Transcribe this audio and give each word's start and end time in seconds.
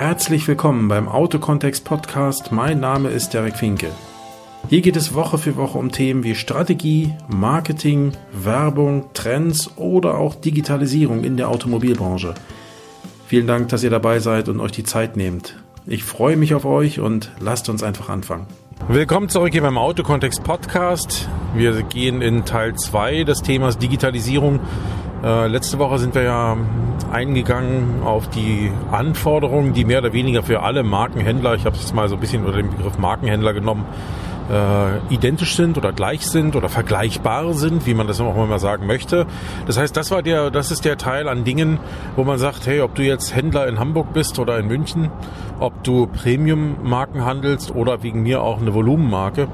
Herzlich 0.00 0.48
willkommen 0.48 0.88
beim 0.88 1.08
Autokontext 1.08 1.84
Podcast. 1.84 2.52
Mein 2.52 2.80
Name 2.80 3.10
ist 3.10 3.34
Derek 3.34 3.54
Finke. 3.54 3.90
Hier 4.70 4.80
geht 4.80 4.96
es 4.96 5.12
Woche 5.12 5.36
für 5.36 5.58
Woche 5.58 5.76
um 5.76 5.92
Themen 5.92 6.24
wie 6.24 6.34
Strategie, 6.34 7.12
Marketing, 7.28 8.12
Werbung, 8.32 9.10
Trends 9.12 9.76
oder 9.76 10.16
auch 10.16 10.34
Digitalisierung 10.36 11.22
in 11.22 11.36
der 11.36 11.50
Automobilbranche. 11.50 12.32
Vielen 13.26 13.46
Dank, 13.46 13.68
dass 13.68 13.84
ihr 13.84 13.90
dabei 13.90 14.20
seid 14.20 14.48
und 14.48 14.58
euch 14.60 14.72
die 14.72 14.84
Zeit 14.84 15.18
nehmt. 15.18 15.58
Ich 15.86 16.02
freue 16.02 16.38
mich 16.38 16.54
auf 16.54 16.64
euch 16.64 16.98
und 16.98 17.30
lasst 17.38 17.68
uns 17.68 17.82
einfach 17.82 18.08
anfangen. 18.08 18.46
Willkommen 18.88 19.28
zurück 19.28 19.52
hier 19.52 19.60
beim 19.60 19.76
Autokontext 19.76 20.42
Podcast. 20.42 21.28
Wir 21.54 21.82
gehen 21.82 22.22
in 22.22 22.46
Teil 22.46 22.74
2 22.74 23.24
des 23.24 23.42
Themas 23.42 23.76
Digitalisierung 23.76 24.60
äh, 25.22 25.46
letzte 25.48 25.78
Woche 25.78 25.98
sind 25.98 26.14
wir 26.14 26.22
ja 26.22 26.56
eingegangen 27.12 28.02
auf 28.04 28.28
die 28.28 28.70
Anforderungen, 28.90 29.72
die 29.72 29.84
mehr 29.84 29.98
oder 29.98 30.12
weniger 30.12 30.42
für 30.42 30.62
alle 30.62 30.82
Markenhändler, 30.82 31.54
ich 31.54 31.64
habe 31.66 31.76
es 31.76 31.82
jetzt 31.82 31.94
mal 31.94 32.08
so 32.08 32.14
ein 32.14 32.20
bisschen 32.20 32.44
unter 32.44 32.56
den 32.56 32.70
Begriff 32.70 32.98
Markenhändler 32.98 33.52
genommen, 33.52 33.84
äh, 34.50 35.14
identisch 35.14 35.54
sind 35.54 35.78
oder 35.78 35.92
gleich 35.92 36.26
sind 36.26 36.56
oder 36.56 36.68
vergleichbar 36.68 37.52
sind, 37.54 37.86
wie 37.86 37.94
man 37.94 38.06
das 38.06 38.20
auch 38.20 38.34
mal 38.34 38.58
sagen 38.58 38.86
möchte. 38.86 39.26
Das 39.66 39.78
heißt, 39.78 39.96
das 39.96 40.10
war 40.10 40.22
der, 40.22 40.50
das 40.50 40.70
ist 40.70 40.84
der 40.84 40.96
Teil 40.98 41.28
an 41.28 41.44
Dingen, 41.44 41.78
wo 42.16 42.24
man 42.24 42.38
sagt, 42.38 42.66
hey, 42.66 42.80
ob 42.80 42.94
du 42.94 43.02
jetzt 43.02 43.34
Händler 43.34 43.68
in 43.68 43.78
Hamburg 43.78 44.12
bist 44.12 44.38
oder 44.38 44.58
in 44.58 44.66
München, 44.66 45.10
ob 45.60 45.84
du 45.84 46.06
Premium-Marken 46.06 47.24
handelst 47.24 47.74
oder 47.74 48.02
wegen 48.02 48.22
mir 48.22 48.42
auch 48.42 48.60
eine 48.60 48.74
Volumenmarke, 48.74 49.48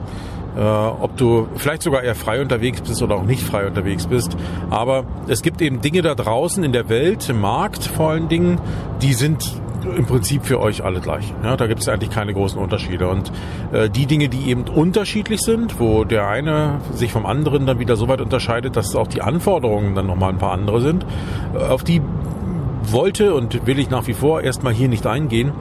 äh, 0.56 0.60
ob 0.60 1.16
du 1.16 1.48
vielleicht 1.56 1.82
sogar 1.82 2.02
eher 2.02 2.14
frei 2.14 2.40
unterwegs 2.40 2.80
bist 2.80 3.02
oder 3.02 3.16
auch 3.16 3.24
nicht 3.24 3.42
frei 3.42 3.66
unterwegs 3.66 4.06
bist. 4.06 4.36
Aber 4.70 5.04
es 5.28 5.42
gibt 5.42 5.60
eben 5.60 5.80
Dinge 5.80 6.02
da 6.02 6.14
draußen 6.14 6.64
in 6.64 6.72
der 6.72 6.88
Welt, 6.88 7.28
im 7.28 7.40
Markt 7.40 7.84
vor 7.84 8.10
allen 8.10 8.28
Dingen, 8.28 8.60
die 9.02 9.12
sind 9.12 9.60
im 9.96 10.06
Prinzip 10.06 10.44
für 10.44 10.60
euch 10.60 10.82
alle 10.84 11.00
gleich. 11.00 11.32
Ja, 11.44 11.56
da 11.56 11.66
gibt 11.66 11.80
es 11.80 11.88
eigentlich 11.88 12.10
keine 12.10 12.32
großen 12.32 12.58
Unterschiede. 12.58 13.08
Und 13.08 13.30
äh, 13.72 13.88
die 13.88 14.06
Dinge, 14.06 14.28
die 14.28 14.50
eben 14.50 14.64
unterschiedlich 14.64 15.40
sind, 15.42 15.78
wo 15.78 16.04
der 16.04 16.26
eine 16.26 16.80
sich 16.92 17.12
vom 17.12 17.26
anderen 17.26 17.66
dann 17.66 17.78
wieder 17.78 17.96
so 17.96 18.08
weit 18.08 18.20
unterscheidet, 18.20 18.76
dass 18.76 18.96
auch 18.96 19.06
die 19.06 19.22
Anforderungen 19.22 19.94
dann 19.94 20.06
nochmal 20.06 20.30
ein 20.30 20.38
paar 20.38 20.52
andere 20.52 20.80
sind, 20.80 21.06
äh, 21.54 21.58
auf 21.58 21.84
die 21.84 22.00
wollte 22.92 23.34
und 23.34 23.66
will 23.66 23.78
ich 23.78 23.90
nach 23.90 24.06
wie 24.06 24.14
vor 24.14 24.42
erstmal 24.42 24.72
hier 24.72 24.88
nicht 24.88 25.06
eingehen, 25.06 25.52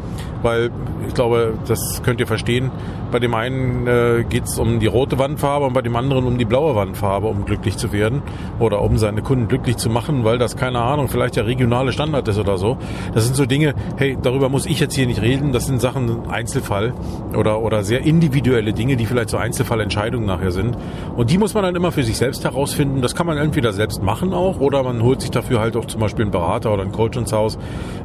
weil 0.46 0.70
ich 1.08 1.14
glaube, 1.14 1.56
das 1.68 2.02
könnt 2.04 2.20
ihr 2.22 2.28
verstehen. 2.28 2.72
Bei 3.12 3.20
dem 3.20 3.34
einen 3.34 3.88
äh, 3.88 4.24
geht 4.28 4.46
es 4.46 4.58
um 4.60 4.80
die 4.80 4.88
rote 4.88 5.18
Wandfarbe 5.20 5.66
und 5.66 5.74
bei 5.74 5.82
dem 5.82 5.96
anderen 5.96 6.26
um 6.26 6.38
die 6.38 6.46
blaue 6.46 6.76
Wandfarbe, 6.76 7.28
um 7.28 7.46
glücklich 7.46 7.78
zu 7.78 7.92
werden 7.92 8.22
oder 8.60 8.82
um 8.82 8.98
seine 8.98 9.22
Kunden 9.22 9.48
glücklich 9.48 9.78
zu 9.78 9.90
machen, 9.90 10.24
weil 10.24 10.38
das, 10.38 10.56
keine 10.56 10.80
Ahnung, 10.80 11.08
vielleicht 11.08 11.36
der 11.36 11.46
regionale 11.46 11.92
Standard 11.92 12.28
ist 12.28 12.38
oder 12.38 12.58
so. 12.58 12.78
Das 13.14 13.26
sind 13.26 13.36
so 13.36 13.46
Dinge, 13.46 13.74
hey, 13.98 14.18
darüber 14.22 14.50
muss 14.50 14.66
ich 14.66 14.80
jetzt 14.80 14.96
hier 14.96 15.08
nicht 15.08 15.22
reden. 15.22 15.52
Das 15.52 15.66
sind 15.66 15.82
Sachen 15.82 16.30
Einzelfall 16.30 16.94
oder, 17.36 17.62
oder 17.62 17.84
sehr 17.84 18.02
individuelle 18.02 18.74
Dinge, 18.74 18.96
die 18.98 19.06
vielleicht 19.06 19.30
so 19.30 19.38
Einzelfallentscheidungen 19.38 20.28
nachher 20.28 20.52
sind. 20.52 20.78
Und 21.16 21.32
die 21.32 21.38
muss 21.38 21.54
man 21.54 21.64
dann 21.64 21.76
immer 21.76 21.92
für 21.92 22.04
sich 22.04 22.18
selbst 22.18 22.44
herausfinden. 22.44 23.02
Das 23.02 23.16
kann 23.16 23.26
man 23.28 23.38
entweder 23.38 23.74
selbst 23.74 24.04
machen 24.04 24.34
auch 24.34 24.60
oder 24.60 24.84
man 24.84 25.02
holt 25.02 25.22
sich 25.22 25.32
dafür 25.32 25.60
halt 25.60 25.76
auch 25.76 25.86
zum 25.86 26.02
Beispiel 26.02 26.24
einen 26.24 26.32
Berater 26.32 26.72
oder 26.72 26.84
einen 26.84 26.92
Coach 26.92 27.18
ins 27.18 27.34
Haus 27.34 27.58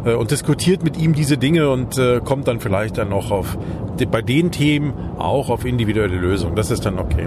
äh, 0.05 0.15
und 0.15 0.31
diskutiert 0.31 0.83
mit 0.83 0.97
ihm 0.97 1.15
diese 1.15 1.37
Dinge 1.37 1.69
und 1.69 1.99
äh, 1.99 2.21
kommt 2.31 2.47
dann 2.47 2.61
vielleicht 2.61 2.97
dann 2.97 3.13
auch 3.13 3.33
auf 3.33 3.59
bei 4.13 4.23
den 4.23 4.53
Themen 4.53 4.95
auch 5.19 5.51
auf 5.51 5.65
individuelle 5.65 6.15
Lösungen. 6.15 6.55
Das 6.55 6.71
ist 6.71 6.87
dann 6.87 7.01
okay. 7.01 7.27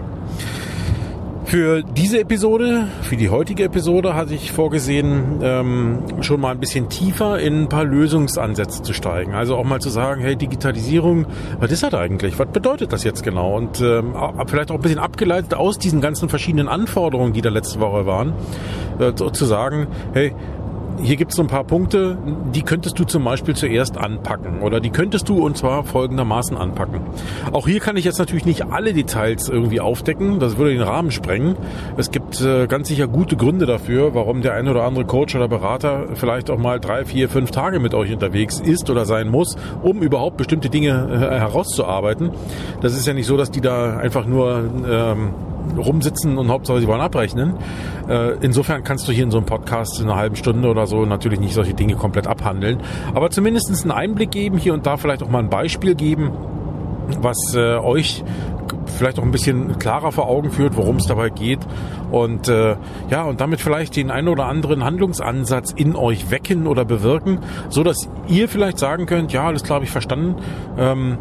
Für 1.43 1.83
diese 1.83 2.21
Episode, 2.21 2.87
für 3.01 3.17
die 3.17 3.29
heutige 3.29 3.65
Episode, 3.65 4.15
hatte 4.15 4.33
ich 4.33 4.53
vorgesehen, 4.53 5.41
ähm, 5.43 5.99
schon 6.21 6.39
mal 6.39 6.51
ein 6.51 6.59
bisschen 6.61 6.87
tiefer 6.87 7.37
in 7.37 7.63
ein 7.63 7.69
paar 7.69 7.83
Lösungsansätze 7.83 8.81
zu 8.81 8.93
steigen. 8.93 9.33
Also 9.33 9.57
auch 9.57 9.65
mal 9.65 9.81
zu 9.81 9.89
sagen, 9.89 10.21
hey, 10.21 10.37
Digitalisierung, 10.37 11.25
was 11.59 11.69
ist 11.69 11.83
das 11.83 11.93
eigentlich? 11.93 12.39
Was 12.39 12.47
bedeutet 12.47 12.93
das 12.93 13.03
jetzt 13.03 13.23
genau? 13.23 13.58
Und 13.58 13.81
ähm, 13.81 14.15
vielleicht 14.47 14.71
auch 14.71 14.75
ein 14.75 14.81
bisschen 14.81 14.99
abgeleitet 14.99 15.53
aus 15.53 15.80
diesen 15.80 15.99
ganzen 15.99 16.30
verschiedenen 16.30 16.69
Anforderungen, 16.69 17.33
die 17.33 17.42
da 17.42 17.49
letzte 17.49 17.81
Woche 17.81 18.05
waren, 18.05 18.31
äh, 18.99 19.13
zu 19.13 19.45
sagen, 19.45 19.87
hey, 20.13 20.33
hier 21.02 21.15
gibt 21.15 21.31
es 21.31 21.37
so 21.37 21.43
ein 21.43 21.48
paar 21.48 21.64
Punkte, 21.64 22.17
die 22.54 22.61
könntest 22.61 22.99
du 22.99 23.04
zum 23.04 23.23
Beispiel 23.23 23.55
zuerst 23.55 23.98
anpacken 23.98 24.61
oder 24.61 24.80
die 24.80 24.89
könntest 24.89 25.30
du 25.30 25.43
und 25.43 25.58
zwar 25.58 25.83
folgendermaßen 25.83 26.58
anpacken. 26.58 27.02
Auch 27.52 27.67
hier 27.67 27.80
kann 27.80 27.98
ich 27.98 28.05
jetzt 28.05 28.20
natürlich 28.20 28.45
nicht 28.45 28.65
alle 28.71 28.93
Details 28.93 29.49
irgendwie 29.49 29.80
aufdecken, 29.80 30.39
das 30.39 30.58
würde 30.58 30.71
den 30.71 30.81
Rahmen 30.81 31.11
sprengen. 31.11 31.55
Es 31.98 32.11
gibt 32.11 32.42
äh, 32.42 32.67
ganz 32.67 32.87
sicher 32.87 33.08
gute 33.08 33.36
Gründe 33.36 33.65
dafür, 33.65 34.14
warum 34.14 34.42
der 34.42 34.54
ein 34.54 34.67
oder 34.67 34.83
andere 34.83 35.05
Coach 35.05 35.36
oder 35.36 35.48
Berater 35.48 36.08
vielleicht 36.14 36.49
auch 36.49 36.58
mal 36.58 36.80
drei, 36.80 37.05
vier, 37.05 37.30
fünf 37.30 37.52
Tage 37.52 37.80
mit 37.80 37.93
euch 37.93 38.11
unterwegs 38.11 38.60
ist 38.60 38.89
oder 38.89 39.05
sein 39.05 39.30
muss, 39.30 39.58
um 39.81 40.02
überhaupt 40.02 40.37
bestimmte 40.37 40.70
Dinge 40.70 40.89
äh, 40.89 41.39
herauszuarbeiten. 41.39 42.31
Das 42.81 42.95
ist 42.95 43.08
ja 43.08 43.14
nicht 43.14 43.27
so, 43.27 43.37
dass 43.37 43.52
die 43.52 43.61
da 43.61 43.98
einfach 43.98 44.25
nur 44.25 44.64
ähm, 44.87 45.33
rumsitzen 45.77 46.37
und 46.37 46.49
Hauptsache 46.49 46.79
sie 46.79 46.87
wollen 46.87 47.01
abrechnen. 47.01 47.55
Äh, 48.07 48.37
insofern 48.41 48.83
kannst 48.83 49.07
du 49.07 49.11
hier 49.11 49.23
in 49.23 49.31
so 49.31 49.37
einem 49.37 49.45
Podcast 49.45 49.99
in 49.99 50.05
einer 50.07 50.15
halben 50.15 50.35
Stunde 50.35 50.67
oder 50.69 50.87
so 50.87 51.05
natürlich 51.05 51.39
nicht 51.39 51.53
solche 51.53 51.73
Dinge 51.73 51.95
komplett 51.95 52.27
abhandeln. 52.27 52.81
Aber 53.13 53.29
zumindest 53.29 53.69
einen 53.83 53.91
Einblick 53.91 54.31
geben 54.31 54.57
hier 54.57 54.73
und 54.73 54.85
da 54.85 54.97
vielleicht 54.97 55.23
auch 55.23 55.29
mal 55.29 55.39
ein 55.39 55.49
Beispiel 55.49 55.95
geben, 55.95 56.31
was 57.19 57.37
äh, 57.55 57.77
euch 57.77 58.23
vielleicht 58.85 59.19
auch 59.19 59.23
ein 59.23 59.31
bisschen 59.31 59.79
klarer 59.79 60.11
vor 60.11 60.27
Augen 60.27 60.51
führt, 60.51 60.75
worum 60.77 60.97
es 60.97 61.05
dabei 61.05 61.29
geht 61.29 61.59
und 62.13 62.47
äh, 62.47 62.75
ja 63.09 63.23
und 63.23 63.41
damit 63.41 63.59
vielleicht 63.59 63.95
den 63.95 64.11
einen 64.11 64.27
oder 64.27 64.45
anderen 64.45 64.83
Handlungsansatz 64.83 65.71
in 65.71 65.95
euch 65.95 66.29
wecken 66.29 66.67
oder 66.67 66.85
bewirken, 66.85 67.39
so 67.69 67.83
dass 67.83 68.07
ihr 68.27 68.47
vielleicht 68.47 68.77
sagen 68.77 69.07
könnt, 69.07 69.33
ja 69.33 69.47
alles 69.47 69.63
klar, 69.63 69.77
habe 69.77 69.85
ich 69.85 69.91
verstanden, 69.91 70.35
ähm, 70.77 71.17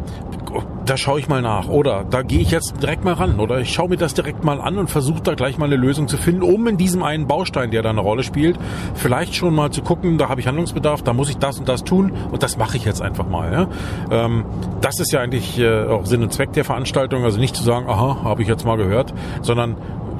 da 0.85 0.97
schaue 0.97 1.19
ich 1.19 1.27
mal 1.27 1.41
nach 1.41 1.67
oder 1.67 2.05
da 2.07 2.21
gehe 2.21 2.39
ich 2.39 2.51
jetzt 2.51 2.75
direkt 2.81 3.03
mal 3.03 3.13
ran 3.13 3.39
oder 3.39 3.59
ich 3.59 3.73
schaue 3.73 3.89
mir 3.89 3.97
das 3.97 4.13
direkt 4.13 4.43
mal 4.43 4.61
an 4.61 4.77
und 4.77 4.89
versuche 4.89 5.21
da 5.23 5.33
gleich 5.33 5.57
mal 5.57 5.65
eine 5.65 5.77
Lösung 5.77 6.07
zu 6.07 6.17
finden, 6.17 6.43
um 6.43 6.67
in 6.67 6.77
diesem 6.77 7.01
einen 7.01 7.25
Baustein, 7.25 7.71
der 7.71 7.81
da 7.81 7.89
eine 7.89 8.01
Rolle 8.01 8.21
spielt, 8.21 8.59
vielleicht 8.93 9.33
schon 9.33 9.55
mal 9.55 9.71
zu 9.71 9.81
gucken, 9.81 10.19
da 10.19 10.29
habe 10.29 10.41
ich 10.41 10.47
Handlungsbedarf, 10.47 11.01
da 11.01 11.13
muss 11.13 11.29
ich 11.29 11.37
das 11.37 11.57
und 11.57 11.67
das 11.67 11.83
tun 11.83 12.11
und 12.31 12.43
das 12.43 12.57
mache 12.57 12.77
ich 12.77 12.85
jetzt 12.85 13.01
einfach 13.01 13.27
mal. 13.27 13.51
Ja? 13.51 13.67
Ähm, 14.11 14.45
das 14.81 14.99
ist 14.99 15.11
ja 15.11 15.21
eigentlich 15.21 15.57
äh, 15.57 15.85
auch 15.85 16.05
Sinn 16.05 16.21
und 16.21 16.31
Zweck 16.31 16.53
der 16.53 16.65
Veranstaltung, 16.65 17.23
also 17.23 17.39
nicht 17.39 17.55
zu 17.55 17.63
sagen, 17.63 17.89
aha, 17.89 18.23
habe 18.23 18.43
ich 18.43 18.47
jetzt 18.47 18.63
mal 18.63 18.77
gehört, 18.77 19.11
sondern 19.41 19.77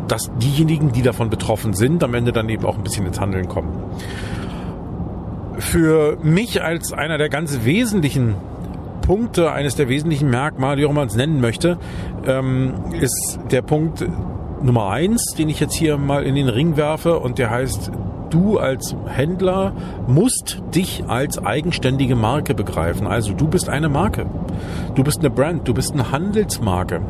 dass 0.08 0.32
diejenigen, 0.38 0.92
die 0.92 1.02
davon 1.02 1.30
betroffen 1.30 1.74
sind, 1.74 2.04
am 2.04 2.14
Ende 2.14 2.32
dann 2.32 2.50
eben 2.50 2.66
auch 2.66 2.78
ein 2.78 2.84
bisschen 2.84 3.06
ins 3.06 3.20
Handeln 3.20 3.48
kommen. 3.48 3.72
Für 5.60 6.18
mich 6.22 6.64
als 6.64 6.94
einer 6.94 7.18
der 7.18 7.30
ganz 7.30 7.64
wesentlichen 7.64 8.36
Punkte, 9.02 9.52
eines 9.52 9.76
der 9.76 9.90
wesentlichen 9.90 10.30
Merkmale, 10.30 10.82
wie 10.82 10.86
auch 10.86 10.94
man 10.94 11.08
es 11.08 11.16
nennen 11.16 11.42
möchte, 11.42 11.78
ähm, 12.26 12.74
ist 13.00 13.40
der 13.52 13.62
Punkt 13.62 14.06
Nummer 14.62 14.90
eins, 14.90 15.34
den 15.38 15.50
ich 15.50 15.60
jetzt 15.60 15.74
hier 15.74 15.98
mal 15.98 16.24
in 16.24 16.36
den 16.36 16.48
Ring 16.48 16.78
werfe 16.78 17.20
und 17.20 17.38
der 17.38 17.50
heißt, 17.50 17.92
du 18.34 18.58
als 18.58 18.96
Händler 19.06 19.74
musst 20.08 20.62
dich 20.74 21.04
als 21.08 21.38
eigenständige 21.38 22.16
Marke 22.16 22.56
begreifen. 22.56 23.08
Also 23.08 23.34
du 23.34 23.48
bist 23.48 23.70
eine 23.70 23.90
Marke. 23.90 24.26
Du 24.96 25.04
bist 25.04 25.20
eine 25.20 25.30
Brand, 25.30 25.68
du 25.68 25.74
bist 25.74 25.94
eine 25.94 26.12
Handelsmarke. 26.12 27.02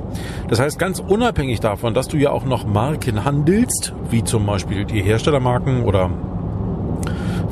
Das 0.49 0.59
heißt, 0.59 0.77
ganz 0.77 0.99
unabhängig 0.99 1.59
davon, 1.59 1.93
dass 1.93 2.07
du 2.07 2.17
ja 2.17 2.31
auch 2.31 2.45
noch 2.45 2.65
Marken 2.65 3.23
handelst, 3.23 3.93
wie 4.09 4.23
zum 4.23 4.45
Beispiel 4.45 4.85
die 4.85 5.01
Herstellermarken 5.01 5.83
oder 5.83 6.09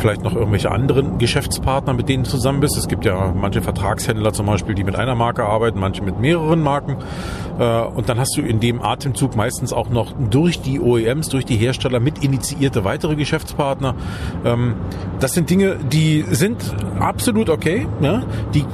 vielleicht 0.01 0.23
noch 0.23 0.35
irgendwelche 0.35 0.71
anderen 0.71 1.17
Geschäftspartner, 1.19 1.93
mit 1.93 2.09
denen 2.09 2.23
du 2.23 2.29
zusammen 2.29 2.59
bist. 2.59 2.77
Es 2.77 2.87
gibt 2.87 3.05
ja 3.05 3.33
manche 3.35 3.61
Vertragshändler 3.61 4.33
zum 4.33 4.47
Beispiel, 4.47 4.75
die 4.75 4.83
mit 4.83 4.95
einer 4.95 5.15
Marke 5.15 5.45
arbeiten, 5.45 5.79
manche 5.79 6.01
mit 6.03 6.19
mehreren 6.19 6.61
Marken. 6.61 6.97
Äh, 7.59 7.81
und 7.81 8.09
dann 8.09 8.19
hast 8.19 8.35
du 8.35 8.41
in 8.41 8.59
dem 8.59 8.81
Atemzug 8.81 9.35
meistens 9.35 9.71
auch 9.71 9.89
noch 9.89 10.13
durch 10.29 10.61
die 10.61 10.79
OEMs, 10.79 11.29
durch 11.29 11.45
die 11.45 11.55
Hersteller 11.55 11.99
mit 11.99 12.23
initiierte 12.23 12.83
weitere 12.83 13.15
Geschäftspartner. 13.15 13.95
Ähm, 14.43 14.75
das 15.19 15.33
sind 15.33 15.49
Dinge, 15.49 15.77
die 15.91 16.25
sind 16.29 16.63
absolut 16.99 17.49
okay. 17.49 17.87
Die 18.53 18.65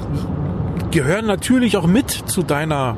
gehören 0.91 1.25
natürlich 1.25 1.75
auch 1.77 1.87
mit 1.87 2.09
zu 2.09 2.43
deiner 2.43 2.95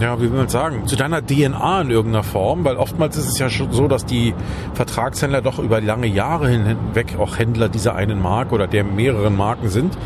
ja, 0.00 0.18
wie 0.18 0.30
will 0.30 0.38
man 0.38 0.48
sagen, 0.48 0.86
zu 0.86 0.96
deiner 0.96 1.24
DNA 1.24 1.82
in 1.82 1.90
irgendeiner 1.90 2.24
Form, 2.24 2.64
weil 2.64 2.76
oftmals 2.76 3.16
ist 3.16 3.28
es 3.28 3.38
ja 3.38 3.48
schon 3.48 3.72
so, 3.72 3.88
dass 3.88 4.04
die 4.04 4.34
Vertragshändler 4.74 5.42
doch 5.42 5.58
über 5.58 5.80
lange 5.80 6.06
Jahre 6.06 6.48
hinweg 6.48 7.16
auch 7.18 7.38
Händler 7.38 7.68
dieser 7.68 7.94
einen 7.94 8.20
Marke 8.20 8.54
oder 8.54 8.66
der 8.66 8.84
mehreren 8.84 9.36
Marken 9.36 9.68
sind. 9.68 9.96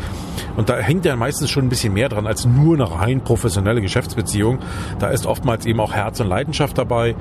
Und 0.55 0.69
da 0.69 0.77
hängt 0.77 1.05
ja 1.05 1.15
meistens 1.15 1.49
schon 1.49 1.65
ein 1.65 1.69
bisschen 1.69 1.93
mehr 1.93 2.09
dran 2.09 2.27
als 2.27 2.45
nur 2.45 2.75
eine 2.75 2.91
rein 2.91 3.21
professionelle 3.21 3.81
Geschäftsbeziehung. 3.81 4.59
Da 4.99 5.07
ist 5.07 5.25
oftmals 5.25 5.65
eben 5.65 5.79
auch 5.79 5.93
Herz 5.93 6.19
und 6.19 6.27
Leidenschaft 6.27 6.77
dabei. 6.77 7.15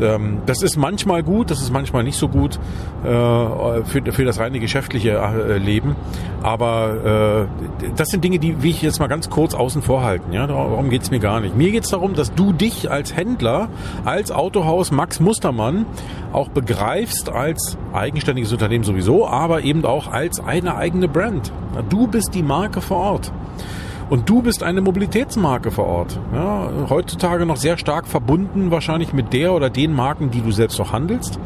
Ähm, 0.00 0.38
das 0.46 0.62
ist 0.62 0.76
manchmal 0.76 1.22
gut, 1.22 1.50
das 1.50 1.60
ist 1.60 1.72
manchmal 1.72 2.04
nicht 2.04 2.16
so 2.16 2.28
gut 2.28 2.58
äh, 3.04 3.08
für, 3.08 4.02
für 4.10 4.24
das 4.24 4.38
reine 4.38 4.60
geschäftliche 4.60 5.10
äh, 5.12 5.58
Leben. 5.58 5.96
Aber 6.42 7.48
äh, 7.80 7.90
das 7.96 8.08
sind 8.08 8.24
Dinge, 8.24 8.38
die 8.38 8.62
will 8.62 8.70
ich 8.70 8.82
jetzt 8.82 8.98
mal 8.98 9.06
ganz 9.06 9.30
kurz 9.30 9.54
außen 9.54 9.82
vor 9.82 10.02
halten. 10.02 10.32
Ja? 10.32 10.46
Darum 10.46 10.90
geht 10.90 11.02
es 11.02 11.10
mir 11.10 11.20
gar 11.20 11.40
nicht. 11.40 11.56
Mir 11.56 11.70
geht 11.70 11.84
es 11.84 11.90
darum, 11.90 12.14
dass 12.14 12.34
du 12.34 12.52
dich 12.52 12.90
als 12.90 13.14
Händler, 13.16 13.68
als 14.04 14.30
Autohaus 14.30 14.90
Max 14.90 15.20
Mustermann 15.20 15.86
auch 16.32 16.48
begreifst 16.48 17.28
als 17.30 17.76
eigenständiges 17.92 18.52
Unternehmen 18.52 18.84
sowieso, 18.84 19.26
aber 19.26 19.62
eben 19.62 19.84
auch 19.84 20.10
als 20.10 20.40
eine 20.40 20.76
eigene 20.76 21.08
Brand. 21.08 21.52
Du 21.88 22.06
bist 22.06 22.34
die 22.34 22.42
Marke 22.42 22.61
vor 22.70 22.98
Ort. 22.98 23.32
Und 24.10 24.28
du 24.28 24.42
bist 24.42 24.62
eine 24.62 24.82
Mobilitätsmarke 24.82 25.70
vor 25.70 25.86
Ort. 25.86 26.20
Ja, 26.34 26.68
heutzutage 26.90 27.46
noch 27.46 27.56
sehr 27.56 27.78
stark 27.78 28.06
verbunden 28.06 28.70
wahrscheinlich 28.70 29.12
mit 29.12 29.32
der 29.32 29.54
oder 29.54 29.70
den 29.70 29.94
Marken, 29.94 30.30
die 30.30 30.42
du 30.42 30.50
selbst 30.50 30.78
noch 30.78 30.92
handelst. 30.92 31.38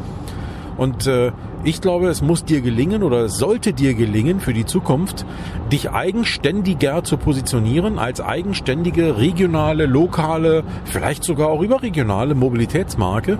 Und 0.77 1.07
äh, 1.07 1.31
ich 1.63 1.81
glaube, 1.81 2.07
es 2.07 2.21
muss 2.21 2.45
dir 2.45 2.61
gelingen 2.61 3.03
oder 3.03 3.25
es 3.25 3.37
sollte 3.37 3.73
dir 3.73 3.93
gelingen 3.93 4.39
für 4.39 4.53
die 4.53 4.65
Zukunft, 4.65 5.25
dich 5.71 5.91
eigenständiger 5.91 7.03
zu 7.03 7.17
positionieren 7.17 7.97
als 7.99 8.21
eigenständige 8.21 9.17
regionale, 9.17 9.85
lokale, 9.85 10.63
vielleicht 10.85 11.23
sogar 11.23 11.47
auch 11.47 11.61
überregionale 11.61 12.35
Mobilitätsmarke 12.35 13.39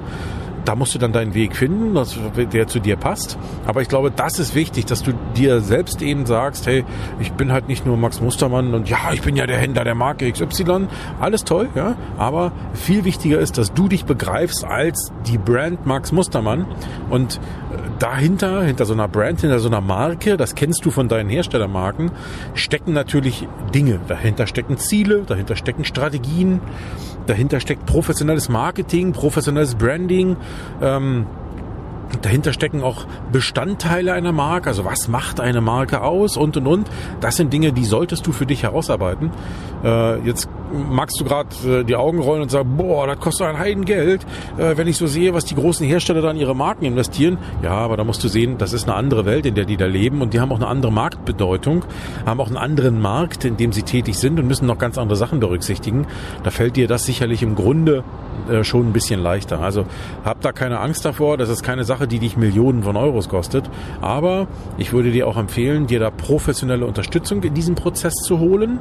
da 0.68 0.75
musst 0.75 0.94
du 0.94 1.00
dann 1.00 1.14
deinen 1.14 1.34
Weg 1.34 1.56
finden, 1.56 1.96
dass, 1.96 2.19
der 2.36 2.68
zu 2.68 2.80
dir 2.80 2.98
passt. 2.98 3.38
Aber 3.66 3.81
ich 3.81 3.88
glaube, 3.88 4.12
das 4.12 4.38
ist 4.38 4.54
wichtig, 4.54 4.86
dass 4.86 5.02
du 5.02 5.14
dir 5.36 5.62
selbst 5.62 6.02
eben 6.02 6.25
sagst, 6.25 6.68
hey, 6.68 6.84
ich 7.19 7.31
bin 7.31 7.54
halt 7.54 7.69
nicht 7.69 7.86
nur 7.86 7.96
Max 7.96 8.19
Mustermann 8.19 8.74
und 8.74 8.90
ja, 8.90 9.14
ich 9.14 9.22
bin 9.22 9.38
ja 9.38 9.48
der 9.48 9.58
Händler 9.58 9.86
der 9.86 9.96
Marke 9.96 10.30
XY. 10.30 10.88
Alles 11.22 11.46
toll, 11.46 11.69
ja. 11.74 11.96
Aber 12.18 12.52
viel 12.74 13.06
wichtiger 13.06 13.40
ist, 13.40 13.58
dass 13.58 13.74
du 13.74 13.88
dich 13.88 14.04
begreifst 14.04 14.66
als 14.66 15.14
die 15.25 15.38
Brand 15.38 15.86
Max 15.86 16.12
Mustermann 16.12 16.66
und 17.10 17.38
äh, 17.38 17.96
dahinter, 17.99 18.63
hinter 18.63 18.85
so 18.85 18.94
einer 18.94 19.07
Brand, 19.07 19.41
hinter 19.41 19.59
so 19.59 19.67
einer 19.67 19.81
Marke, 19.81 20.38
das 20.38 20.55
kennst 20.55 20.85
du 20.85 20.91
von 20.91 21.07
deinen 21.07 21.29
Herstellermarken, 21.29 22.11
stecken 22.53 22.94
natürlich 22.94 23.47
Dinge. 23.73 23.99
Dahinter 24.07 24.47
stecken 24.47 24.77
Ziele, 24.77 25.23
dahinter 25.27 25.55
stecken 25.55 25.85
Strategien, 25.85 26.61
Dahinter 27.27 27.59
steckt 27.59 27.85
professionelles 27.85 28.47
Marketing, 28.47 29.11
professionelles 29.11 29.75
Branding. 29.75 30.38
Ähm, 30.81 31.27
Dahinter 32.21 32.54
stecken 32.54 32.83
auch 32.83 33.06
Bestandteile 33.31 34.13
einer 34.13 34.31
Marke, 34.31 34.69
also 34.69 34.86
was 34.86 35.07
macht 35.07 35.39
eine 35.39 35.62
Marke 35.62 36.01
aus 36.01 36.38
und 36.38 36.57
und 36.57 36.68
und. 36.68 36.89
Das 37.21 37.36
sind 37.36 37.51
Dinge, 37.51 37.74
die 37.74 37.86
solltest 37.86 38.25
du 38.27 38.31
für 38.31 38.45
dich 38.45 38.63
herausarbeiten. 38.63 39.31
Äh, 39.83 40.19
jetzt 40.25 40.50
magst 40.71 41.19
du 41.19 41.25
gerade 41.25 41.50
äh, 41.65 41.83
die 41.83 41.95
Augen 41.95 42.19
rollen 42.19 42.42
und 42.42 42.51
sagen, 42.51 42.77
boah, 42.77 43.07
das 43.07 43.19
kostet 43.19 43.48
ein 43.48 43.59
Heidengeld, 43.59 44.25
äh, 44.57 44.75
wenn 44.77 44.88
ich 44.88 44.98
so 44.98 45.07
sehe, 45.07 45.33
was 45.33 45.45
die 45.45 45.56
großen 45.56 45.86
Hersteller 45.86 46.21
da 46.21 46.31
in 46.31 46.38
ihre 46.38 46.56
Marken 46.56 46.86
investieren. 46.86 47.38
Ja, 47.62 47.71
aber 47.71 47.98
da 47.98 48.04
musst 48.04 48.24
du 48.24 48.27
sehen, 48.27 48.57
das 48.57 48.74
ist 48.74 48.88
eine 48.88 48.95
andere 48.95 49.25
Welt, 49.25 49.45
in 49.45 49.56
der 49.56 49.65
die 49.65 49.77
da 49.77 49.86
leben 49.86 50.21
und 50.21 50.33
die 50.33 50.39
haben 50.39 50.51
auch 50.51 50.57
eine 50.57 50.68
andere 50.68 50.92
Marktbedeutung, 50.92 51.86
haben 52.25 52.39
auch 52.39 52.48
einen 52.48 52.57
anderen 52.57 53.01
Markt, 53.01 53.45
in 53.45 53.57
dem 53.57 53.71
sie 53.71 53.83
tätig 53.83 54.18
sind 54.18 54.39
und 54.39 54.48
müssen 54.48 54.65
noch 54.65 54.77
ganz 54.77 54.98
andere 54.98 55.18
Sachen 55.18 55.39
berücksichtigen. 55.39 56.07
Da 56.44 56.51
fällt 56.51 56.75
dir 56.75 56.88
das 56.88 57.06
sicherlich 57.06 57.44
im 57.44 57.56
Grunde 57.56 58.04
äh, 58.50 58.63
schon 58.63 58.88
ein 58.88 58.94
bisschen 58.94 59.22
leichter. 59.22 59.60
Also 59.60 59.86
hab 60.24 60.42
da 60.42 60.51
keine 60.51 60.80
Angst 60.80 61.06
davor, 61.06 61.38
das 61.38 61.50
ist 61.50 61.63
keine 61.63 61.84
Sache, 61.84 62.07
die 62.07 62.19
dich 62.19 62.38
Millionen 62.38 62.84
von 62.84 62.95
Euros 62.95 63.30
kostet, 63.30 63.69
aber 64.01 64.48
ich 64.78 64.94
würde 64.94 65.12
dir 65.12 65.28
auch 65.28 65.38
empfehlen, 65.38 65.88
dir 65.88 66.00
da 66.00 66.10
professionelle 66.12 66.86
Unterstützung 66.86 67.44
in 67.44 67.54
diesem 67.54 67.75
Prozess 67.75 68.13
zu 68.13 68.39
holen. 68.39 68.80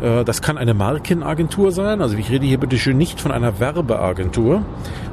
Äh, 0.00 0.24
das 0.24 0.42
kann 0.42 0.58
eine 0.58 0.74
Markenagentur 0.74 1.72
sein. 1.72 2.00
Also 2.00 2.16
ich 2.16 2.30
rede 2.30 2.46
hier 2.46 2.58
bitte 2.58 2.78
schön 2.78 2.98
nicht 2.98 3.20
von 3.20 3.32
einer 3.32 3.60
Werbeagentur 3.60 4.62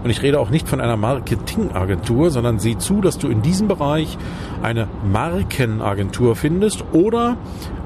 und 0.04 0.10
ich 0.10 0.22
rede 0.22 0.40
auch 0.40 0.50
nicht 0.50 0.68
von 0.68 0.82
einer 0.82 0.98
Marketingagentur, 0.98 2.30
sondern 2.30 2.60
sieh 2.60 2.78
zu, 2.78 3.02
dass 3.02 3.18
du 3.18 3.28
in 3.28 3.42
diesem 3.42 3.68
Bereich 3.68 4.18
eine 4.62 4.88
Markenagentur 5.12 6.36
findest 6.36 6.84
oder 6.94 7.38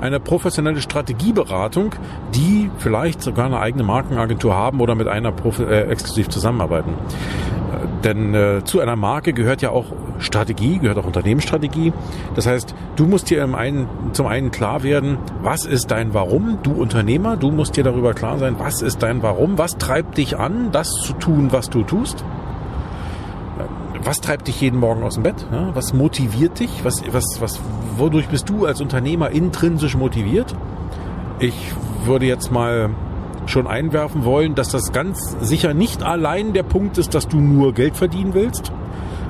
eine 0.02 0.20
professionelle 0.20 0.82
Strategieberatung, 0.82 1.94
die 2.34 2.70
vielleicht 2.78 3.22
sogar 3.22 3.46
eine 3.46 3.60
eigene 3.60 3.84
Markenagentur 3.84 4.56
haben 4.56 4.82
oder 4.82 4.96
mit 4.96 5.08
einer 5.08 5.32
Profi 5.32 5.64
äh, 5.64 5.91
exklusiv 5.92 6.30
zusammenarbeiten. 6.30 6.94
Denn 8.04 8.34
äh, 8.34 8.64
zu 8.64 8.80
einer 8.80 8.96
Marke 8.96 9.34
gehört 9.34 9.62
ja 9.62 9.70
auch 9.70 9.86
Strategie, 10.20 10.80
gehört 10.80 10.98
auch 10.98 11.06
Unternehmensstrategie. 11.06 11.94
Das 12.36 12.48
heißt, 12.48 12.76
du 12.96 13.06
musst 13.06 13.30
dir 13.30 13.44
im 13.44 13.56
einen, 13.56 13.88
zum 14.14 14.28
einen 14.28 14.52
klar 14.52 14.84
werden, 14.84 15.18
was 15.42 15.66
ist 15.66 15.92
dein 15.92 16.14
Warum? 16.14 16.60
Du 16.64 16.72
Unternehmer, 16.72 17.38
du 17.38 17.52
musst 17.52 17.78
dir 17.78 17.84
darüber 17.84 18.14
klar 18.14 18.38
sein, 18.38 18.56
was 18.58 18.82
ist 18.82 19.04
dein 19.04 19.22
Warum? 19.24 19.58
Was 19.58 19.78
treibt 19.78 20.18
dich 20.18 20.38
an, 20.38 20.72
das 20.72 20.90
zu 20.92 21.14
tun, 21.14 21.50
was 21.52 21.70
du 21.70 21.84
tust? 21.84 22.24
Was 24.04 24.20
treibt 24.20 24.48
dich 24.48 24.60
jeden 24.62 24.80
Morgen 24.80 25.04
aus 25.04 25.14
dem 25.16 25.24
Bett? 25.24 25.46
Was 25.74 25.94
motiviert 25.94 26.60
dich? 26.60 26.84
Was, 26.84 27.04
was, 27.12 27.40
was, 27.40 27.60
wodurch 27.98 28.28
bist 28.28 28.50
du 28.50 28.66
als 28.66 28.82
Unternehmer 28.82 29.30
intrinsisch 29.30 29.96
motiviert? 29.96 30.56
Ich 31.40 31.74
würde 32.06 32.26
jetzt 32.26 32.52
mal 32.52 32.90
schon 33.46 33.68
einwerfen 33.68 34.26
wollen, 34.26 34.56
dass 34.56 34.70
das 34.70 34.92
ganz 34.92 35.36
sicher 35.42 35.74
nicht 35.74 36.04
allein 36.04 36.54
der 36.54 36.64
Punkt 36.64 36.98
ist, 36.98 37.14
dass 37.14 37.28
du 37.28 37.38
nur 37.38 37.74
Geld 37.74 37.98
verdienen 37.98 38.34
willst, 38.34 38.72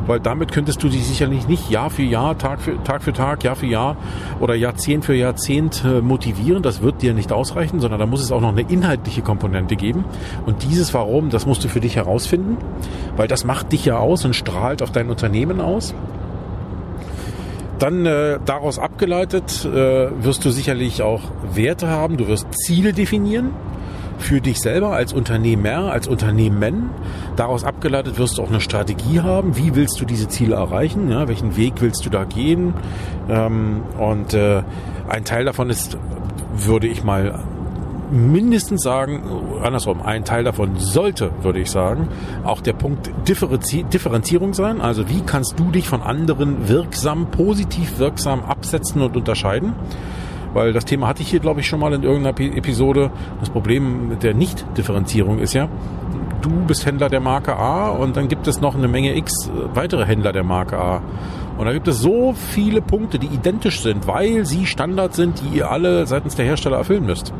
weil 0.08 0.20
damit 0.20 0.52
könntest 0.52 0.84
du 0.84 0.90
dich 0.90 1.06
sicherlich 1.06 1.48
nicht 1.48 1.70
Jahr 1.70 1.90
für 1.90 2.02
Jahr, 2.04 2.38
Tag 2.38 2.62
für 2.62 2.82
Tag, 2.84 3.04
für 3.04 3.14
Tag 3.14 3.44
Jahr 3.44 3.56
für 3.56 3.68
Jahr 3.68 3.98
oder 4.40 4.56
Jahrzehnt 4.56 5.06
für 5.06 5.16
Jahrzehnt 5.16 5.84
äh, 5.86 6.02
motivieren. 6.02 6.64
Das 6.64 6.82
wird 6.82 7.02
dir 7.02 7.14
nicht 7.14 7.32
ausreichen, 7.32 7.80
sondern 7.80 8.00
da 8.00 8.06
muss 8.06 8.22
es 8.22 8.32
auch 8.32 8.42
noch 8.42 8.50
eine 8.50 8.62
inhaltliche 8.62 9.22
Komponente 9.22 9.76
geben. 9.76 10.06
Und 10.46 10.64
dieses 10.64 10.94
Warum, 10.94 11.30
das 11.30 11.46
musst 11.46 11.64
du 11.64 11.68
für 11.70 11.80
dich 11.80 11.96
herausfinden, 11.96 12.58
weil 13.16 13.28
das 13.28 13.46
macht 13.46 13.72
dich 13.72 13.86
ja 13.86 13.98
aus 13.98 14.26
und 14.26 14.36
strahlt 14.36 14.82
auf 14.82 14.92
dein 14.92 15.10
Unternehmen 15.10 15.62
aus. 15.62 15.94
Dann 17.80 18.06
äh, 18.06 18.40
daraus 18.46 18.78
abgeleitet 18.78 19.66
äh, 19.66 20.10
wirst 20.24 20.46
du 20.46 20.52
sicherlich 20.52 21.02
auch 21.02 21.22
Werte 21.54 21.88
haben, 21.88 22.18
du 22.18 22.28
wirst 22.28 22.48
Ziele 22.54 22.94
definieren 22.94 23.52
für 24.22 24.42
dich 24.42 24.60
selber 24.60 24.94
als 24.94 25.14
Unternehmer, 25.14 25.92
als 25.92 26.08
Unternehmen. 26.08 26.90
Daraus 27.36 27.64
abgeleitet 27.64 28.18
wirst 28.18 28.38
du 28.38 28.44
auch 28.44 28.50
eine 28.50 28.62
Strategie 28.62 29.22
haben. 29.22 29.58
Wie 29.58 29.76
willst 29.76 30.00
du 30.00 30.06
diese 30.06 30.28
Ziele 30.28 30.56
erreichen? 30.56 31.10
Ja, 31.10 31.28
welchen 31.28 31.58
Weg 31.58 31.76
willst 31.80 32.06
du 32.06 32.10
da 32.10 32.24
gehen? 32.24 32.74
Ähm, 33.30 33.84
und 33.98 34.34
äh, 34.34 34.64
ein 35.10 35.26
Teil 35.26 35.46
davon 35.46 35.70
ist, 35.70 35.98
würde 36.54 36.88
ich 36.88 37.04
mal 37.04 37.40
mindestens 38.12 38.84
sagen, 38.84 39.24
andersrum, 39.64 40.02
ein 40.02 40.26
Teil 40.26 40.44
davon 40.44 40.78
sollte, 40.78 41.32
würde 41.42 41.60
ich 41.60 41.72
sagen, 41.72 42.10
auch 42.44 42.62
der 42.62 42.74
Punkt 42.74 43.10
Differenzi 43.28 43.84
Differenzierung 43.84 44.54
sein. 44.54 44.82
Also 44.82 45.10
wie 45.10 45.22
kannst 45.22 45.58
du 45.58 45.72
dich 45.72 45.88
von 45.88 46.02
anderen 46.02 46.68
wirksam, 46.68 47.32
positiv 47.32 48.00
wirksam 48.00 48.44
absetzen 48.44 49.02
und 49.02 49.16
unterscheiden? 49.16 49.74
Weil 50.54 50.74
das 50.74 50.86
Thema 50.86 51.08
hatte 51.08 51.22
ich 51.22 51.30
hier, 51.30 51.40
glaube 51.40 51.60
ich, 51.60 51.68
schon 51.68 51.80
mal 51.80 51.94
in 51.94 52.04
irgendeiner 52.04 52.40
Episode. 52.58 53.12
Das 53.40 53.50
Problem 53.50 54.10
mit 54.10 54.24
der 54.24 54.34
Nicht-Differenzierung 54.34 55.40
ist 55.40 55.54
ja, 55.54 55.68
du 56.42 56.50
bist 56.68 56.86
Händler 56.86 57.10
der 57.10 57.20
Marke 57.20 57.56
A 57.56 57.90
und 57.90 58.18
dann 58.18 58.28
gibt 58.28 58.48
es 58.48 58.62
noch 58.62 58.76
eine 58.76 58.88
Menge 58.88 59.16
X 59.16 59.50
weitere 59.74 60.06
Händler 60.06 60.34
der 60.34 60.44
Marke 60.44 60.78
A. 60.78 61.02
Und 61.58 61.66
da 61.66 61.74
gibt 61.74 61.88
es 61.88 62.00
so 62.00 62.34
viele 62.34 62.82
Punkte, 62.82 63.20
die 63.20 63.28
identisch 63.28 63.82
sind, 63.82 64.08
weil 64.08 64.46
sie 64.46 64.66
Standards 64.66 65.16
sind, 65.16 65.42
die 65.42 65.58
ihr 65.58 65.70
alle 65.70 66.08
seitens 66.08 66.36
der 66.36 66.46
Hersteller 66.46 66.78
erfüllen 66.78 67.06
müsst 67.06 67.34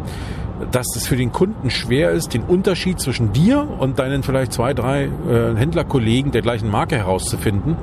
dass 0.72 0.88
es 0.96 1.08
für 1.08 1.16
den 1.16 1.32
Kunden 1.32 1.70
schwer 1.70 2.12
ist, 2.12 2.34
den 2.34 2.44
Unterschied 2.44 3.00
zwischen 3.00 3.34
dir 3.34 3.68
und 3.80 4.00
deinen 4.00 4.24
vielleicht 4.24 4.54
zwei, 4.54 4.74
drei 4.74 5.04
äh, 5.04 5.56
Händlerkollegen 5.56 6.32
der 6.32 6.42
gleichen 6.42 6.70
Marke 6.70 6.98
herauszufinden, 6.98 7.76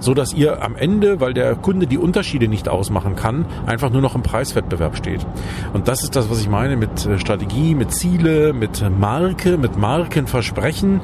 so 0.00 0.14
dass 0.14 0.32
ihr 0.32 0.62
am 0.62 0.76
Ende, 0.76 1.20
weil 1.20 1.34
der 1.34 1.54
Kunde 1.54 1.86
die 1.86 1.98
Unterschiede 1.98 2.48
nicht 2.48 2.68
ausmachen 2.68 3.16
kann, 3.16 3.46
einfach 3.66 3.90
nur 3.90 4.02
noch 4.02 4.14
im 4.14 4.22
Preiswettbewerb 4.22 4.96
steht. 4.96 5.26
Und 5.72 5.88
das 5.88 6.02
ist 6.02 6.16
das, 6.16 6.30
was 6.30 6.40
ich 6.40 6.48
meine 6.48 6.76
mit 6.76 7.06
äh, 7.06 7.18
Strategie, 7.18 7.74
mit 7.74 7.92
Ziele, 7.92 8.52
mit 8.52 8.82
Marke, 8.98 9.56
mit 9.56 9.76
Markenversprechen. 9.76 11.00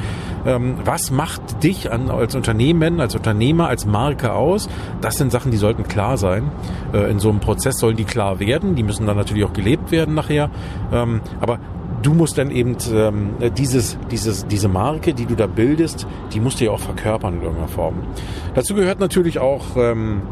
Ähm, 0.46 0.76
was 0.84 1.10
macht 1.10 1.62
dich 1.62 1.92
an, 1.92 2.10
als 2.10 2.34
Unternehmen, 2.34 3.00
als 3.00 3.14
Unternehmer, 3.14 3.68
als 3.68 3.86
Marke 3.86 4.32
aus? 4.32 4.68
Das 5.00 5.16
sind 5.16 5.30
Sachen, 5.32 5.50
die 5.50 5.58
sollten 5.58 5.84
klar 5.84 6.16
sein. 6.16 6.50
Äh, 6.92 7.10
in 7.10 7.18
so 7.18 7.30
einem 7.30 7.40
Prozess 7.40 7.78
sollen 7.78 7.96
die 7.96 8.04
klar 8.04 8.40
werden. 8.40 8.74
Die 8.74 8.82
müssen 8.82 9.06
dann 9.06 9.16
natürlich 9.16 9.44
auch 9.44 9.52
gelebt 9.52 9.90
werden 9.90 10.14
nachher. 10.14 10.50
Ähm, 10.92 11.19
aber 11.40 11.58
du 12.02 12.14
musst 12.14 12.38
dann 12.38 12.50
eben 12.50 12.76
ähm, 12.92 13.30
dieses, 13.56 13.98
dieses, 14.10 14.46
diese 14.46 14.68
Marke, 14.68 15.14
die 15.14 15.26
du 15.26 15.34
da 15.34 15.46
bildest, 15.46 16.06
die 16.32 16.40
musst 16.40 16.60
du 16.60 16.64
ja 16.66 16.70
auch 16.70 16.80
verkörpern 16.80 17.34
in 17.34 17.42
irgendeiner 17.42 17.68
Form. 17.68 17.96
Dazu 18.54 18.74
gehört 18.74 19.00
natürlich 19.00 19.38
auch 19.38 19.76
ähm, 19.76 20.22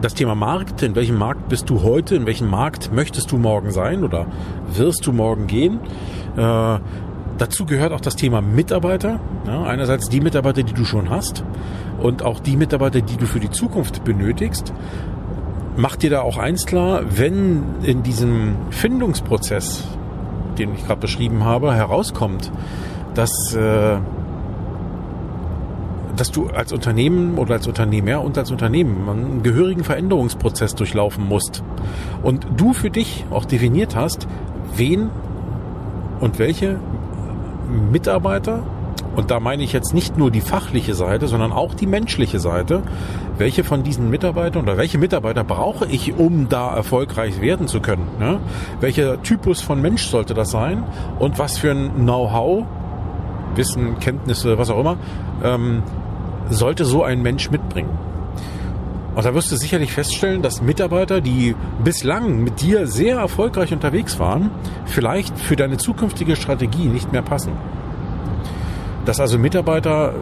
das 0.00 0.14
Thema 0.14 0.34
Markt. 0.34 0.82
In 0.82 0.94
welchem 0.94 1.16
Markt 1.16 1.48
bist 1.48 1.70
du 1.70 1.82
heute? 1.82 2.16
In 2.16 2.26
welchem 2.26 2.48
Markt 2.48 2.92
möchtest 2.92 3.32
du 3.32 3.38
morgen 3.38 3.70
sein 3.70 4.04
oder 4.04 4.26
wirst 4.72 5.06
du 5.06 5.12
morgen 5.12 5.46
gehen? 5.46 5.80
Äh, 6.36 6.78
dazu 7.38 7.66
gehört 7.66 7.92
auch 7.92 8.00
das 8.00 8.16
Thema 8.16 8.40
Mitarbeiter. 8.40 9.20
Ja, 9.46 9.62
einerseits 9.64 10.08
die 10.08 10.20
Mitarbeiter, 10.20 10.62
die 10.62 10.72
du 10.72 10.84
schon 10.84 11.10
hast 11.10 11.44
und 12.00 12.22
auch 12.22 12.40
die 12.40 12.56
Mitarbeiter, 12.56 13.00
die 13.00 13.16
du 13.16 13.26
für 13.26 13.40
die 13.40 13.50
Zukunft 13.50 14.04
benötigst. 14.04 14.72
Mach 15.78 15.96
dir 15.96 16.08
da 16.08 16.22
auch 16.22 16.38
eins 16.38 16.64
klar, 16.64 17.02
wenn 17.06 17.62
in 17.82 18.02
diesem 18.02 18.56
Findungsprozess, 18.70 19.84
den 20.58 20.74
ich 20.74 20.86
gerade 20.86 21.00
beschrieben 21.00 21.44
habe, 21.44 21.74
herauskommt, 21.74 22.50
dass, 23.14 23.54
äh, 23.54 23.98
dass 26.16 26.30
du 26.30 26.48
als 26.48 26.72
Unternehmen 26.72 27.36
oder 27.36 27.54
als 27.54 27.66
Unternehmer 27.66 28.22
und 28.22 28.38
als 28.38 28.50
Unternehmen 28.50 29.06
einen 29.06 29.42
gehörigen 29.42 29.84
Veränderungsprozess 29.84 30.74
durchlaufen 30.74 31.28
musst 31.28 31.62
und 32.22 32.46
du 32.56 32.72
für 32.72 32.88
dich 32.88 33.26
auch 33.30 33.44
definiert 33.44 33.94
hast, 33.94 34.26
wen 34.74 35.10
und 36.20 36.38
welche 36.38 36.78
Mitarbeiter, 37.92 38.62
und 39.16 39.30
da 39.30 39.40
meine 39.40 39.62
ich 39.62 39.72
jetzt 39.72 39.94
nicht 39.94 40.18
nur 40.18 40.30
die 40.30 40.42
fachliche 40.42 40.94
Seite, 40.94 41.26
sondern 41.26 41.50
auch 41.50 41.72
die 41.72 41.86
menschliche 41.86 42.38
Seite. 42.38 42.82
Welche 43.38 43.64
von 43.64 43.82
diesen 43.82 44.10
Mitarbeitern 44.10 44.62
oder 44.62 44.76
welche 44.76 44.98
Mitarbeiter 44.98 45.42
brauche 45.42 45.86
ich, 45.86 46.14
um 46.18 46.50
da 46.50 46.76
erfolgreich 46.76 47.40
werden 47.40 47.66
zu 47.66 47.80
können? 47.80 48.06
Ne? 48.20 48.40
Welcher 48.80 49.22
Typus 49.22 49.62
von 49.62 49.80
Mensch 49.80 50.04
sollte 50.04 50.34
das 50.34 50.50
sein? 50.50 50.84
Und 51.18 51.38
was 51.38 51.56
für 51.56 51.70
ein 51.70 51.92
Know-how, 51.94 52.66
Wissen, 53.54 53.98
Kenntnisse, 54.00 54.58
was 54.58 54.68
auch 54.68 54.80
immer, 54.80 54.98
ähm, 55.42 55.82
sollte 56.50 56.84
so 56.84 57.02
ein 57.02 57.22
Mensch 57.22 57.50
mitbringen? 57.50 57.90
Und 59.14 59.24
da 59.24 59.32
wirst 59.32 59.50
du 59.50 59.56
sicherlich 59.56 59.92
feststellen, 59.92 60.42
dass 60.42 60.60
Mitarbeiter, 60.60 61.22
die 61.22 61.54
bislang 61.82 62.44
mit 62.44 62.60
dir 62.60 62.86
sehr 62.86 63.16
erfolgreich 63.16 63.72
unterwegs 63.72 64.18
waren, 64.18 64.50
vielleicht 64.84 65.38
für 65.38 65.56
deine 65.56 65.78
zukünftige 65.78 66.36
Strategie 66.36 66.84
nicht 66.84 67.12
mehr 67.12 67.22
passen 67.22 67.52
dass 69.06 69.20
also 69.20 69.38
Mitarbeiter, 69.38 70.12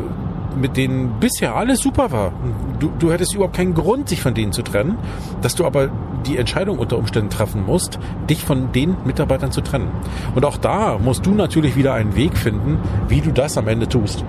mit 0.56 0.76
denen 0.76 1.18
bisher 1.18 1.56
alles 1.56 1.80
super 1.80 2.12
war, 2.12 2.32
du, 2.78 2.92
du 2.98 3.10
hättest 3.10 3.34
überhaupt 3.34 3.56
keinen 3.56 3.74
Grund, 3.74 4.08
sich 4.08 4.22
von 4.22 4.34
denen 4.34 4.52
zu 4.52 4.62
trennen, 4.62 4.98
dass 5.42 5.56
du 5.56 5.64
aber 5.64 5.90
die 6.26 6.36
Entscheidung 6.36 6.78
unter 6.78 6.96
Umständen 6.96 7.30
treffen 7.30 7.64
musst, 7.66 7.98
dich 8.30 8.44
von 8.44 8.70
den 8.72 8.96
Mitarbeitern 9.04 9.50
zu 9.50 9.62
trennen. 9.62 9.88
Und 10.34 10.44
auch 10.44 10.56
da 10.56 10.98
musst 10.98 11.26
du 11.26 11.32
natürlich 11.32 11.76
wieder 11.76 11.94
einen 11.94 12.14
Weg 12.14 12.36
finden, 12.36 12.78
wie 13.08 13.20
du 13.20 13.32
das 13.32 13.58
am 13.58 13.66
Ende 13.66 13.88
tust. 13.88 14.24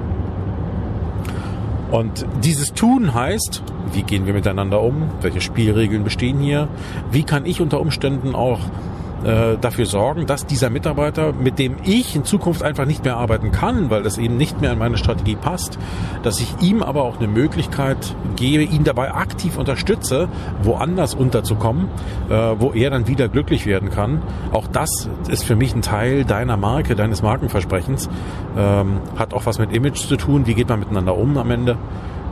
Und 1.91 2.25
dieses 2.43 2.74
Tun 2.74 3.13
heißt, 3.13 3.62
wie 3.93 4.03
gehen 4.03 4.25
wir 4.25 4.33
miteinander 4.33 4.81
um? 4.81 5.09
Welche 5.21 5.39
Spielregeln 5.39 6.03
bestehen 6.03 6.39
hier? 6.39 6.67
Wie 7.12 7.24
kann 7.24 7.45
ich 7.45 7.62
unter 7.62 7.79
Umständen 7.79 8.35
auch 8.35 8.59
äh, 9.25 9.58
dafür 9.60 9.86
sorgen, 9.86 10.25
dass 10.27 10.46
dieser 10.46 10.70
Mitarbeiter, 10.70 11.34
mit 11.34 11.58
dem 11.60 11.77
ich 11.84 12.15
in 12.15 12.24
Zukunft 12.24 12.63
einfach 12.63 12.86
nicht 12.86 13.03
mehr 13.03 13.17
arbeiten 13.17 13.51
kann, 13.51 13.89
weil 13.89 14.03
das 14.03 14.17
eben 14.17 14.38
nicht 14.38 14.62
mehr 14.62 14.72
in 14.72 14.79
meine 14.79 14.98
Strategie 14.98 15.36
passt, 15.36 15.79
dass 16.24 16.39
ich 16.39 16.53
ihm 16.62 16.84
aber 16.84 17.03
auch 17.03 17.17
eine 17.17 17.27
Möglichkeit 17.27 18.15
gebe, 18.36 18.63
ihn 18.63 18.84
dabei 18.84 19.13
aktiv 19.13 19.58
unterstütze, 19.58 20.29
woanders 20.62 21.15
unterzukommen, 21.15 21.88
äh, 22.29 22.34
wo 22.34 22.72
er 22.72 22.91
dann 22.91 23.08
wieder 23.08 23.27
glücklich 23.27 23.65
werden 23.65 23.89
kann. 23.89 24.22
Auch 24.51 24.67
das 24.67 25.10
ist 25.27 25.44
für 25.44 25.55
mich 25.55 25.74
ein 25.75 25.82
Teil 25.82 26.24
deiner 26.24 26.58
Marke, 26.58 26.96
deines 26.96 27.22
Markenversprechens. 27.22 28.10
Ähm, 28.58 29.00
hat 29.15 29.34
auch 29.34 29.46
was 29.46 29.60
mit 29.60 29.74
Image 29.74 30.08
zu 30.08 30.17
tun. 30.17 30.46
Wie 30.46 30.53
geht 30.53 30.70
man 30.70 30.79
miteinander 30.79 31.17
um 31.17 31.38
am 31.38 31.50
Ende? 31.50 31.77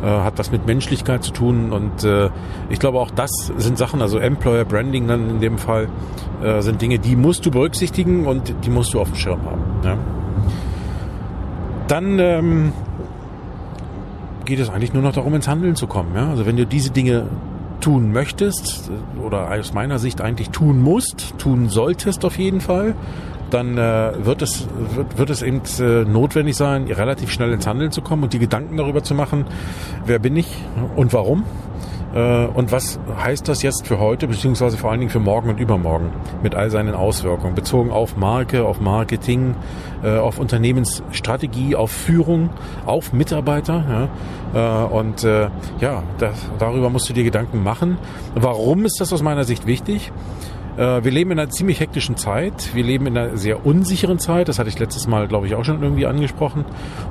Äh, 0.04 0.06
hat 0.06 0.38
was 0.38 0.52
mit 0.52 0.66
Menschlichkeit 0.66 1.24
zu 1.24 1.32
tun 1.32 1.72
und 1.72 2.04
äh, 2.04 2.30
ich 2.70 2.80
glaube 2.80 3.00
auch 3.00 3.10
das 3.10 3.30
sind 3.56 3.78
Sachen, 3.78 4.02
also 4.02 4.18
Employer 4.18 4.66
Branding 4.66 5.08
dann 5.08 5.30
in 5.30 5.40
dem 5.40 5.58
Fall, 5.58 5.88
äh, 6.44 6.62
sind 6.62 6.82
Dinge, 6.82 7.00
die 7.00 7.16
musst 7.16 7.46
du 7.46 7.52
berücksichtigen 7.52 8.26
und 8.26 8.54
die 8.66 8.70
musst 8.70 8.94
du 8.94 9.00
auf 9.00 9.08
dem 9.08 9.16
Schirm 9.16 9.40
haben. 9.46 9.62
Dann 11.88 12.20
ähm, 12.20 12.74
geht 14.44 14.60
es 14.60 14.70
eigentlich 14.70 14.94
nur 14.94 15.04
noch 15.04 15.14
darum, 15.14 15.36
ins 15.36 15.48
Handeln 15.48 15.78
zu 15.78 15.88
kommen. 15.88 16.18
Also 16.18 16.46
wenn 16.46 16.58
du 16.58 16.66
diese 16.66 16.92
Dinge 16.92 17.28
tun 17.80 18.12
möchtest 18.12 18.92
oder 19.26 19.52
aus 19.52 19.74
meiner 19.74 20.00
Sicht 20.00 20.20
eigentlich 20.20 20.50
tun 20.50 20.82
musst, 20.82 21.38
tun 21.38 21.70
solltest 21.70 22.26
auf 22.26 22.38
jeden 22.38 22.60
Fall, 22.60 22.96
dann 23.54 23.78
äh, 23.78 24.26
wird, 24.26 24.42
es, 24.42 24.68
wird, 24.96 25.18
wird 25.18 25.30
es 25.30 25.42
eben 25.42 25.62
äh, 25.80 26.06
notwendig 26.06 26.56
sein, 26.56 26.86
relativ 26.86 27.32
schnell 27.32 27.54
ins 27.54 27.68
Handeln 27.68 27.92
zu 27.92 28.02
kommen 28.02 28.24
und 28.24 28.34
die 28.34 28.40
Gedanken 28.40 28.78
darüber 28.78 29.04
zu 29.04 29.16
machen, 29.16 29.46
wer 30.06 30.20
bin 30.20 30.36
ich 30.36 30.48
und 30.96 31.14
warum. 31.14 31.46
Äh, 32.14 32.46
und 32.46 32.72
was 32.72 33.00
heißt 33.22 33.48
das 33.48 33.64
jetzt 33.64 33.88
für 33.88 34.00
heute, 34.00 34.28
beziehungsweise 34.28 34.78
vor 34.78 34.92
allen 34.92 35.00
Dingen 35.00 35.12
für 35.12 35.20
morgen 35.20 35.50
und 35.50 35.60
übermorgen 35.60 36.12
mit 36.42 36.56
all 36.56 36.70
seinen 36.70 36.94
Auswirkungen, 36.94 37.56
bezogen 37.56 37.92
auf 37.92 38.16
Marke, 38.18 38.66
auf 38.66 38.80
Marketing, 38.80 39.56
äh, 40.04 40.18
auf 40.18 40.40
Unternehmensstrategie, 40.40 41.76
auf 41.76 41.92
Führung, 41.92 42.50
auf 42.86 43.14
Mitarbeiter. 43.14 44.10
Äh, 44.54 44.60
und 44.60 45.24
ja, 45.24 46.04
das, 46.20 46.36
darüber 46.60 46.90
musst 46.90 47.10
du 47.10 47.14
dir 47.14 47.24
Gedanken 47.24 47.64
machen. 47.64 47.98
Warum 48.36 48.86
ist 48.86 49.00
das 49.00 49.12
aus 49.12 49.22
meiner 49.22 49.44
Sicht 49.44 49.66
wichtig? 49.66 50.12
Äh, 50.78 51.04
wir 51.04 51.12
leben 51.12 51.32
in 51.32 51.40
einer 51.40 51.50
ziemlich 51.50 51.80
hektischen 51.80 52.18
Zeit. 52.18 52.74
Wir 52.74 52.84
leben 52.84 53.06
in 53.08 53.18
einer 53.18 53.38
sehr 53.38 53.66
unsicheren 53.66 54.20
Zeit. 54.20 54.48
Das 54.48 54.60
hatte 54.60 54.70
ich 54.70 54.80
letztes 54.80 55.08
Mal, 55.08 55.28
glaube 55.28 55.48
ich, 55.48 55.56
auch 55.56 55.64
schon 55.64 55.82
irgendwie 55.82 56.06
angesprochen. 56.06 56.66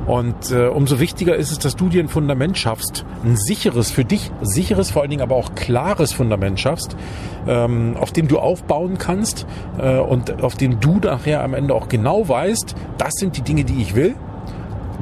Und 0.06 0.50
äh, 0.50 0.66
umso 0.66 1.00
wichtiger 1.00 1.36
ist 1.36 1.52
es, 1.52 1.58
dass 1.58 1.76
du 1.76 1.88
dir 1.88 2.02
ein 2.02 2.08
Fundament 2.08 2.58
schaffst. 2.58 3.04
Ein 3.24 3.36
sicheres, 3.36 3.90
für 3.90 4.04
dich 4.04 4.30
sicheres, 4.42 4.90
vor 4.90 5.02
allen 5.02 5.10
Dingen 5.10 5.22
aber 5.22 5.36
auch 5.36 5.54
klares 5.54 6.12
Fundament 6.12 6.58
schaffst, 6.58 6.96
ähm, 7.46 7.96
auf 7.98 8.12
dem 8.12 8.28
du 8.28 8.38
aufbauen 8.38 8.98
kannst 8.98 9.46
äh, 9.78 9.98
und 9.98 10.42
auf 10.42 10.56
dem 10.56 10.80
du 10.80 10.98
nachher 10.98 11.42
am 11.42 11.54
Ende 11.54 11.74
auch 11.74 11.88
genau 11.88 12.28
weißt, 12.28 12.74
das 12.98 13.12
sind 13.14 13.36
die 13.36 13.42
Dinge, 13.42 13.64
die 13.64 13.80
ich 13.80 13.94
will. 13.94 14.14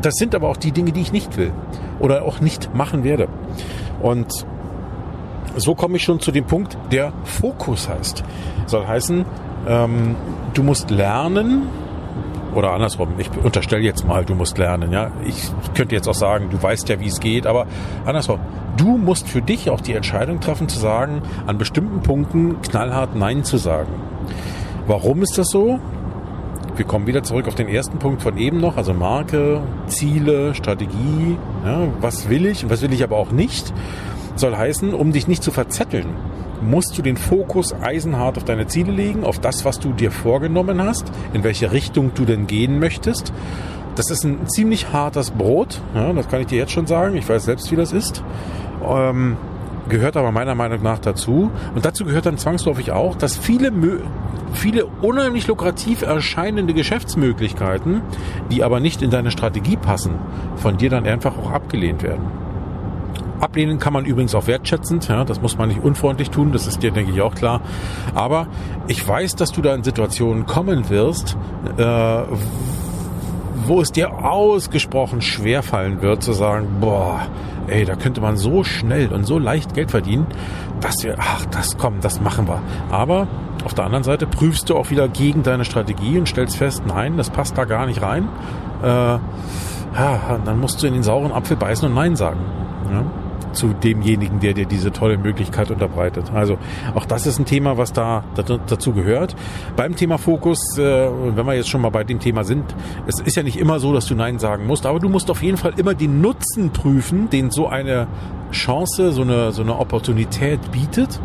Das 0.03 0.15
sind 0.15 0.35
aber 0.35 0.49
auch 0.49 0.57
die 0.57 0.73
Dinge, 0.73 0.93
die 0.93 1.01
ich 1.01 1.13
nicht 1.13 1.37
will 1.37 1.53
oder 1.99 2.25
auch 2.25 2.41
nicht 2.41 2.75
machen 2.75 3.05
werde. 3.05 3.29
Und 4.01 4.47
so 5.61 5.75
komme 5.75 5.97
ich 5.97 6.03
schon 6.03 6.21
zu 6.21 6.33
dem 6.33 6.45
Punkt, 6.45 6.77
der 6.91 7.13
Fokus 7.25 7.89
heißt. 7.89 8.25
Soll 8.67 8.87
heißen, 8.87 9.25
ähm, 9.69 10.17
du 10.55 10.63
musst 10.63 10.91
lernen, 10.91 11.69
oder 12.55 12.73
andersrum, 12.73 13.09
ich 13.19 13.31
unterstelle 13.43 13.83
jetzt 13.83 14.07
mal, 14.07 14.25
du 14.25 14.35
musst 14.35 14.59
lernen, 14.59 14.93
ja. 14.93 15.11
Ich 15.25 15.51
könnte 15.75 15.95
jetzt 15.95 16.09
auch 16.09 16.15
sagen, 16.15 16.49
du 16.51 16.61
weißt 16.61 16.89
ja, 16.89 17.01
wie 17.01 17.07
es 17.07 17.21
geht, 17.21 17.47
aber 17.47 17.67
andersrum, 18.05 18.41
du 18.77 18.97
musst 18.97 19.29
für 19.29 19.43
dich 19.43 19.71
auch 19.71 19.81
die 19.81 19.95
Entscheidung 19.95 20.41
treffen, 20.41 20.69
zu 20.69 20.79
sagen, 20.79 21.23
an 21.47 21.59
bestimmten 21.59 22.01
Punkten 22.01 22.61
knallhart 22.63 23.15
Nein 23.15 23.45
zu 23.45 23.57
sagen. 23.57 23.93
Warum 24.87 25.23
ist 25.23 25.39
das 25.39 25.49
so? 25.49 25.79
Wir 26.77 26.85
kommen 26.87 27.07
wieder 27.07 27.23
zurück 27.23 27.47
auf 27.47 27.55
den 27.55 27.69
ersten 27.69 27.99
Punkt 27.99 28.23
von 28.23 28.39
eben 28.39 28.59
noch, 28.61 28.77
also 28.77 28.95
Marke, 28.95 29.61
Ziele, 29.87 30.55
Strategie, 30.55 31.37
ja, 31.65 31.89
was 32.01 32.29
will 32.29 32.47
ich 32.47 32.65
und 32.65 32.71
was 32.71 32.81
will 32.83 32.93
ich 32.93 33.03
aber 33.03 33.17
auch 33.17 33.33
nicht. 33.33 33.73
Soll 34.41 34.57
heißen, 34.57 34.95
um 34.95 35.13
dich 35.13 35.29
nicht 35.29 35.43
zu 35.43 35.51
verzetteln, 35.51 36.07
musst 36.63 36.97
du 36.97 37.03
den 37.03 37.19
Fokus 37.19 37.75
eisenhart 37.75 38.39
auf 38.39 38.45
deine 38.45 38.67
Ziele 38.67 38.91
legen, 38.91 39.23
auf 39.23 39.39
das, 39.39 39.67
was 39.67 39.79
du 39.79 39.93
dir 39.93 40.11
vorgenommen 40.11 40.83
hast, 40.83 41.13
in 41.35 41.45
welche 41.45 41.73
Richtung 41.73 42.13
du 42.15 42.25
denn 42.25 42.47
gehen 42.47 42.79
möchtest. 42.79 43.35
Das 43.97 44.11
ist 44.11 44.25
ein 44.25 44.49
ziemlich 44.49 44.95
hartes 44.95 45.31
Brot, 45.33 45.83
ja, 45.95 46.11
das 46.15 46.27
kann 46.29 46.41
ich 46.41 46.47
dir 46.47 46.57
jetzt 46.57 46.73
schon 46.73 46.87
sagen. 46.87 47.17
Ich 47.17 47.29
weiß 47.29 47.45
selbst, 47.45 47.71
wie 47.71 47.77
das 47.77 47.93
ist. 47.93 48.25
Ähm, 48.83 49.37
gehört 49.91 50.17
aber 50.17 50.33
meiner 50.33 50.55
Meinung 50.55 50.83
nach 50.83 51.01
dazu. 51.01 51.51
Und 51.75 51.85
dazu 51.85 52.07
gehört 52.07 52.25
dann 52.25 52.39
zwangsläufig 52.39 52.93
auch, 52.93 53.17
dass 53.17 53.37
viele, 53.37 53.71
viele 54.55 54.87
unheimlich 54.87 55.49
lukrativ 55.49 56.01
erscheinende 56.01 56.73
Geschäftsmöglichkeiten, 56.73 58.01
die 58.51 58.65
aber 58.65 58.81
nicht 58.81 59.03
in 59.03 59.11
deine 59.11 59.33
Strategie 59.33 59.77
passen, 59.77 60.15
von 60.57 60.79
dir 60.79 60.89
dann 60.89 61.05
einfach 61.05 61.37
auch 61.37 61.51
abgelehnt 61.51 62.03
werden. 62.03 62.50
Ablehnen 63.41 63.79
kann 63.79 63.93
man 63.93 64.05
übrigens 64.05 64.35
auch 64.35 64.47
wertschätzend, 64.47 65.09
ja, 65.09 65.25
das 65.25 65.41
muss 65.41 65.57
man 65.57 65.69
nicht 65.69 65.83
unfreundlich 65.83 66.31
tun, 66.31 66.53
das 66.53 66.67
ist 66.67 66.83
dir, 66.83 66.91
denke 66.91 67.13
ich, 67.13 67.21
auch 67.23 67.35
klar. 67.35 67.61
Aber 68.15 68.47
ich 68.87 69.07
weiß, 69.07 69.37
dass 69.37 69.53
du 69.53 69.63
da 69.63 69.75
in 69.75 69.83
Situationen 69.83 70.47
kommen 70.47 70.89
wirst, 70.91 71.37
äh, 71.77 72.23
wo 73.67 73.81
es 73.81 73.93
dir 73.93 74.25
ausgesprochen 74.25 75.21
schwer 75.21 75.63
fallen 75.63 76.03
wird, 76.03 76.23
zu 76.23 76.33
sagen, 76.33 76.79
boah, 76.81 77.21
ey, 77.69 77.85
da 77.85 77.95
könnte 77.95 78.21
man 78.21 78.37
so 78.37 78.65
schnell 78.65 79.09
und 79.09 79.25
so 79.25 79.39
leicht 79.39 79.75
Geld 79.75 79.91
verdienen, 79.91 80.27
dass 80.81 81.03
wir, 81.03 81.17
ach, 81.19 81.47
das 81.47 81.79
kommen, 81.79 82.01
das 82.01 82.21
machen 82.21 82.49
wir. 82.49 82.63
Aber 82.91 83.29
auf 83.65 83.75
der 83.75 83.85
anderen 83.85 84.05
Seite 84.05 84.27
prüfst 84.27 84.71
du 84.71 84.77
auch 84.77 84.91
wieder 84.91 85.09
gegen 85.09 85.43
deine 85.43 85.65
Strategie 85.65 86.19
und 86.19 86.29
stellst 86.29 86.57
fest, 86.57 86.83
nein, 86.87 87.17
das 87.17 87.31
passt 87.31 87.57
da 87.59 87.65
gar 87.65 87.87
nicht 87.87 88.03
rein. 88.03 88.29
Äh, 88.83 88.87
ja, 88.87 90.39
dann 90.45 90.61
musst 90.61 90.83
du 90.83 90.87
in 90.87 90.95
den 90.95 91.03
sauren 91.03 91.33
Apfel 91.33 91.57
beißen 91.57 91.89
und 91.89 91.95
Nein 91.95 92.17
sagen. 92.17 92.41
Ja? 92.91 93.05
Zu 93.53 93.69
demjenigen, 93.69 94.41
der 94.41 94.55
dir 94.55 94.67
diese 94.67 94.93
tolle 94.93 95.19
Möglichkeit 95.19 95.71
unterbreitet. 95.71 96.31
Also 96.35 96.59
auch 96.95 97.05
das 97.05 97.27
ist 97.27 97.39
ein 97.39 97.45
Thema, 97.45 97.77
was 97.77 97.93
da 97.93 98.25
dazu 98.35 98.93
gehört. 98.93 99.37
Beim 99.77 99.97
Thema 99.97 100.19
Fokus, 100.19 100.59
äh, 100.79 100.83
wenn 100.83 101.47
wir 101.47 101.55
jetzt 101.55 101.69
schon 101.69 101.81
mal 101.81 101.91
bei 101.91 102.05
dem 102.05 102.21
Thema 102.21 102.45
sind, 102.45 102.65
es 103.07 103.21
ist 103.21 103.37
ja 103.37 103.43
nicht 103.43 103.59
immer 103.59 103.81
so, 103.81 103.93
dass 103.93 104.07
du 104.07 104.15
Nein 104.15 104.39
sagen 104.39 104.67
musst, 104.67 104.87
aber 104.87 104.99
du 104.99 105.09
musst 105.09 105.31
auf 105.31 105.43
jeden 105.43 105.57
Fall 105.57 105.75
immer 105.77 105.95
den 105.95 106.21
Nutzen 106.21 106.71
prüfen, 106.71 107.31
den 107.31 107.51
so 107.51 107.69
eine 107.69 108.07
Chance, 108.53 109.13
so 109.13 109.23
eine, 109.23 109.53
so 109.53 109.63
eine 109.63 109.79
Opportunität 109.79 110.73
bietet. 110.73 111.21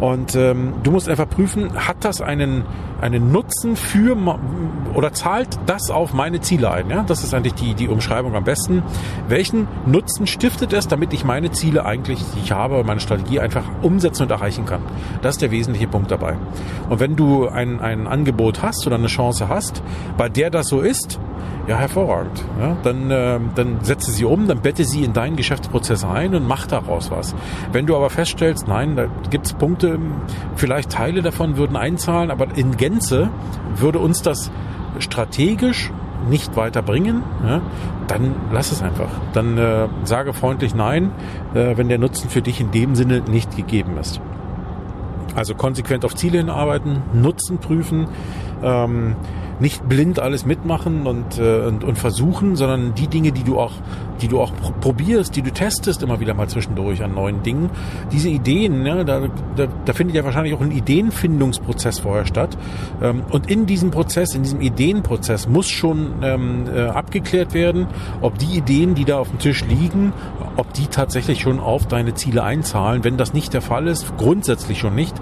Und 0.00 0.34
ähm, 0.34 0.74
du 0.82 0.90
musst 0.90 1.08
einfach 1.08 1.28
prüfen, 1.28 1.86
hat 1.86 1.98
das 2.00 2.20
einen, 2.20 2.64
einen 3.00 3.30
Nutzen 3.30 3.76
für 3.76 4.16
oder 4.94 5.12
zahlt 5.12 5.58
das 5.66 5.90
auf 5.90 6.12
meine 6.14 6.40
Ziele 6.40 6.70
ein? 6.70 6.90
Ja? 6.90 7.04
Das 7.06 7.22
ist 7.22 7.34
eigentlich 7.34 7.54
die, 7.54 7.74
die 7.74 7.88
Umschreibung 7.88 8.34
am 8.34 8.44
besten. 8.44 8.82
Welchen 9.28 9.68
Nutzen 9.86 10.26
stiftet 10.26 10.72
es, 10.72 10.88
damit 10.88 11.12
ich 11.12 11.24
meine 11.24 11.50
Ziele 11.50 11.84
eigentlich, 11.84 12.18
die 12.34 12.40
ich 12.40 12.52
habe, 12.52 12.82
meine 12.84 13.00
Strategie 13.00 13.40
einfach 13.40 13.64
umsetzen 13.82 14.24
und 14.24 14.30
erreichen 14.30 14.64
kann? 14.64 14.82
Das 15.20 15.36
ist 15.36 15.42
der 15.42 15.50
wesentliche 15.50 15.88
Punkt 15.88 16.10
dabei. 16.10 16.36
Und 16.88 17.00
wenn 17.00 17.16
du 17.16 17.48
ein, 17.48 17.80
ein 17.80 18.06
Angebot 18.06 18.62
hast 18.62 18.86
oder 18.86 18.96
eine 18.96 19.08
Chance 19.08 19.48
hast, 19.48 19.82
bei 20.16 20.28
der 20.28 20.50
das 20.50 20.68
so 20.68 20.80
ist, 20.80 21.20
ja, 21.66 21.76
hervorragend. 21.76 22.44
Ja, 22.60 22.76
dann, 22.82 23.10
äh, 23.10 23.38
dann 23.54 23.78
setze 23.82 24.10
sie 24.10 24.24
um, 24.24 24.48
dann 24.48 24.60
bette 24.60 24.84
sie 24.84 25.04
in 25.04 25.12
deinen 25.12 25.36
Geschäftsprozess 25.36 26.04
ein 26.04 26.34
und 26.34 26.46
mach 26.46 26.66
daraus 26.66 27.10
was. 27.10 27.34
Wenn 27.70 27.86
du 27.86 27.94
aber 27.94 28.10
feststellst, 28.10 28.66
nein, 28.66 28.96
da 28.96 29.06
gibt 29.30 29.46
es 29.46 29.52
Punkte, 29.52 29.81
vielleicht 30.56 30.90
Teile 30.90 31.22
davon 31.22 31.56
würden 31.56 31.76
einzahlen, 31.76 32.30
aber 32.30 32.56
in 32.56 32.76
Gänze 32.76 33.30
würde 33.76 33.98
uns 33.98 34.22
das 34.22 34.50
strategisch 34.98 35.90
nicht 36.28 36.56
weiterbringen, 36.56 37.22
ja, 37.44 37.60
dann 38.06 38.34
lass 38.52 38.72
es 38.72 38.82
einfach. 38.82 39.08
Dann 39.32 39.58
äh, 39.58 39.88
sage 40.04 40.32
freundlich 40.32 40.74
Nein, 40.74 41.10
äh, 41.54 41.76
wenn 41.76 41.88
der 41.88 41.98
Nutzen 41.98 42.30
für 42.30 42.42
dich 42.42 42.60
in 42.60 42.70
dem 42.70 42.94
Sinne 42.94 43.20
nicht 43.20 43.56
gegeben 43.56 43.96
ist. 43.98 44.20
Also 45.34 45.54
konsequent 45.54 46.04
auf 46.04 46.14
Ziele 46.14 46.38
hinarbeiten, 46.38 47.02
Nutzen 47.14 47.58
prüfen, 47.58 48.06
ähm, 48.62 49.16
nicht 49.62 49.88
blind 49.88 50.18
alles 50.18 50.44
mitmachen 50.44 51.06
und, 51.06 51.38
äh, 51.38 51.60
und, 51.60 51.84
und 51.84 51.96
versuchen, 51.96 52.56
sondern 52.56 52.94
die 52.94 53.06
Dinge, 53.06 53.32
die 53.32 53.44
du 53.44 53.58
auch, 53.58 53.72
die 54.20 54.28
du 54.28 54.40
auch 54.40 54.52
probierst, 54.80 55.34
die 55.36 55.42
du 55.42 55.50
testest 55.52 56.02
immer 56.02 56.20
wieder 56.20 56.34
mal 56.34 56.48
zwischendurch 56.48 57.02
an 57.02 57.14
neuen 57.14 57.42
Dingen. 57.42 57.70
Diese 58.10 58.28
Ideen, 58.28 58.84
ja, 58.84 59.04
da, 59.04 59.22
da, 59.56 59.66
da 59.84 59.92
findet 59.92 60.16
ja 60.16 60.24
wahrscheinlich 60.24 60.54
auch 60.54 60.60
ein 60.60 60.72
Ideenfindungsprozess 60.72 62.00
vorher 62.00 62.26
statt. 62.26 62.58
Ähm, 63.00 63.22
und 63.30 63.50
in 63.50 63.64
diesem 63.66 63.90
Prozess, 63.90 64.34
in 64.34 64.42
diesem 64.42 64.60
Ideenprozess 64.60 65.48
muss 65.48 65.68
schon 65.68 66.16
ähm, 66.22 66.64
äh, 66.74 66.82
abgeklärt 66.82 67.54
werden, 67.54 67.86
ob 68.20 68.38
die 68.38 68.56
Ideen, 68.56 68.94
die 68.94 69.04
da 69.04 69.18
auf 69.18 69.30
dem 69.30 69.38
Tisch 69.38 69.64
liegen, 69.64 70.12
ob 70.56 70.72
die 70.74 70.88
tatsächlich 70.88 71.40
schon 71.40 71.60
auf 71.60 71.86
deine 71.86 72.14
Ziele 72.14 72.42
einzahlen. 72.42 73.04
Wenn 73.04 73.16
das 73.16 73.32
nicht 73.32 73.54
der 73.54 73.62
Fall 73.62 73.86
ist, 73.86 74.16
grundsätzlich 74.18 74.80
schon 74.80 74.96
nicht, 74.96 75.14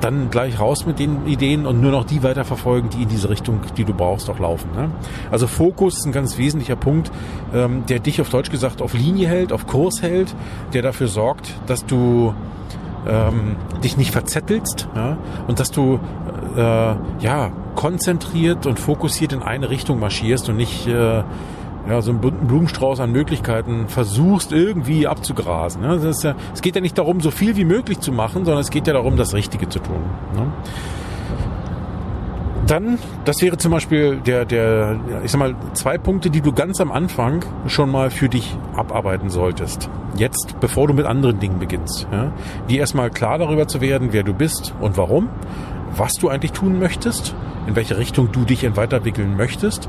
dann 0.00 0.30
gleich 0.30 0.58
raus 0.58 0.86
mit 0.86 0.98
den 0.98 1.26
Ideen 1.26 1.66
und 1.66 1.80
nur 1.80 1.90
noch 1.90 2.04
die 2.04 2.22
weiterverfolgen, 2.22 2.90
die 2.90 3.02
in 3.02 3.08
diese 3.08 3.28
Richtung, 3.28 3.60
die 3.76 3.84
du 3.84 3.94
brauchst, 3.94 4.30
auch 4.30 4.38
laufen. 4.38 4.70
Ne? 4.74 4.90
Also 5.30 5.46
Fokus 5.46 5.98
ist 5.98 6.06
ein 6.06 6.12
ganz 6.12 6.38
wesentlicher 6.38 6.76
Punkt, 6.76 7.10
ähm, 7.54 7.84
der 7.88 7.98
dich 7.98 8.20
auf 8.20 8.30
Deutsch 8.30 8.50
gesagt 8.50 8.82
auf 8.82 8.94
Linie 8.94 9.28
hält, 9.28 9.52
auf 9.52 9.66
Kurs 9.66 10.02
hält, 10.02 10.34
der 10.72 10.82
dafür 10.82 11.08
sorgt, 11.08 11.54
dass 11.66 11.84
du 11.84 12.34
ähm, 13.06 13.56
dich 13.82 13.96
nicht 13.96 14.12
verzettelst 14.12 14.88
ja? 14.94 15.18
und 15.46 15.60
dass 15.60 15.70
du 15.70 16.00
äh, 16.56 16.60
ja 16.60 17.52
konzentriert 17.74 18.66
und 18.66 18.78
fokussiert 18.78 19.32
in 19.32 19.42
eine 19.42 19.70
Richtung 19.70 20.00
marschierst 20.00 20.48
und 20.48 20.56
nicht 20.56 20.86
äh, 20.86 21.22
ja, 21.90 22.00
so 22.02 22.12
einen 22.12 22.20
Blumenstrauß 22.20 23.00
an 23.00 23.10
Möglichkeiten 23.10 23.88
versuchst 23.88 24.52
irgendwie 24.52 25.08
abzugrasen. 25.08 25.82
Ne? 25.82 25.98
Das 25.98 26.22
ja, 26.22 26.36
es 26.54 26.62
geht 26.62 26.76
ja 26.76 26.80
nicht 26.80 26.96
darum, 26.96 27.20
so 27.20 27.30
viel 27.30 27.56
wie 27.56 27.64
möglich 27.64 27.98
zu 27.98 28.12
machen, 28.12 28.44
sondern 28.44 28.60
es 28.60 28.70
geht 28.70 28.86
ja 28.86 28.92
darum, 28.92 29.16
das 29.16 29.34
Richtige 29.34 29.68
zu 29.68 29.80
tun. 29.80 30.00
Ne? 30.36 30.46
Dann, 32.66 32.98
das 33.24 33.42
wäre 33.42 33.56
zum 33.56 33.72
Beispiel 33.72 34.20
der, 34.24 34.44
der, 34.44 35.00
ich 35.24 35.32
sag 35.32 35.40
mal, 35.40 35.56
zwei 35.72 35.98
Punkte, 35.98 36.30
die 36.30 36.40
du 36.40 36.52
ganz 36.52 36.80
am 36.80 36.92
Anfang 36.92 37.44
schon 37.66 37.90
mal 37.90 38.10
für 38.10 38.28
dich 38.28 38.56
abarbeiten 38.76 39.28
solltest. 39.28 39.90
Jetzt, 40.16 40.60
bevor 40.60 40.86
du 40.86 40.94
mit 40.94 41.06
anderen 41.06 41.40
Dingen 41.40 41.58
beginnst. 41.58 42.06
Ja? 42.12 42.30
Die 42.68 42.78
erstmal 42.78 43.10
klar 43.10 43.38
darüber 43.38 43.66
zu 43.66 43.80
werden, 43.80 44.08
wer 44.12 44.22
du 44.22 44.32
bist 44.32 44.72
und 44.80 44.96
warum, 44.96 45.28
was 45.96 46.12
du 46.12 46.28
eigentlich 46.28 46.52
tun 46.52 46.78
möchtest, 46.78 47.34
in 47.66 47.74
welche 47.74 47.98
Richtung 47.98 48.30
du 48.30 48.44
dich 48.44 48.64
weiterentwickeln 48.76 49.36
möchtest 49.36 49.88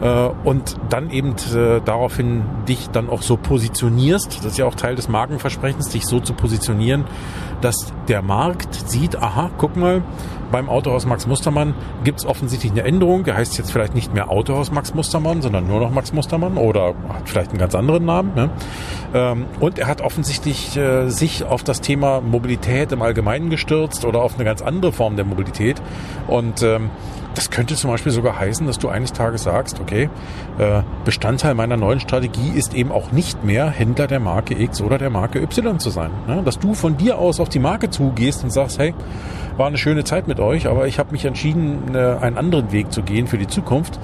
und 0.00 0.76
dann 0.88 1.10
eben 1.10 1.34
äh, 1.54 1.80
daraufhin 1.84 2.42
dich 2.68 2.88
dann 2.90 3.10
auch 3.10 3.22
so 3.22 3.36
positionierst. 3.36 4.38
Das 4.38 4.52
ist 4.52 4.58
ja 4.58 4.64
auch 4.64 4.74
Teil 4.74 4.94
des 4.94 5.08
Markenversprechens, 5.08 5.88
dich 5.88 6.06
so 6.06 6.20
zu 6.20 6.34
positionieren, 6.34 7.04
dass 7.60 7.92
der 8.06 8.22
Markt 8.22 8.74
sieht, 8.74 9.20
aha, 9.20 9.50
guck 9.58 9.76
mal, 9.76 10.02
beim 10.50 10.68
Autohaus 10.68 11.04
Max 11.04 11.26
Mustermann 11.26 11.74
gibt 12.04 12.20
es 12.20 12.26
offensichtlich 12.26 12.72
eine 12.72 12.82
Änderung. 12.82 13.26
Er 13.26 13.36
heißt 13.36 13.58
jetzt 13.58 13.70
vielleicht 13.70 13.94
nicht 13.94 14.14
mehr 14.14 14.30
Autohaus 14.30 14.70
Max 14.70 14.94
Mustermann, 14.94 15.42
sondern 15.42 15.66
nur 15.66 15.80
noch 15.80 15.90
Max 15.90 16.12
Mustermann 16.12 16.56
oder 16.56 16.94
hat 17.08 17.28
vielleicht 17.28 17.50
einen 17.50 17.58
ganz 17.58 17.74
anderen 17.74 18.04
Namen. 18.04 18.34
Ne? 18.34 18.50
Ähm, 19.14 19.46
und 19.60 19.78
er 19.78 19.86
hat 19.86 20.00
offensichtlich 20.00 20.76
äh, 20.76 21.10
sich 21.10 21.44
auf 21.44 21.64
das 21.64 21.80
Thema 21.80 22.20
Mobilität 22.20 22.92
im 22.92 23.02
Allgemeinen 23.02 23.50
gestürzt 23.50 24.04
oder 24.04 24.22
auf 24.22 24.36
eine 24.36 24.44
ganz 24.44 24.62
andere 24.62 24.92
Form 24.92 25.16
der 25.16 25.24
Mobilität. 25.24 25.82
Und 26.26 26.62
ähm, 26.62 26.90
das 27.38 27.50
könnte 27.50 27.76
zum 27.76 27.90
Beispiel 27.90 28.10
sogar 28.10 28.36
heißen, 28.36 28.66
dass 28.66 28.80
du 28.80 28.88
eines 28.88 29.12
Tages 29.12 29.44
sagst, 29.44 29.78
okay, 29.78 30.10
äh, 30.58 30.82
Bestandteil 31.04 31.54
meiner 31.54 31.76
neuen 31.76 32.00
Strategie 32.00 32.50
ist 32.50 32.74
eben 32.74 32.90
auch 32.90 33.12
nicht 33.12 33.44
mehr 33.44 33.70
Händler 33.70 34.08
der 34.08 34.18
Marke 34.18 34.60
X 34.60 34.80
oder 34.80 34.98
der 34.98 35.08
Marke 35.08 35.40
Y 35.40 35.78
zu 35.78 35.90
sein. 35.90 36.10
Dass 36.44 36.58
du 36.58 36.74
von 36.74 36.96
dir 36.96 37.16
aus 37.18 37.38
auf 37.38 37.48
die 37.48 37.60
Marke 37.60 37.90
zugehst 37.90 38.42
und 38.42 38.50
sagst, 38.50 38.80
hey, 38.80 38.92
war 39.58 39.66
eine 39.66 39.76
schöne 39.76 40.04
Zeit 40.04 40.28
mit 40.28 40.40
euch, 40.40 40.66
aber 40.66 40.86
ich 40.86 40.98
habe 40.98 41.12
mich 41.12 41.24
entschieden, 41.24 41.94
einen 41.94 42.38
anderen 42.38 42.72
Weg 42.72 42.92
zu 42.92 43.02
gehen 43.02 43.26
für 43.26 43.38
die 43.38 43.46
Zukunft. 43.46 43.98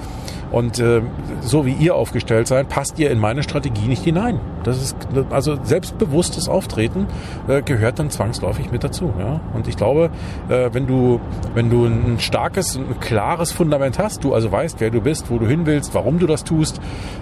Und 0.51 0.79
äh, 0.79 1.01
so 1.41 1.65
wie 1.65 1.73
ihr 1.73 1.95
aufgestellt 1.95 2.47
seid, 2.47 2.69
passt 2.69 2.99
ihr 2.99 3.11
in 3.11 3.19
meine 3.19 3.43
Strategie 3.43 3.87
nicht 3.87 4.03
hinein. 4.03 4.39
Das 4.63 4.81
ist 4.81 4.95
also 5.29 5.57
selbstbewusstes 5.61 6.47
Auftreten 6.47 7.07
äh, 7.47 7.61
gehört 7.61 7.99
dann 7.99 8.09
zwangsläufig 8.09 8.71
mit 8.71 8.83
dazu. 8.83 9.13
Ja? 9.19 9.41
Und 9.53 9.67
ich 9.67 9.75
glaube, 9.75 10.11
äh, 10.47 10.69
wenn 10.71 10.87
du 10.87 11.19
wenn 11.53 11.69
du 11.69 11.85
ein 11.85 12.19
starkes, 12.19 12.77
ein 12.77 12.99
klares 12.99 13.51
Fundament 13.51 13.99
hast, 13.99 14.23
du 14.23 14.33
also 14.33 14.51
weißt, 14.51 14.79
wer 14.79 14.91
du 14.91 15.01
bist, 15.01 15.29
wo 15.29 15.39
du 15.39 15.47
hin 15.47 15.65
willst, 15.65 15.93
warum 15.93 16.19
du 16.19 16.27
das 16.27 16.43
tust, 16.43 16.79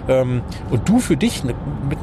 ähm, 0.08 0.42
und 0.70 0.88
du 0.88 0.98
für 0.98 1.16
dich 1.16 1.44
mit, 1.44 1.56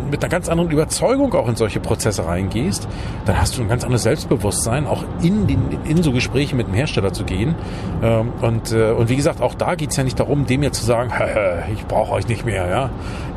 mit 0.10 0.24
einer 0.24 0.30
ganz 0.30 0.50
anderen 0.50 0.72
Überzeugung 0.72 1.34
auch 1.34 1.48
in 1.48 1.56
solche 1.56 1.80
Prozesse 1.80 2.26
reingehst, 2.26 2.88
dann 3.26 3.40
hast 3.40 3.58
du 3.58 3.62
ein 3.62 3.70
ganz 3.70 3.84
anderes 3.84 4.04
Selbstbewusstsein, 4.04 4.86
auch 4.86 5.04
in 5.22 5.48
den 5.48 5.62
in 5.86 6.04
so 6.04 6.12
Gespräche 6.22 6.56
mit 6.56 6.68
dem 6.68 6.74
Hersteller 6.74 7.12
zu 7.12 7.24
gehen. 7.24 7.56
Ähm, 8.04 8.32
und 8.42 8.72
äh, 8.72 8.92
und 8.92 9.10
wie 9.10 9.16
gesagt, 9.16 9.42
auch 9.42 9.56
da 9.56 9.76
geht 9.76 9.90
es 9.90 9.98
ja 9.98 10.04
nicht 10.04 10.20
darum, 10.20 10.46
dem 10.46 10.62
jetzt 10.64 10.80
zu 10.80 10.86
sagen, 10.86 11.12
ich 11.74 11.86
brauche 11.88 12.12
euch 12.14 12.28
nicht 12.28 12.46
mehr. 12.46 12.68
Ja, 12.68 12.90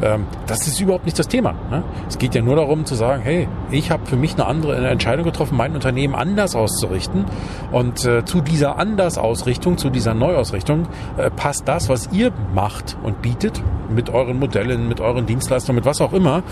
ähm, 0.03 0.27
das 0.47 0.66
ist 0.68 0.81
überhaupt 0.81 1.07
nicht 1.07 1.18
das 1.18 1.29
Thema. 1.29 1.55
Ne? 1.70 1.83
Es 2.09 2.18
geht 2.18 2.35
ja 2.35 2.42
nur 2.42 2.57
darum 2.57 2.85
zu 2.85 2.94
sagen, 2.94 3.23
hey, 3.23 3.49
ich 3.70 3.90
habe 3.90 4.05
für 4.07 4.16
mich 4.16 4.35
eine 4.35 4.47
andere 4.47 4.77
eine 4.77 4.88
Entscheidung 4.88 5.25
getroffen, 5.25 5.57
mein 5.57 5.75
Unternehmen 5.75 6.14
anders 6.14 6.55
auszurichten. 6.55 7.25
Und 7.73 8.05
äh, 8.05 8.25
zu 8.25 8.42
dieser 8.42 8.79
Andersausrichtung, 8.79 9.79
zu 9.79 9.90
dieser 9.90 10.14
Neuausrichtung 10.14 10.87
äh, 11.16 11.31
passt 11.31 11.66
das, 11.66 11.88
was 11.88 12.11
ihr 12.12 12.33
macht 12.55 12.97
und 13.03 13.23
bietet 13.23 13.62
mit 13.88 14.11
euren 14.11 14.38
Modellen, 14.38 14.88
mit 14.88 15.01
euren 15.01 15.27
Dienstleistungen, 15.27 15.77
mit 15.77 15.87
was 15.87 16.01
auch 16.01 16.12
immer, 16.12 16.42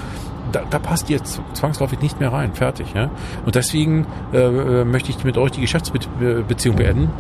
da, 0.53 0.63
da 0.69 0.79
passt 0.79 1.11
ihr 1.11 1.23
zwangsläufig 1.25 2.01
nicht 2.01 2.21
mehr 2.21 2.33
rein. 2.33 2.55
Fertig. 2.55 2.95
Ja? 2.95 3.11
Und 3.45 3.55
deswegen 3.55 4.07
äh, 4.33 4.39
äh 4.39 4.85
möchte 4.85 5.11
ich 5.11 5.25
mit 5.25 5.39
euch 5.39 5.53
die 5.53 5.61
Geschäftsbeziehung 5.61 6.77
beenden 6.77 7.11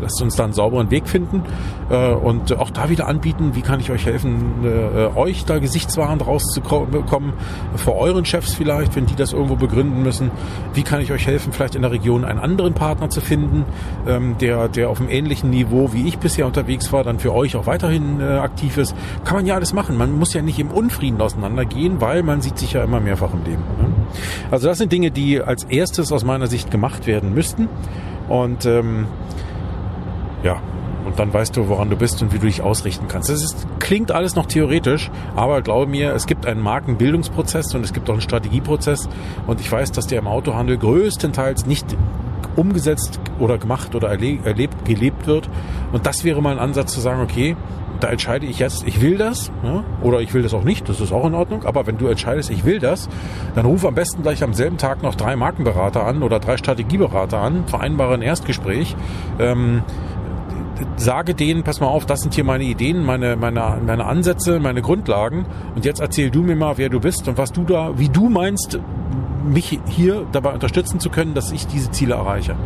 lasst 0.00 0.20
uns 0.22 0.36
da 0.36 0.44
einen 0.44 0.52
sauberen 0.52 0.90
Weg 0.90 1.08
finden 1.08 1.42
äh, 1.90 2.12
und 2.12 2.56
auch 2.58 2.70
da 2.70 2.88
wieder 2.90 3.08
anbieten, 3.08 3.54
wie 3.54 3.62
kann 3.62 3.80
ich 3.80 3.90
euch 3.90 4.06
helfen, 4.06 4.64
äh, 4.64 5.16
euch 5.16 5.44
da 5.44 5.58
gesichtswahrend 5.58 6.26
rauszukommen, 6.26 7.32
vor 7.76 7.96
euren 7.96 8.24
Chefs 8.24 8.54
vielleicht, 8.54 8.96
wenn 8.96 9.06
die 9.06 9.16
das 9.16 9.32
irgendwo 9.32 9.56
begründen 9.56 10.02
müssen. 10.02 10.30
Wie 10.74 10.82
kann 10.82 11.00
ich 11.00 11.12
euch 11.12 11.26
helfen, 11.26 11.52
vielleicht 11.52 11.74
in 11.74 11.82
der 11.82 11.90
Region 11.90 12.24
einen 12.24 12.38
anderen 12.38 12.74
Partner 12.74 13.10
zu 13.10 13.20
finden, 13.20 13.64
ähm, 14.06 14.36
der, 14.40 14.68
der 14.68 14.90
auf 14.90 15.00
einem 15.00 15.10
ähnlichen 15.10 15.50
Niveau 15.50 15.92
wie 15.92 16.08
ich 16.08 16.18
bisher 16.18 16.46
unterwegs 16.46 16.92
war, 16.92 17.04
dann 17.04 17.18
für 17.18 17.34
euch 17.34 17.56
auch 17.56 17.66
weiterhin 17.66 18.20
äh, 18.20 18.24
aktiv 18.24 18.76
ist. 18.76 18.94
Kann 19.24 19.36
man 19.36 19.46
ja 19.46 19.54
alles 19.54 19.72
machen. 19.72 19.96
Man 19.96 20.18
muss 20.18 20.32
ja 20.34 20.42
nicht 20.42 20.58
im 20.58 20.70
Unfrieden 20.70 21.20
auseinandergehen, 21.20 22.00
weil 22.00 22.22
man 22.22 22.40
sieht 22.40 22.58
sich 22.58 22.72
ja 22.72 22.84
immer 22.84 23.00
mehrfach 23.00 23.32
im 23.32 23.44
Leben. 23.44 23.62
Ne? 23.78 23.88
Also 24.50 24.68
das 24.68 24.78
sind 24.78 24.92
Dinge, 24.92 25.10
die 25.10 25.40
als 25.40 25.64
erstes 25.64 26.12
aus 26.12 26.24
meiner 26.24 26.46
Sicht 26.46 26.70
gemacht 26.70 27.06
werden 27.06 27.34
müssten. 27.34 27.68
Und 28.28 28.64
ähm, 28.66 29.06
ja, 30.42 30.60
und 31.04 31.18
dann 31.18 31.32
weißt 31.32 31.56
du, 31.56 31.68
woran 31.68 31.90
du 31.90 31.96
bist 31.96 32.22
und 32.22 32.32
wie 32.32 32.38
du 32.38 32.46
dich 32.46 32.62
ausrichten 32.62 33.06
kannst. 33.08 33.30
Das 33.30 33.42
ist, 33.42 33.66
klingt 33.78 34.12
alles 34.12 34.36
noch 34.36 34.46
theoretisch, 34.46 35.10
aber 35.34 35.62
glaube 35.62 35.90
mir, 35.90 36.12
es 36.14 36.26
gibt 36.26 36.46
einen 36.46 36.60
Markenbildungsprozess 36.60 37.74
und 37.74 37.84
es 37.84 37.92
gibt 37.92 38.08
auch 38.08 38.14
einen 38.14 38.22
Strategieprozess. 38.22 39.08
Und 39.46 39.60
ich 39.60 39.70
weiß, 39.70 39.92
dass 39.92 40.06
der 40.06 40.18
im 40.18 40.26
Autohandel 40.26 40.76
größtenteils 40.76 41.66
nicht 41.66 41.96
umgesetzt 42.56 43.20
oder 43.38 43.58
gemacht 43.58 43.94
oder 43.94 44.08
erlebt, 44.08 44.84
gelebt 44.84 45.26
wird. 45.26 45.48
Und 45.92 46.06
das 46.06 46.24
wäre 46.24 46.42
mal 46.42 46.52
ein 46.52 46.58
Ansatz 46.58 46.92
zu 46.92 47.00
sagen, 47.00 47.22
okay, 47.22 47.56
da 48.00 48.08
entscheide 48.08 48.46
ich 48.46 48.58
jetzt, 48.58 48.86
ich 48.86 49.00
will 49.00 49.18
das, 49.18 49.52
ja, 49.62 49.84
oder 50.02 50.20
ich 50.20 50.32
will 50.32 50.42
das 50.42 50.54
auch 50.54 50.64
nicht, 50.64 50.88
das 50.88 51.00
ist 51.00 51.12
auch 51.12 51.26
in 51.26 51.34
Ordnung, 51.34 51.64
aber 51.64 51.86
wenn 51.86 51.98
du 51.98 52.06
entscheidest, 52.06 52.50
ich 52.50 52.64
will 52.64 52.78
das, 52.78 53.10
dann 53.54 53.66
ruf 53.66 53.84
am 53.84 53.94
besten 53.94 54.22
gleich 54.22 54.42
am 54.42 54.54
selben 54.54 54.78
Tag 54.78 55.02
noch 55.02 55.14
drei 55.14 55.36
Markenberater 55.36 56.06
an 56.06 56.22
oder 56.22 56.40
drei 56.40 56.56
Strategieberater 56.56 57.38
an, 57.38 57.64
vereinbare 57.66 58.14
ein 58.14 58.22
Erstgespräch, 58.22 58.96
ähm, 59.38 59.82
sage 60.96 61.34
denen, 61.34 61.62
pass 61.62 61.80
mal 61.80 61.86
auf, 61.86 62.06
das 62.06 62.20
sind 62.20 62.34
hier 62.34 62.44
meine 62.44 62.64
Ideen, 62.64 63.04
meine, 63.04 63.36
meine, 63.36 63.78
meine 63.84 64.06
Ansätze, 64.06 64.60
meine 64.60 64.82
Grundlagen. 64.82 65.46
Und 65.74 65.84
jetzt 65.84 66.00
erzähl 66.00 66.30
du 66.30 66.42
mir 66.42 66.56
mal, 66.56 66.78
wer 66.78 66.88
du 66.88 67.00
bist 67.00 67.28
und 67.28 67.38
was 67.38 67.52
du 67.52 67.64
da, 67.64 67.98
wie 67.98 68.08
du 68.08 68.28
meinst, 68.28 68.78
mich 69.44 69.80
hier 69.86 70.26
dabei 70.32 70.52
unterstützen 70.52 71.00
zu 71.00 71.10
können, 71.10 71.34
dass 71.34 71.52
ich 71.52 71.66
diese 71.66 71.90
Ziele 71.90 72.14
erreiche. 72.14 72.56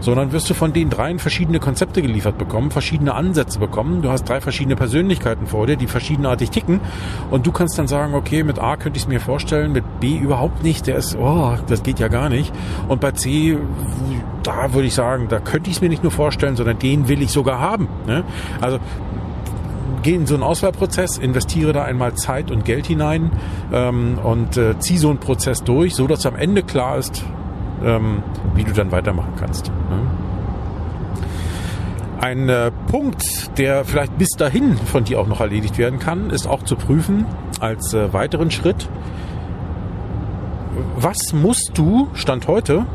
So, 0.00 0.14
dann 0.14 0.32
wirst 0.32 0.48
du 0.50 0.54
von 0.54 0.72
den 0.72 0.90
dreien 0.90 1.18
verschiedene 1.18 1.60
Konzepte 1.60 2.02
geliefert 2.02 2.38
bekommen, 2.38 2.70
verschiedene 2.70 3.14
Ansätze 3.14 3.58
bekommen. 3.58 4.02
Du 4.02 4.10
hast 4.10 4.24
drei 4.24 4.40
verschiedene 4.40 4.76
Persönlichkeiten 4.76 5.46
vor 5.46 5.66
dir, 5.66 5.76
die 5.76 5.86
verschiedenartig 5.86 6.50
ticken. 6.50 6.80
Und 7.30 7.46
du 7.46 7.52
kannst 7.52 7.78
dann 7.78 7.86
sagen, 7.86 8.14
okay, 8.14 8.42
mit 8.42 8.58
A 8.58 8.76
könnte 8.76 8.96
ich 8.96 9.04
es 9.04 9.08
mir 9.08 9.20
vorstellen, 9.20 9.72
mit 9.72 10.00
B 10.00 10.16
überhaupt 10.16 10.62
nicht. 10.62 10.86
Der 10.86 10.96
ist, 10.96 11.16
oh, 11.16 11.56
das 11.66 11.82
geht 11.82 11.98
ja 11.98 12.08
gar 12.08 12.28
nicht. 12.28 12.52
Und 12.88 13.00
bei 13.00 13.12
C, 13.12 13.58
da 14.42 14.72
würde 14.72 14.88
ich 14.88 14.94
sagen, 14.94 15.28
da 15.28 15.38
könnte 15.38 15.70
ich 15.70 15.76
es 15.76 15.82
mir 15.82 15.88
nicht 15.88 16.02
nur 16.02 16.12
vorstellen, 16.12 16.56
sondern 16.56 16.78
den 16.78 17.08
will 17.08 17.22
ich 17.22 17.30
sogar 17.30 17.60
haben. 17.60 17.88
Ne? 18.06 18.24
Also 18.60 18.78
gehe 20.02 20.16
in 20.16 20.26
so 20.26 20.34
einen 20.34 20.42
Auswahlprozess, 20.42 21.18
investiere 21.18 21.72
da 21.72 21.84
einmal 21.84 22.14
Zeit 22.14 22.50
und 22.50 22.64
Geld 22.64 22.86
hinein 22.86 23.30
ähm, 23.72 24.18
und 24.22 24.56
äh, 24.56 24.78
ziehe 24.78 24.98
so 24.98 25.10
einen 25.10 25.18
Prozess 25.18 25.62
durch, 25.64 25.94
so 25.94 26.06
dass 26.06 26.26
am 26.26 26.36
Ende 26.36 26.62
klar 26.62 26.98
ist, 26.98 27.24
ähm, 27.84 28.22
wie 28.54 28.64
du 28.64 28.72
dann 28.72 28.92
weitermachen 28.92 29.34
kannst. 29.38 29.68
Ne? 29.68 29.72
Ein 32.20 32.48
äh, 32.48 32.70
Punkt, 32.88 33.58
der 33.58 33.84
vielleicht 33.84 34.16
bis 34.16 34.30
dahin 34.36 34.76
von 34.76 35.04
dir 35.04 35.20
auch 35.20 35.26
noch 35.26 35.40
erledigt 35.40 35.78
werden 35.78 35.98
kann, 35.98 36.30
ist 36.30 36.46
auch 36.46 36.62
zu 36.62 36.76
prüfen 36.76 37.26
als 37.58 37.94
äh, 37.94 38.12
weiteren 38.12 38.50
Schritt, 38.50 38.88
was 40.96 41.32
musst 41.32 41.72
du, 41.74 42.08
Stand 42.14 42.46
heute, 42.48 42.86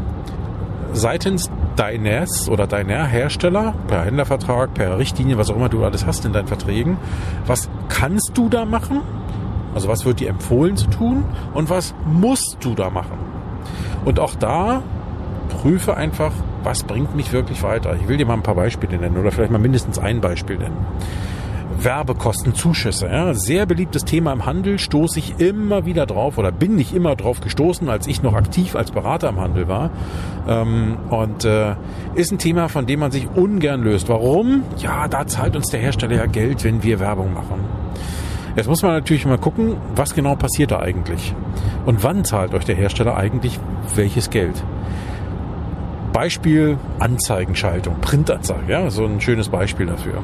seitens 0.94 1.52
deines 1.78 2.50
oder 2.50 2.68
deiner 2.68 3.06
Hersteller, 3.06 3.74
per 3.88 4.04
Händlervertrag, 4.04 4.74
per 4.74 4.98
Richtlinie, 4.98 5.38
was 5.38 5.50
auch 5.50 5.56
immer 5.56 5.70
du 5.70 5.84
alles 5.86 6.06
hast 6.06 6.26
in 6.26 6.34
deinen 6.34 6.48
Verträgen, 6.48 6.98
was 7.46 7.70
kannst 7.88 8.32
du 8.34 8.50
da 8.50 8.66
machen? 8.66 9.02
Also 9.74 9.88
was 9.88 10.06
wird 10.06 10.20
dir 10.20 10.30
empfohlen 10.30 10.76
zu 10.76 10.88
tun 10.88 11.24
und 11.54 11.70
was 11.70 11.94
musst 12.06 12.58
du 12.62 12.74
da 12.74 12.90
machen? 12.90 13.18
Und 14.06 14.20
auch 14.20 14.36
da 14.36 14.82
prüfe 15.50 15.96
einfach, 15.96 16.32
was 16.64 16.84
bringt 16.84 17.16
mich 17.16 17.32
wirklich 17.32 17.62
weiter. 17.64 17.96
Ich 17.96 18.08
will 18.08 18.18
dir 18.18 18.26
mal 18.26 18.34
ein 18.34 18.44
paar 18.44 18.56
Beispiele 18.56 18.98
nennen 18.98 19.18
oder 19.18 19.32
vielleicht 19.32 19.52
mal 19.52 19.60
mindestens 19.60 20.00
ein 20.00 20.20
Beispiel 20.20 20.58
nennen. 20.58 20.78
Werbekostenzuschüsse. 21.84 23.08
Ja, 23.08 23.34
sehr 23.34 23.66
beliebtes 23.66 24.06
Thema 24.06 24.34
im 24.34 24.46
Handel, 24.46 24.80
stoße 24.80 25.20
ich 25.20 25.40
immer 25.40 25.86
wieder 25.86 26.06
drauf 26.06 26.38
oder 26.38 26.52
bin 26.52 26.78
ich 26.80 26.94
immer 26.94 27.16
drauf 27.16 27.42
gestoßen, 27.42 27.90
als 27.90 28.08
ich 28.08 28.22
noch 28.22 28.34
aktiv 28.34 28.76
als 28.76 28.92
Berater 28.92 29.30
im 29.30 29.40
Handel 29.40 29.68
war. 29.68 29.92
Ähm, 30.48 30.98
und 31.10 31.46
äh, 31.46 31.76
ist 32.16 32.32
ein 32.32 32.40
Thema, 32.40 32.70
von 32.70 32.86
dem 32.86 33.00
man 33.00 33.12
sich 33.12 33.28
ungern 33.36 33.84
löst. 33.84 34.10
Warum? 34.10 34.64
Ja, 34.78 35.08
da 35.08 35.28
zahlt 35.28 35.56
uns 35.56 35.70
der 35.70 35.80
Hersteller 35.80 36.16
ja 36.16 36.26
Geld, 36.26 36.64
wenn 36.64 36.84
wir 36.84 37.00
Werbung 37.00 37.34
machen. 37.34 37.66
Jetzt 38.56 38.68
muss 38.68 38.82
man 38.82 38.94
natürlich 38.94 39.26
mal 39.26 39.38
gucken, 39.38 39.78
was 39.96 40.16
genau 40.16 40.36
passiert 40.36 40.72
da 40.72 40.80
eigentlich. 40.80 41.36
Und 41.86 42.04
wann 42.04 42.26
zahlt 42.26 42.56
euch 42.56 42.66
der 42.66 42.76
Hersteller 42.76 43.16
eigentlich 43.16 43.60
welches 43.96 44.32
Geld? 44.32 44.64
Beispiel 46.12 46.80
Anzeigenschaltung, 46.98 48.02
Printanzeige, 48.02 48.72
ja, 48.72 48.90
so 48.90 49.06
ein 49.06 49.22
schönes 49.22 49.50
Beispiel 49.50 49.86
dafür. 49.86 50.24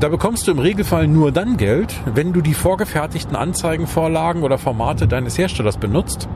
Da 0.00 0.08
bekommst 0.08 0.46
du 0.46 0.50
im 0.50 0.58
Regelfall 0.58 1.06
nur 1.06 1.30
dann 1.30 1.56
Geld, 1.56 1.94
wenn 2.04 2.32
du 2.32 2.40
die 2.40 2.54
vorgefertigten 2.54 3.36
Anzeigenvorlagen 3.36 4.42
oder 4.42 4.58
Formate 4.58 5.06
deines 5.06 5.38
Herstellers 5.38 5.76
benutzt, 5.76 6.28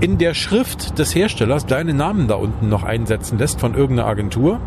in 0.00 0.18
der 0.18 0.34
Schrift 0.34 0.98
des 0.98 1.14
Herstellers 1.14 1.66
deinen 1.66 1.96
Namen 1.96 2.26
da 2.26 2.34
unten 2.34 2.68
noch 2.68 2.82
einsetzen 2.82 3.38
lässt 3.38 3.60
von 3.60 3.74
irgendeiner 3.74 4.08
Agentur 4.08 4.60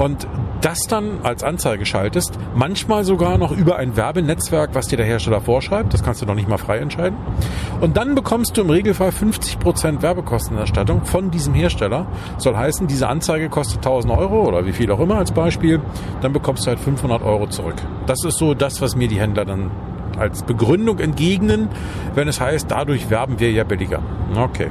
und 0.00 0.26
das 0.62 0.86
dann 0.88 1.18
als 1.24 1.44
Anzeige 1.44 1.84
schaltest, 1.84 2.38
manchmal 2.54 3.04
sogar 3.04 3.36
noch 3.36 3.52
über 3.52 3.76
ein 3.76 3.98
Werbenetzwerk, 3.98 4.70
was 4.72 4.88
dir 4.88 4.96
der 4.96 5.04
Hersteller 5.04 5.42
vorschreibt, 5.42 5.92
das 5.92 6.02
kannst 6.02 6.22
du 6.22 6.26
noch 6.26 6.34
nicht 6.34 6.48
mal 6.48 6.56
frei 6.56 6.78
entscheiden. 6.78 7.18
Und 7.82 7.98
dann 7.98 8.14
bekommst 8.14 8.56
du 8.56 8.62
im 8.62 8.70
Regelfall 8.70 9.10
50% 9.10 10.00
Werbekostenerstattung 10.00 11.04
von 11.04 11.30
diesem 11.30 11.52
Hersteller. 11.52 12.06
Soll 12.38 12.56
heißen, 12.56 12.86
diese 12.86 13.08
Anzeige 13.08 13.50
kostet 13.50 13.78
1000 13.84 14.16
Euro 14.16 14.48
oder 14.48 14.64
wie 14.64 14.72
viel 14.72 14.90
auch 14.90 15.00
immer 15.00 15.16
als 15.16 15.32
Beispiel, 15.32 15.82
dann 16.22 16.32
bekommst 16.32 16.64
du 16.64 16.68
halt 16.68 16.80
500 16.80 17.22
Euro 17.22 17.46
zurück. 17.48 17.76
Das 18.06 18.24
ist 18.24 18.38
so 18.38 18.54
das, 18.54 18.80
was 18.80 18.96
mir 18.96 19.08
die 19.08 19.20
Händler 19.20 19.44
dann 19.44 19.70
als 20.18 20.44
Begründung 20.44 20.98
entgegnen, 20.98 21.68
wenn 22.14 22.26
es 22.26 22.40
heißt, 22.40 22.70
dadurch 22.70 23.10
werben 23.10 23.38
wir 23.38 23.52
ja 23.52 23.64
billiger. 23.64 24.00
Okay. 24.34 24.70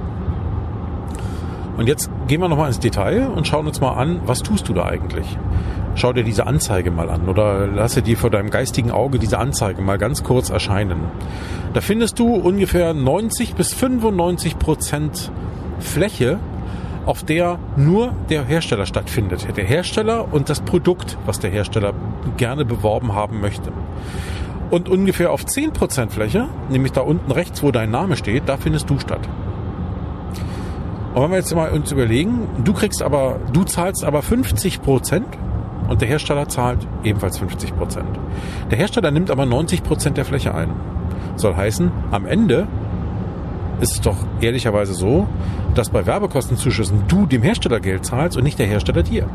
Und 1.78 1.88
jetzt 1.88 2.10
gehen 2.28 2.42
wir 2.42 2.50
nochmal 2.50 2.68
ins 2.68 2.80
Detail 2.80 3.28
und 3.28 3.48
schauen 3.48 3.68
uns 3.68 3.80
mal 3.80 3.94
an, 3.94 4.22
was 4.26 4.40
tust 4.40 4.68
du 4.68 4.74
da 4.74 4.86
eigentlich? 4.86 5.38
Schau 5.96 6.14
dir 6.14 6.24
diese 6.24 6.46
Anzeige 6.48 6.92
mal 6.92 7.10
an 7.10 7.28
oder 7.28 7.68
lasse 7.68 8.02
dir 8.02 8.18
vor 8.18 8.30
deinem 8.30 8.50
geistigen 8.50 8.92
Auge 8.92 9.20
diese 9.20 9.40
Anzeige 9.40 9.82
mal 9.82 9.98
ganz 9.98 10.24
kurz 10.24 10.50
erscheinen. 10.50 11.00
Da 11.74 11.82
findest 11.82 12.20
du 12.20 12.36
ungefähr 12.36 12.94
90 12.94 13.56
bis 13.56 13.74
95 13.74 14.60
Prozent 14.60 15.32
Fläche, 15.80 16.40
auf 17.06 17.24
der 17.24 17.60
nur 17.76 18.14
der 18.30 18.46
Hersteller 18.46 18.86
stattfindet. 18.86 19.48
Der 19.58 19.66
Hersteller 19.66 20.32
und 20.32 20.50
das 20.50 20.62
Produkt, 20.62 21.18
was 21.26 21.40
der 21.40 21.50
Hersteller 21.50 21.94
gerne 22.38 22.66
beworben 22.66 23.14
haben 23.14 23.42
möchte. 23.42 23.72
Und 24.70 24.90
ungefähr 24.90 25.32
auf 25.32 25.46
10% 25.46 26.12
Fläche, 26.12 26.48
nämlich 26.70 26.92
da 26.92 27.02
unten 27.02 27.32
rechts, 27.32 27.64
wo 27.64 27.72
dein 27.72 27.90
Name 27.90 28.16
steht, 28.16 28.44
da 28.48 28.58
findest 28.58 28.90
du 28.90 29.00
statt. 29.00 29.28
Und 31.14 31.24
wenn 31.24 31.32
wir 31.32 31.38
jetzt 31.38 31.54
mal 31.56 31.72
uns 31.72 31.92
überlegen, 31.92 32.48
du 32.64 32.74
kriegst 32.74 33.02
aber, 33.02 33.40
du 33.52 33.64
zahlst 33.64 34.04
aber 34.04 34.22
50 34.22 34.82
Prozent 34.82 35.26
und 35.88 36.02
der 36.02 36.08
Hersteller 36.08 36.48
zahlt 36.48 36.88
ebenfalls 37.04 37.40
50 37.40 37.76
Prozent. 37.76 38.20
Der 38.70 38.78
Hersteller 38.78 39.10
nimmt 39.12 39.32
aber 39.32 39.46
90 39.46 39.84
Prozent 39.84 40.18
der 40.18 40.26
Fläche 40.26 40.54
ein. 40.54 40.70
Soll 41.36 41.56
heißen, 41.56 41.92
am 42.12 42.26
Ende 42.26 42.68
ist 43.82 43.94
es 43.94 44.02
doch 44.02 44.18
ehrlicherweise 44.42 44.94
so, 44.94 45.28
dass 45.74 45.90
bei 45.90 46.06
Werbekostenzuschüssen 46.06 47.06
du 47.08 47.26
dem 47.26 47.42
Hersteller 47.42 47.80
Geld 47.80 48.06
zahlst 48.06 48.38
und 48.38 48.44
nicht 48.44 48.60
der 48.60 48.68
Hersteller 48.68 49.04
dir 49.04 49.28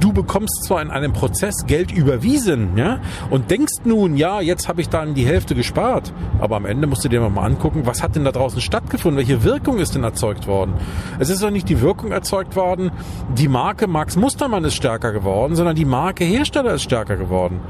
du 0.00 0.12
bekommst 0.12 0.64
zwar 0.64 0.82
in 0.82 0.90
einem 0.90 1.12
Prozess 1.12 1.66
Geld 1.66 1.92
überwiesen, 1.92 2.76
ja, 2.76 3.00
und 3.30 3.50
denkst 3.50 3.84
nun, 3.84 4.16
ja, 4.16 4.40
jetzt 4.40 4.68
habe 4.68 4.80
ich 4.80 4.88
dann 4.88 5.14
die 5.14 5.26
Hälfte 5.26 5.54
gespart, 5.54 6.12
aber 6.40 6.56
am 6.56 6.66
Ende 6.66 6.86
musst 6.86 7.04
du 7.04 7.08
dir 7.08 7.20
mal 7.20 7.44
angucken, 7.44 7.82
was 7.84 8.02
hat 8.02 8.16
denn 8.16 8.24
da 8.24 8.32
draußen 8.32 8.60
stattgefunden, 8.60 9.18
welche 9.18 9.44
Wirkung 9.44 9.78
ist 9.78 9.94
denn 9.94 10.04
erzeugt 10.04 10.46
worden? 10.46 10.74
Es 11.18 11.30
ist 11.30 11.42
doch 11.42 11.50
nicht 11.50 11.68
die 11.68 11.80
Wirkung 11.80 12.12
erzeugt 12.12 12.56
worden, 12.56 12.90
die 13.36 13.48
Marke 13.48 13.86
Max 13.86 14.16
Mustermann 14.16 14.64
ist 14.64 14.74
stärker 14.74 15.12
geworden, 15.12 15.56
sondern 15.56 15.76
die 15.76 15.84
Marke 15.84 16.24
Hersteller 16.24 16.74
ist 16.74 16.82
stärker 16.82 17.16
geworden. 17.16 17.60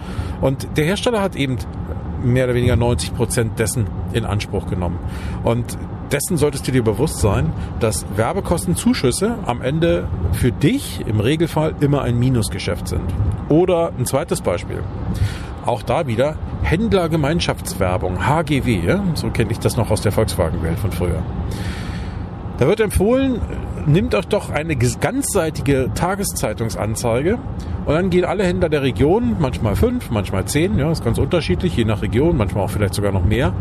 Und 0.41 0.69
der 0.77 0.85
Hersteller 0.85 1.21
hat 1.21 1.37
eben 1.37 1.59
mehr 2.23 2.45
oder 2.45 2.55
weniger 2.55 2.77
90 2.77 3.14
Prozent 3.14 3.59
dessen 3.59 3.87
in 4.12 4.25
Anspruch 4.25 4.69
genommen. 4.69 4.99
Und 5.45 5.79
dessen 6.12 6.37
solltest 6.37 6.66
du 6.66 6.73
dir 6.73 6.83
bewusst 6.83 7.18
sein, 7.21 7.53
dass 7.81 8.07
Werbekostenzuschüsse 8.16 9.37
am 9.47 9.62
Ende 9.62 10.09
für 10.33 10.53
dich 10.53 11.05
im 11.07 11.21
Regelfall 11.21 11.75
immer 11.81 12.03
ein 12.03 12.18
Minusgeschäft 12.18 12.88
sind. 12.88 13.12
Oder 13.49 13.92
ein 13.99 14.07
zweites 14.07 14.40
Beispiel. 14.40 14.83
Auch 15.64 15.83
da 15.83 16.07
wieder 16.07 16.37
Händlergemeinschaftswerbung, 16.62 18.27
HGW, 18.27 18.99
so 19.14 19.31
kenne 19.31 19.53
ich 19.53 19.59
das 19.59 19.77
noch 19.77 19.90
aus 19.90 20.01
der 20.01 20.12
Volkswagen-Welt 20.12 20.79
von 20.79 20.92
früher. 20.92 21.23
Da 22.59 22.66
wird 22.66 22.81
empfohlen, 22.81 23.40
nimmt 23.87 24.14
euch 24.14 24.27
doch 24.27 24.51
eine 24.51 24.77
ganzseitige 24.77 25.91
Tageszeitungsanzeige 25.95 27.38
und 27.87 27.95
dann 27.95 28.11
gehen 28.11 28.25
alle 28.25 28.45
Händler 28.45 28.69
der 28.69 28.83
Region, 28.83 29.37
manchmal 29.38 29.77
fünf, 29.77 30.11
manchmal 30.11 30.45
zehn, 30.45 30.79
ja, 30.79 30.91
ist 30.91 31.05
ganz 31.05 31.19
unterschiedlich, 31.19 31.77
je 31.77 31.85
nach 31.85 32.03
Region, 32.03 32.37
manchmal 32.37 32.64
auch 32.64 32.71
vielleicht 32.71 32.95
sogar 32.95 33.12
noch 33.12 33.25
mehr, 33.25 33.53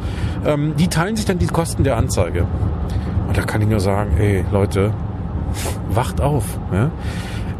ähm, 0.45 0.73
die 0.77 0.87
teilen 0.87 1.15
sich 1.15 1.25
dann 1.25 1.39
die 1.39 1.47
Kosten 1.47 1.83
der 1.83 1.97
Anzeige. 1.97 2.45
Und 3.27 3.37
da 3.37 3.41
kann 3.41 3.61
ich 3.61 3.67
nur 3.67 3.79
sagen, 3.79 4.17
ey 4.17 4.43
Leute, 4.51 4.93
wacht 5.89 6.21
auf. 6.21 6.59
Ja? 6.71 6.91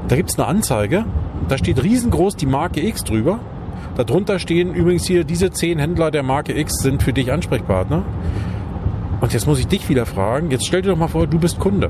Da 0.07 0.15
gibt's 0.15 0.37
eine 0.37 0.47
Anzeige, 0.47 1.05
da 1.47 1.57
steht 1.57 1.83
riesengroß 1.83 2.35
die 2.35 2.45
Marke 2.45 2.85
X 2.85 3.03
drüber. 3.03 3.39
Darunter 3.95 4.37
stehen 4.37 4.73
übrigens 4.73 5.05
hier, 5.05 5.23
diese 5.23 5.51
zehn 5.51 5.79
Händler 5.79 6.11
der 6.11 6.23
Marke 6.23 6.57
X 6.57 6.81
sind 6.81 7.01
für 7.01 7.13
dich 7.13 7.31
Ansprechpartner. 7.31 8.03
Und 9.19 9.33
jetzt 9.33 9.47
muss 9.47 9.59
ich 9.59 9.67
dich 9.67 9.89
wieder 9.89 10.05
fragen, 10.05 10.51
jetzt 10.51 10.67
stell 10.67 10.81
dir 10.81 10.89
doch 10.89 10.97
mal 10.97 11.07
vor, 11.07 11.25
du 11.25 11.39
bist 11.39 11.59
Kunde. 11.59 11.89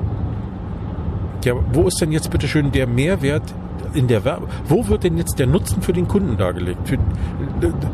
Ja, 1.43 1.53
wo 1.73 1.87
ist 1.87 2.01
denn 2.01 2.11
jetzt 2.11 2.29
bitte 2.31 2.47
schön 2.47 2.71
der 2.71 2.87
Mehrwert 2.87 3.53
in 3.93 4.07
der 4.07 4.23
Werbung? 4.25 4.49
Wo 4.67 4.87
wird 4.87 5.03
denn 5.03 5.17
jetzt 5.17 5.39
der 5.39 5.47
Nutzen 5.47 5.81
für 5.81 5.93
den 5.93 6.07
Kunden 6.07 6.37
dargelegt? 6.37 6.87
Für, 6.87 6.97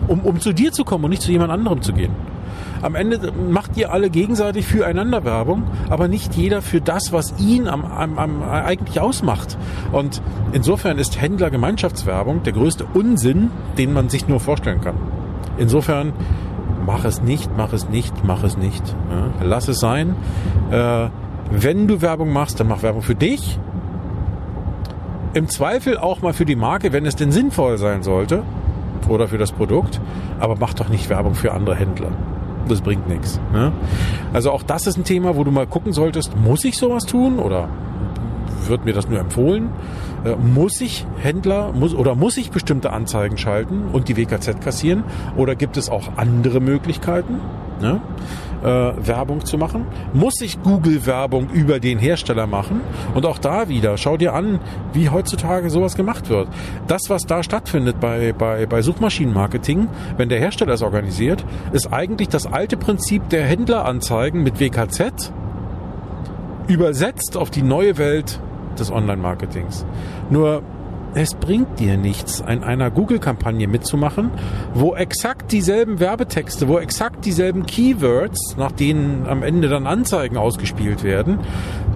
um, 0.08 0.22
um 0.22 0.40
zu 0.40 0.54
dir 0.54 0.72
zu 0.72 0.84
kommen 0.84 1.04
und 1.06 1.12
nicht 1.12 1.22
zu 1.22 1.32
jemand 1.32 1.52
anderem 1.52 1.82
zu 1.82 1.94
gehen. 1.94 2.12
Am 2.82 2.96
Ende 2.96 3.32
macht 3.32 3.78
ihr 3.78 3.94
alle 3.94 4.10
gegenseitig 4.10 4.66
füreinander 4.66 5.24
Werbung, 5.24 5.64
aber 5.90 6.10
nicht 6.10 6.36
jeder 6.36 6.62
für 6.62 6.82
das, 6.82 7.14
was 7.14 7.40
ihn 7.40 7.68
am, 7.68 7.86
am, 7.86 8.18
am 8.20 8.44
eigentlich 8.44 9.00
ausmacht. 9.00 9.58
Und 9.94 10.22
insofern 10.52 10.98
ist 10.98 11.20
Händlergemeinschaftswerbung 11.22 12.44
der 12.44 12.54
größte 12.54 12.86
Unsinn, 12.94 13.52
den 13.78 13.94
man 13.94 14.10
sich 14.10 14.28
nur 14.28 14.42
vorstellen 14.42 14.82
kann. 14.82 14.96
Insofern 15.58 16.12
mach 16.86 17.06
es 17.06 17.22
nicht, 17.22 17.50
mach 17.56 17.72
es 17.72 17.88
nicht, 17.88 18.14
mach 18.26 18.44
es 18.44 18.58
nicht. 18.58 18.84
Ja, 19.10 19.46
lass 19.46 19.68
es 19.70 19.80
sein. 19.80 20.16
Äh, 20.70 21.08
wenn 21.52 21.88
du 21.88 22.02
Werbung 22.02 22.32
machst, 22.32 22.60
dann 22.60 22.68
mach 22.68 22.82
Werbung 22.82 23.02
für 23.02 23.16
dich. 23.16 23.60
Im 25.34 25.48
Zweifel 25.48 25.98
auch 25.98 26.22
mal 26.22 26.34
für 26.34 26.46
die 26.46 26.56
Marke, 26.56 26.94
wenn 26.94 27.06
es 27.06 27.16
denn 27.16 27.32
sinnvoll 27.32 27.78
sein 27.78 28.04
sollte. 28.04 28.44
Oder 29.10 29.28
für 29.28 29.38
das 29.38 29.52
Produkt. 29.52 30.00
Aber 30.40 30.56
mach 30.60 30.74
doch 30.74 30.90
nicht 30.90 31.10
Werbung 31.10 31.36
für 31.36 31.54
andere 31.54 31.76
Händler. 31.76 32.12
Das 32.68 32.82
bringt 32.82 33.10
nichts. 33.10 33.40
Ne? 33.52 33.72
Also 34.32 34.52
auch 34.52 34.64
das 34.64 34.88
ist 34.88 34.98
ein 34.98 35.04
Thema, 35.04 35.36
wo 35.36 35.44
du 35.44 35.52
mal 35.52 35.68
gucken 35.68 35.92
solltest, 35.92 36.36
muss 36.38 36.64
ich 36.64 36.78
sowas 36.78 37.04
tun 37.06 37.40
oder 37.40 37.68
wird 38.68 38.86
mir 38.86 38.94
das 38.94 39.10
nur 39.10 39.20
empfohlen? 39.20 39.70
Äh, 40.24 40.36
muss 40.36 40.80
ich 40.80 41.06
Händler 41.18 41.74
muss, 41.74 41.94
oder 41.94 42.16
muss 42.16 42.38
ich 42.38 42.52
bestimmte 42.52 42.92
Anzeigen 42.94 43.38
schalten 43.38 43.84
und 43.92 44.08
die 44.08 44.16
WKZ 44.16 44.62
kassieren? 44.62 45.04
Oder 45.36 45.56
gibt 45.56 45.78
es 45.78 45.90
auch 45.90 46.14
andere 46.16 46.62
Möglichkeiten? 46.62 47.40
Ne? 47.82 48.00
Äh, 48.63 48.93
Werbung 49.06 49.43
zu 49.43 49.58
machen? 49.58 49.86
Muss 50.13 50.39
ich 50.39 50.62
Google-Werbung 50.63 51.49
über 51.49 51.82
den 51.82 51.99
Hersteller 51.99 52.47
machen? 52.47 52.80
Und 53.13 53.26
auch 53.26 53.38
da 53.38 53.67
wieder, 53.67 53.97
schau 53.97 54.15
dir 54.15 54.34
an, 54.34 54.62
wie 54.93 55.10
heutzutage 55.10 55.69
sowas 55.69 55.95
gemacht 55.95 56.30
wird. 56.30 56.47
Das, 56.88 57.10
was 57.10 57.23
da 57.23 57.43
stattfindet 57.43 57.99
bei, 57.99 58.32
bei, 58.32 58.65
bei 58.65 58.82
Suchmaschinenmarketing, 58.82 59.89
wenn 60.15 60.30
der 60.30 60.39
Hersteller 60.39 60.76
es 60.76 60.82
organisiert, 60.82 61.43
ist 61.73 61.91
eigentlich 61.91 62.30
das 62.30 62.45
alte 62.45 62.78
Prinzip 62.78 63.28
der 63.28 63.43
Händleranzeigen 63.43 64.43
mit 64.43 64.62
WKZ 64.62 65.34
übersetzt 66.67 67.36
auf 67.36 67.49
die 67.49 67.63
neue 67.63 67.97
Welt 67.97 68.39
des 68.80 68.91
Online-Marketings. 68.91 69.86
Nur 70.30 70.63
es 71.15 71.36
bringt 71.36 71.80
dir 71.80 71.97
nichts, 71.97 72.39
in 72.41 72.63
einer 72.63 72.89
Google-Kampagne 72.89 73.67
mitzumachen, 73.67 74.32
wo 74.73 74.95
exakt 74.95 75.52
dieselben 75.52 75.99
Werbetexte, 75.99 76.67
wo 76.67 76.80
exakt 76.80 77.26
dieselben 77.26 77.65
Keywords, 77.65 78.56
nach 78.58 78.71
denen 78.71 79.28
am 79.28 79.43
Ende 79.43 79.69
dann 79.69 79.88
Anzeigen 79.88 80.38
ausgespielt 80.38 81.04
werden, 81.04 81.39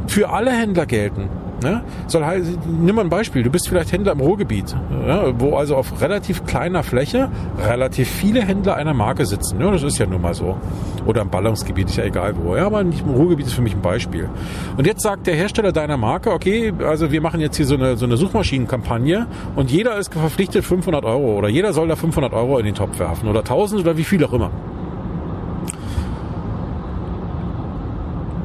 für 0.08 0.30
alle 0.30 0.52
Händler 0.52 0.86
gelten. 0.86 1.30
Ne? 1.64 1.82
Soll 2.06 2.24
heißen, 2.24 2.58
nimm 2.82 2.96
mal 2.96 3.02
ein 3.02 3.10
Beispiel. 3.10 3.42
Du 3.42 3.50
bist 3.50 3.68
vielleicht 3.68 3.92
Händler 3.92 4.12
im 4.12 4.20
Ruhrgebiet, 4.20 4.76
ja, 5.08 5.40
wo 5.40 5.56
also 5.56 5.76
auf 5.76 6.02
relativ 6.02 6.46
kleiner 6.46 6.84
Fläche 6.84 7.30
relativ 7.66 8.10
viele 8.10 8.42
Händler 8.42 8.76
einer 8.76 8.94
Marke 8.94 9.26
sitzen. 9.26 9.60
Ja, 9.60 9.72
das 9.72 9.84
ist 9.84 9.98
ja 9.98 10.06
nun 10.06 10.22
mal 10.22 10.36
so. 10.36 10.58
Oder 11.06 11.22
im 11.22 11.30
Ballungsgebiet, 11.30 11.90
ist 11.90 11.98
ja 11.98 12.04
egal 12.04 12.36
wo. 12.38 12.56
Ja, 12.56 12.68
aber 12.68 12.82
im 12.82 12.92
Ruhrgebiet 12.92 13.48
ist 13.48 13.54
für 13.54 13.62
mich 13.62 13.74
ein 13.74 13.82
Beispiel. 13.82 14.30
Und 14.78 14.86
jetzt 14.86 15.02
sagt 15.02 15.26
der 15.26 15.36
Hersteller 15.36 15.72
deiner 15.72 15.98
Marke, 15.98 16.32
okay, 16.32 16.74
also 16.86 17.12
wir 17.12 17.22
machen 17.22 17.40
jetzt 17.40 17.58
hier 17.58 17.66
so 17.66 17.76
eine, 17.76 17.98
so 17.98 18.06
eine 18.06 18.18
Suchmaschinenkampagne 18.18 19.26
und 19.56 19.72
jeder 19.72 19.98
ist 19.98 20.14
verpflichtet 20.14 20.64
500 20.64 21.06
Euro 21.06 21.38
oder 21.38 21.48
jeder 21.48 21.74
soll 21.74 21.88
da 21.88 21.96
500 21.96 22.34
Euro 22.34 22.60
in 22.60 22.66
den 22.66 22.76
Topf 22.76 23.00
werfen 23.00 23.28
oder 23.30 23.40
1000 23.40 23.82
oder 23.82 23.98
wie 23.98 24.04
viel 24.04 24.24
auch 24.24 24.34
immer. 24.34 24.52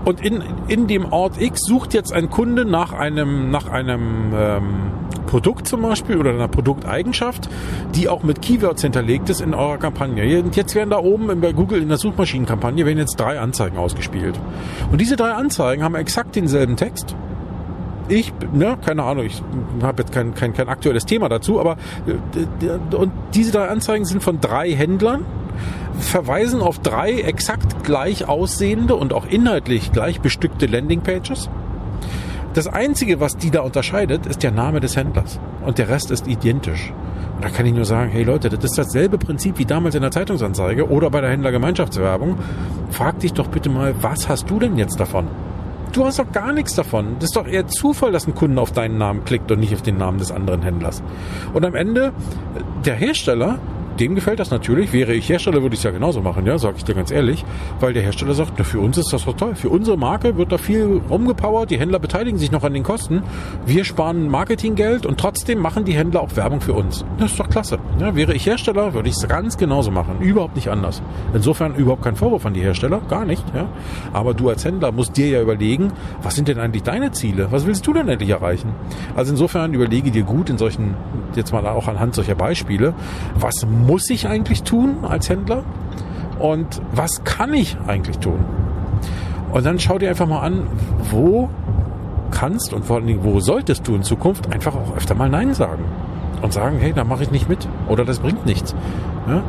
Und 0.05 0.21
in, 0.25 0.43
in 0.69 0.87
dem 0.87 1.13
Ort 1.13 1.41
X 1.41 1.63
sucht 1.65 1.95
jetzt 1.95 2.13
ein 2.13 2.29
Kunde 2.31 2.65
nach 2.65 2.93
einem, 2.93 3.51
nach 3.51 3.69
einem 3.69 4.33
ähm, 4.35 4.65
Produkt 5.27 5.67
zum 5.69 5.83
Beispiel 5.83 6.19
oder 6.19 6.31
einer 6.31 6.49
Produkteigenschaft, 6.49 7.49
die 7.95 8.09
auch 8.09 8.23
mit 8.23 8.43
Keywords 8.43 8.83
hinterlegt 8.83 9.31
ist 9.31 9.41
in 9.41 9.55
eurer 9.55 9.79
Kampagne. 9.79 10.43
Und 10.43 10.57
jetzt 10.57 10.75
werden 10.75 10.91
da 10.91 10.99
oben 10.99 11.41
bei 11.41 11.53
Google 11.53 11.81
in 11.81 11.89
der 11.89 11.99
Suchmaschinenkampagne 11.99 12.85
werden 12.85 12.99
jetzt 12.99 13.19
drei 13.19 13.39
Anzeigen 13.39 13.79
ausgespielt. 13.79 14.39
Und 14.91 15.01
diese 15.01 15.17
drei 15.17 15.33
Anzeigen 15.33 15.83
haben 15.83 15.95
exakt 15.95 16.37
denselben 16.37 16.77
Text. 16.77 17.17
Ich, 18.09 18.33
ne, 18.53 18.77
keine 18.85 19.05
Ahnung, 19.05 19.25
ich 19.25 19.43
habe 19.83 20.03
jetzt 20.03 20.13
kein, 20.13 20.35
kein, 20.35 20.53
kein 20.53 20.69
aktuelles 20.69 21.07
Thema 21.07 21.29
dazu, 21.29 21.61
aber 21.61 21.77
äh, 22.07 22.95
und 22.97 23.13
diese 23.33 23.53
drei 23.53 23.69
Anzeigen 23.69 24.05
sind 24.05 24.23
von 24.23 24.41
drei 24.41 24.73
Händlern 24.73 25.25
verweisen 25.99 26.61
auf 26.61 26.79
drei 26.79 27.21
exakt 27.21 27.85
gleich 27.85 28.29
aussehende 28.29 28.95
und 28.95 29.13
auch 29.13 29.27
inhaltlich 29.27 29.93
gleich 29.93 30.21
bestückte 30.21 30.67
Landingpages. 30.67 31.49
Das 32.55 32.67
Einzige, 32.67 33.19
was 33.19 33.37
die 33.37 33.51
da 33.51 33.63
unterscheidet, 33.63 34.27
ist 34.27 34.43
der 34.43 34.51
Name 34.51 34.81
des 34.81 34.97
Händlers. 34.97 35.41
Und 35.65 35.79
der 35.79 35.89
Rest 35.89 36.11
ist 36.11 36.27
identisch. 36.27 36.93
Und 37.37 37.45
da 37.45 37.49
kann 37.49 37.65
ich 37.65 37.73
nur 37.73 37.87
sagen, 37.87 38.11
hey 38.11 38.25
Leute, 38.25 38.51
das 38.51 38.63
ist 38.63 38.79
dasselbe 38.79 39.17
Prinzip 39.17 39.59
wie 39.59 39.65
damals 39.65 39.95
in 39.95 40.03
der 40.03 40.11
Zeitungsanzeige 40.11 40.91
oder 40.91 41.09
bei 41.11 41.23
der 41.23 41.31
Händlergemeinschaftswerbung. 41.31 42.37
Frag 42.91 43.21
dich 43.21 43.33
doch 43.33 43.49
bitte 43.49 43.71
mal, 43.71 43.95
was 44.03 44.29
hast 44.29 44.51
du 44.51 44.59
denn 44.59 44.77
jetzt 44.77 45.01
davon? 45.01 45.29
Du 45.93 46.05
hast 46.05 46.19
doch 46.19 46.31
gar 46.31 46.53
nichts 46.53 46.75
davon. 46.75 47.17
Das 47.21 47.31
ist 47.31 47.37
doch 47.37 47.47
eher 47.47 47.67
Zufall, 47.69 48.13
dass 48.13 48.27
ein 48.27 48.35
Kunde 48.35 48.61
auf 48.61 48.73
deinen 48.73 48.99
Namen 48.99 49.25
klickt 49.25 49.51
und 49.51 49.61
nicht 49.61 49.75
auf 49.75 49.83
den 49.83 49.97
Namen 49.97 50.19
des 50.19 50.31
anderen 50.31 50.63
Händlers. 50.63 51.03
Und 51.53 51.65
am 51.65 51.75
Ende, 51.75 52.13
der 52.85 52.95
Hersteller 52.95 53.59
dem 53.99 54.15
gefällt 54.15 54.41
das 54.41 54.51
natürlich. 54.51 54.93
Wäre 54.93 55.15
ich 55.15 55.29
Hersteller, 55.29 55.63
würde 55.63 55.75
ich 55.75 55.81
es 55.81 55.85
ja 55.85 55.91
genauso 55.91 56.21
machen, 56.21 56.47
ja, 56.47 56.59
sage 56.59 56.77
ich 56.79 56.85
dir 56.85 56.95
ganz 56.95 57.11
ehrlich. 57.11 57.45
Weil 57.81 57.93
der 57.93 58.03
Hersteller 58.03 58.35
sagt, 58.35 58.55
na, 58.59 58.65
für 58.65 58.81
uns 58.81 58.99
ist 58.99 59.13
das 59.13 59.25
doch 59.25 59.37
toll. 59.37 59.55
Für 59.55 59.69
unsere 59.69 59.97
Marke 59.97 60.37
wird 60.37 60.53
da 60.53 60.59
viel 60.59 61.01
rumgepowert, 61.11 61.71
die 61.71 61.79
Händler 61.79 61.99
beteiligen 61.99 62.39
sich 62.39 62.51
noch 62.51 62.65
an 62.65 62.75
den 62.75 62.83
Kosten. 62.83 63.23
Wir 63.67 63.85
sparen 63.85 64.29
Marketinggeld 64.29 65.07
und 65.07 65.19
trotzdem 65.19 65.59
machen 65.59 65.85
die 65.85 65.95
Händler 65.95 66.21
auch 66.23 66.35
Werbung 66.37 66.61
für 66.61 66.73
uns. 66.73 67.05
Das 67.19 67.33
ist 67.33 67.41
doch 67.41 67.49
klasse. 67.49 67.79
Ja, 67.99 68.15
wäre 68.15 68.35
ich 68.35 68.47
Hersteller, 68.47 68.95
würde 68.95 69.09
ich 69.09 69.17
es 69.17 69.29
ganz 69.29 69.57
genauso 69.57 69.91
machen. 69.91 70.21
Überhaupt 70.21 70.57
nicht 70.57 70.69
anders. 70.69 71.03
Insofern 71.35 71.75
überhaupt 71.75 72.03
kein 72.03 72.17
Vorwurf 72.17 72.47
an 72.47 72.55
die 72.55 72.61
Hersteller, 72.63 73.01
gar 73.09 73.25
nicht. 73.25 73.45
Ja. 73.55 73.69
Aber 74.13 74.35
du 74.35 74.49
als 74.49 74.65
Händler 74.65 74.93
musst 74.93 75.17
dir 75.17 75.29
ja 75.29 75.43
überlegen, 75.43 75.93
was 76.23 76.35
sind 76.35 76.49
denn 76.49 76.59
eigentlich 76.59 76.83
deine 76.83 77.13
Ziele? 77.13 77.49
Was 77.51 77.67
willst 77.67 77.87
du 77.87 77.93
denn 77.93 78.09
endlich 78.09 78.31
erreichen? 78.31 78.71
Also 79.17 79.33
insofern 79.33 79.75
überlege 79.75 80.11
dir 80.11 80.23
gut 80.23 80.51
in 80.51 80.59
solchen, 80.59 80.95
jetzt 81.35 81.53
mal 81.53 81.67
auch 81.67 81.89
anhand 81.89 82.15
solcher 82.15 82.35
Beispiele, 82.35 82.95
was 83.35 83.67
muss 83.67 83.92
ich 84.11 84.27
eigentlich 84.27 84.63
tun 84.63 85.05
als 85.09 85.29
Händler 85.29 85.65
und 86.39 86.81
was 86.93 87.25
kann 87.25 87.53
ich 87.55 87.77
eigentlich 87.87 88.19
tun? 88.19 88.45
Und 89.53 89.67
dann 89.67 89.79
schau 89.79 89.99
dir 89.99 90.09
einfach 90.09 90.27
mal 90.27 90.41
an, 90.41 90.67
wo 91.11 91.51
kannst 92.31 92.73
und 92.73 92.85
vor 92.85 92.97
allen 92.97 93.07
Dingen, 93.07 93.23
wo 93.23 93.41
solltest 93.41 93.87
du 93.87 93.95
in 93.95 94.03
Zukunft 94.03 94.53
einfach 94.53 94.75
auch 94.75 94.97
öfter 94.97 95.15
mal 95.15 95.29
Nein 95.29 95.55
sagen 95.55 95.85
und 96.41 96.53
sagen, 96.53 96.79
hey, 96.81 96.93
da 96.93 97.05
mache 97.05 97.23
ich 97.23 97.31
nicht 97.31 97.49
mit 97.49 97.69
oder 97.89 98.05
das 98.05 98.19
bringt 98.19 98.47
nichts. 98.47 98.75
Ja? 99.29 99.43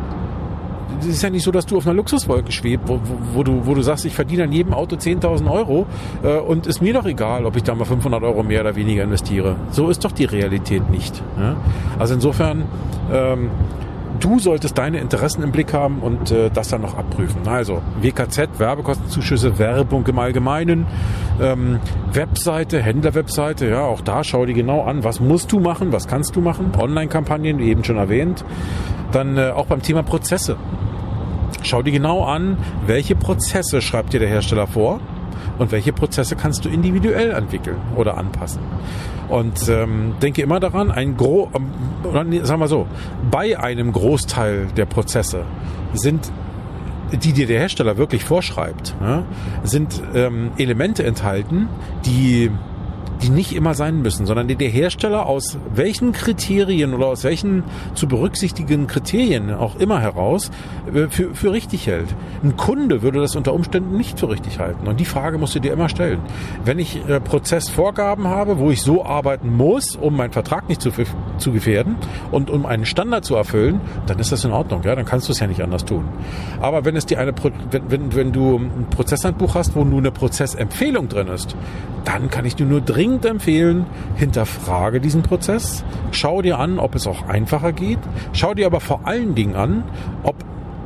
Es 0.99 1.07
ist 1.07 1.23
ja 1.23 1.29
nicht 1.29 1.43
so, 1.43 1.51
dass 1.51 1.65
du 1.65 1.77
auf 1.77 1.85
einer 1.85 1.95
Luxuswolke 1.95 2.51
schwebst, 2.51 2.87
wo, 2.87 2.95
wo, 2.95 3.17
wo, 3.33 3.43
du, 3.43 3.65
wo 3.65 3.73
du 3.73 3.81
sagst, 3.81 4.05
ich 4.05 4.13
verdiene 4.13 4.43
an 4.43 4.51
jedem 4.51 4.73
Auto 4.73 4.95
10.000 4.95 5.49
Euro 5.51 5.85
äh, 6.21 6.37
und 6.37 6.67
ist 6.67 6.81
mir 6.81 6.93
doch 6.93 7.05
egal, 7.05 7.45
ob 7.45 7.55
ich 7.55 7.63
da 7.63 7.75
mal 7.75 7.85
500 7.85 8.21
Euro 8.23 8.43
mehr 8.43 8.61
oder 8.61 8.75
weniger 8.75 9.03
investiere. 9.03 9.55
So 9.71 9.89
ist 9.89 10.05
doch 10.05 10.11
die 10.11 10.25
Realität 10.25 10.89
nicht. 10.89 11.21
Ja? 11.39 11.55
Also 11.97 12.13
insofern 12.13 12.63
ähm, 13.11 13.49
du 14.23 14.39
solltest 14.39 14.77
deine 14.77 14.99
Interessen 14.99 15.43
im 15.43 15.51
Blick 15.51 15.73
haben 15.73 15.99
und 15.99 16.31
äh, 16.31 16.49
das 16.49 16.69
dann 16.69 16.81
noch 16.81 16.97
abprüfen. 16.97 17.47
Also 17.47 17.81
WKZ, 18.01 18.59
Werbekostenzuschüsse, 18.59 19.59
Werbung 19.59 20.05
im 20.07 20.19
Allgemeinen, 20.19 20.87
ähm, 21.41 21.79
Webseite, 22.11 22.81
Händlerwebseite, 22.81 23.67
ja, 23.67 23.81
auch 23.81 24.01
da 24.01 24.23
schau 24.23 24.45
dir 24.45 24.53
genau 24.53 24.83
an, 24.83 25.03
was 25.03 25.19
musst 25.19 25.51
du 25.51 25.59
machen, 25.59 25.91
was 25.91 26.07
kannst 26.07 26.35
du 26.35 26.41
machen, 26.41 26.71
Online-Kampagnen, 26.77 27.59
eben 27.59 27.83
schon 27.83 27.97
erwähnt. 27.97 28.45
Dann 29.11 29.37
äh, 29.37 29.51
auch 29.51 29.65
beim 29.65 29.81
Thema 29.81 30.03
Prozesse. 30.03 30.55
Schau 31.61 31.81
dir 31.81 31.91
genau 31.91 32.23
an, 32.23 32.57
welche 32.85 33.15
Prozesse 33.15 33.81
schreibt 33.81 34.13
dir 34.13 34.19
der 34.19 34.29
Hersteller 34.29 34.67
vor 34.67 34.99
und 35.57 35.71
welche 35.71 35.93
Prozesse 35.93 36.35
kannst 36.35 36.65
du 36.65 36.69
individuell 36.69 37.31
entwickeln 37.31 37.77
oder 37.95 38.17
anpassen. 38.17 38.61
Und 39.29 39.67
ähm, 39.69 40.13
denke 40.21 40.41
immer 40.41 40.59
daran, 40.59 40.91
ein 40.91 41.17
Gro 41.17 41.49
ähm, 41.53 42.45
sagen 42.45 42.59
wir 42.59 42.67
so, 42.67 42.87
bei 43.31 43.59
einem 43.59 43.91
Großteil 43.91 44.67
der 44.75 44.85
Prozesse 44.85 45.45
sind 45.93 46.31
die 47.11 47.31
dir 47.31 47.45
der 47.45 47.59
Hersteller 47.59 47.97
wirklich 47.97 48.23
vorschreibt, 48.23 48.95
ja, 48.99 49.23
sind 49.63 50.01
ähm, 50.15 50.51
Elemente 50.57 51.03
enthalten, 51.03 51.67
die 52.05 52.49
die 53.21 53.29
nicht 53.29 53.55
immer 53.55 53.73
sein 53.73 54.01
müssen, 54.01 54.25
sondern 54.25 54.47
die 54.47 54.55
der 54.55 54.67
Hersteller 54.67 55.25
aus 55.25 55.57
welchen 55.73 56.11
Kriterien 56.11 56.93
oder 56.93 57.07
aus 57.07 57.23
welchen 57.23 57.63
zu 57.95 58.07
berücksichtigen 58.07 58.87
Kriterien 58.87 59.53
auch 59.53 59.77
immer 59.77 60.01
heraus 60.01 60.51
äh, 60.93 61.07
für, 61.07 61.33
für 61.33 61.53
richtig 61.53 61.87
hält. 61.87 62.13
Ein 62.43 62.57
Kunde 62.57 63.01
würde 63.01 63.21
das 63.21 63.37
unter 63.37 63.53
Umständen 63.53 63.95
nicht 63.95 64.19
für 64.19 64.29
richtig 64.29 64.59
halten. 64.59 64.85
Und 64.87 64.99
die 64.99 65.05
Frage 65.05 65.37
musst 65.37 65.55
du 65.55 65.59
dir 65.59 65.71
immer 65.71 65.87
stellen. 65.87 66.19
Wenn 66.65 66.77
ich 66.77 67.07
äh, 67.07 67.21
Prozessvorgaben 67.21 68.27
habe, 68.27 68.59
wo 68.59 68.69
ich 68.69 68.81
so 68.81 69.05
arbeiten 69.05 69.55
muss, 69.55 69.95
um 69.95 70.17
meinen 70.17 70.33
Vertrag 70.33 70.67
nicht 70.67 70.81
zu, 70.81 70.91
zu 71.37 71.51
gefährden 71.53 71.95
und 72.31 72.49
um 72.49 72.65
einen 72.65 72.85
Standard 72.85 73.23
zu 73.23 73.35
erfüllen, 73.35 73.79
dann 74.07 74.19
ist 74.19 74.33
das 74.33 74.43
in 74.43 74.51
Ordnung. 74.51 74.83
Ja, 74.83 74.93
dann 74.93 75.05
kannst 75.05 75.29
du 75.29 75.31
es 75.31 75.39
ja 75.39 75.47
nicht 75.47 75.61
anders 75.61 75.85
tun. 75.85 76.03
Aber 76.59 76.83
wenn 76.83 76.97
es 76.97 77.05
dir 77.05 77.17
eine, 77.19 77.33
wenn, 77.71 77.89
wenn, 77.89 78.13
wenn 78.13 78.31
du 78.33 78.57
ein 78.57 78.87
Prozesshandbuch 78.89 79.55
hast, 79.55 79.73
wo 79.75 79.85
nur 79.85 79.99
eine 79.99 80.11
Prozessempfehlung 80.11 81.07
drin 81.07 81.27
ist, 81.27 81.55
dann 82.03 82.29
kann 82.29 82.45
ich 82.45 82.57
dir 82.57 82.65
nur 82.65 82.81
dringend 82.81 83.25
empfehlen, 83.25 83.85
hinterfrage 84.15 84.99
diesen 84.99 85.23
Prozess, 85.23 85.85
schau 86.11 86.41
dir 86.41 86.59
an, 86.59 86.79
ob 86.79 86.95
es 86.95 87.07
auch 87.07 87.29
einfacher 87.29 87.71
geht, 87.71 87.99
schau 88.33 88.53
dir 88.53 88.65
aber 88.65 88.81
vor 88.81 89.07
allen 89.07 89.33
Dingen 89.35 89.55
an, 89.55 89.83
ob 90.23 90.35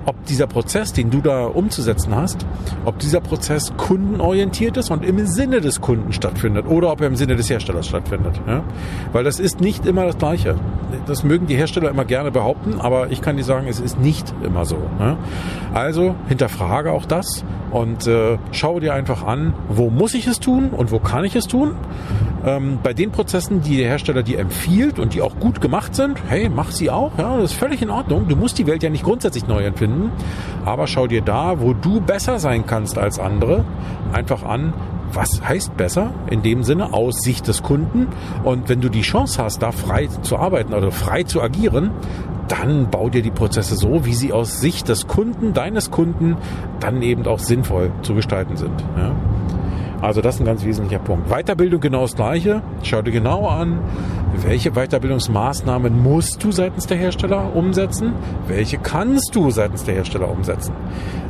ob 0.07 0.25
dieser 0.25 0.47
Prozess, 0.47 0.93
den 0.93 1.11
du 1.11 1.19
da 1.19 1.45
umzusetzen 1.45 2.15
hast, 2.15 2.45
ob 2.85 2.97
dieser 2.97 3.19
Prozess 3.19 3.73
kundenorientiert 3.75 4.77
ist 4.77 4.89
und 4.89 5.03
im 5.03 5.27
Sinne 5.27 5.59
des 5.59 5.81
Kunden 5.81 6.13
stattfindet 6.13 6.65
oder 6.65 6.93
ob 6.93 7.01
er 7.01 7.07
im 7.07 7.17
Sinne 7.17 7.35
des 7.35 7.49
Herstellers 7.49 7.87
stattfindet. 7.87 8.39
Ja? 8.47 8.63
Weil 9.11 9.25
das 9.25 9.37
ist 9.39 9.59
nicht 9.59 9.85
immer 9.85 10.05
das 10.05 10.17
Gleiche. 10.17 10.55
Das 11.07 11.25
mögen 11.25 11.47
die 11.47 11.57
Hersteller 11.57 11.89
immer 11.89 12.05
gerne 12.05 12.31
behaupten, 12.31 12.79
aber 12.79 13.11
ich 13.11 13.21
kann 13.21 13.35
dir 13.35 13.43
sagen, 13.43 13.67
es 13.67 13.81
ist 13.81 13.99
nicht 13.99 14.33
immer 14.43 14.63
so. 14.63 14.77
Ja? 14.97 15.17
Also 15.73 16.15
hinterfrage 16.29 16.93
auch 16.93 17.05
das 17.05 17.43
und 17.71 18.07
äh, 18.07 18.37
schau 18.51 18.79
dir 18.79 18.93
einfach 18.93 19.25
an, 19.25 19.53
wo 19.67 19.89
muss 19.89 20.13
ich 20.13 20.25
es 20.27 20.39
tun 20.39 20.69
und 20.69 20.91
wo 20.91 20.99
kann 20.99 21.25
ich 21.25 21.35
es 21.35 21.47
tun. 21.47 21.75
Ähm, 22.45 22.79
bei 22.81 22.93
den 22.93 23.11
Prozessen, 23.11 23.61
die 23.61 23.77
der 23.77 23.89
Hersteller 23.89 24.23
dir 24.23 24.39
empfiehlt 24.39 24.99
und 24.99 25.13
die 25.13 25.21
auch 25.21 25.37
gut 25.39 25.59
gemacht 25.59 25.95
sind, 25.95 26.17
hey, 26.29 26.49
mach 26.49 26.71
sie 26.71 26.89
auch. 26.89 27.17
Ja, 27.17 27.35
das 27.35 27.51
ist 27.51 27.57
völlig 27.57 27.81
in 27.81 27.89
Ordnung. 27.89 28.27
Du 28.29 28.35
musst 28.35 28.57
die 28.57 28.67
Welt 28.67 28.83
ja 28.83 28.89
nicht 28.89 29.03
grundsätzlich 29.03 29.47
neu 29.47 29.65
empfinden, 29.65 29.96
aber 30.65 30.87
schau 30.87 31.07
dir 31.07 31.21
da, 31.21 31.59
wo 31.59 31.73
du 31.73 32.01
besser 32.01 32.39
sein 32.39 32.65
kannst 32.65 32.97
als 32.97 33.19
andere, 33.19 33.63
einfach 34.13 34.43
an, 34.43 34.73
was 35.13 35.41
heißt 35.47 35.77
besser 35.77 36.11
in 36.29 36.41
dem 36.41 36.63
Sinne 36.63 36.93
aus 36.93 37.21
Sicht 37.21 37.47
des 37.47 37.63
Kunden. 37.63 38.07
Und 38.43 38.69
wenn 38.69 38.81
du 38.81 38.89
die 38.89 39.01
Chance 39.01 39.43
hast, 39.43 39.61
da 39.61 39.71
frei 39.71 40.07
zu 40.21 40.37
arbeiten 40.37 40.73
oder 40.73 40.91
frei 40.91 41.23
zu 41.23 41.41
agieren, 41.41 41.91
dann 42.47 42.89
bau 42.89 43.09
dir 43.09 43.21
die 43.21 43.31
Prozesse 43.31 43.75
so, 43.75 44.05
wie 44.05 44.13
sie 44.13 44.31
aus 44.31 44.61
Sicht 44.61 44.87
des 44.89 45.07
Kunden, 45.07 45.53
deines 45.53 45.91
Kunden, 45.91 46.37
dann 46.79 47.01
eben 47.01 47.25
auch 47.27 47.39
sinnvoll 47.39 47.91
zu 48.03 48.15
gestalten 48.15 48.55
sind. 48.55 48.83
Ja? 48.97 49.11
Also 50.01 50.21
das 50.21 50.35
ist 50.35 50.41
ein 50.41 50.45
ganz 50.45 50.63
wesentlicher 50.63 51.01
Punkt. 51.01 51.29
Weiterbildung 51.29 51.81
genau 51.81 52.01
das 52.01 52.15
gleiche. 52.15 52.61
Schau 52.83 53.01
dir 53.01 53.11
genau 53.11 53.47
an, 53.47 53.79
welche 54.41 54.71
Weiterbildungsmaßnahmen 54.71 56.01
musst 56.01 56.43
du 56.43 56.51
seitens 56.51 56.87
der 56.87 56.97
Hersteller 56.97 57.55
umsetzen, 57.55 58.13
welche 58.47 58.77
kannst 58.77 59.35
du 59.35 59.51
seitens 59.51 59.83
der 59.83 59.95
Hersteller 59.95 60.29
umsetzen. 60.29 60.73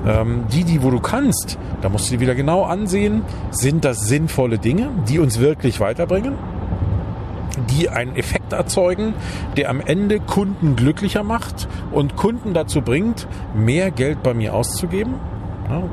Ähm, 0.05 0.45
die, 0.51 0.63
die 0.63 0.83
wo 0.83 0.91
du 0.91 0.99
kannst, 0.99 1.57
da 1.81 1.89
musst 1.89 2.07
du 2.07 2.15
dir 2.15 2.19
wieder 2.21 2.35
genau 2.35 2.63
ansehen, 2.63 3.21
sind 3.51 3.85
das 3.85 4.07
sinnvolle 4.07 4.57
Dinge, 4.57 4.89
die 5.07 5.19
uns 5.19 5.39
wirklich 5.39 5.79
weiterbringen 5.79 6.35
die 7.71 7.89
einen 7.89 8.15
Effekt 8.15 8.53
erzeugen, 8.53 9.13
der 9.57 9.69
am 9.69 9.81
Ende 9.81 10.19
Kunden 10.19 10.75
glücklicher 10.75 11.23
macht 11.23 11.67
und 11.91 12.15
Kunden 12.15 12.53
dazu 12.53 12.81
bringt, 12.81 13.27
mehr 13.55 13.91
Geld 13.91 14.23
bei 14.23 14.33
mir 14.33 14.53
auszugeben. 14.53 15.15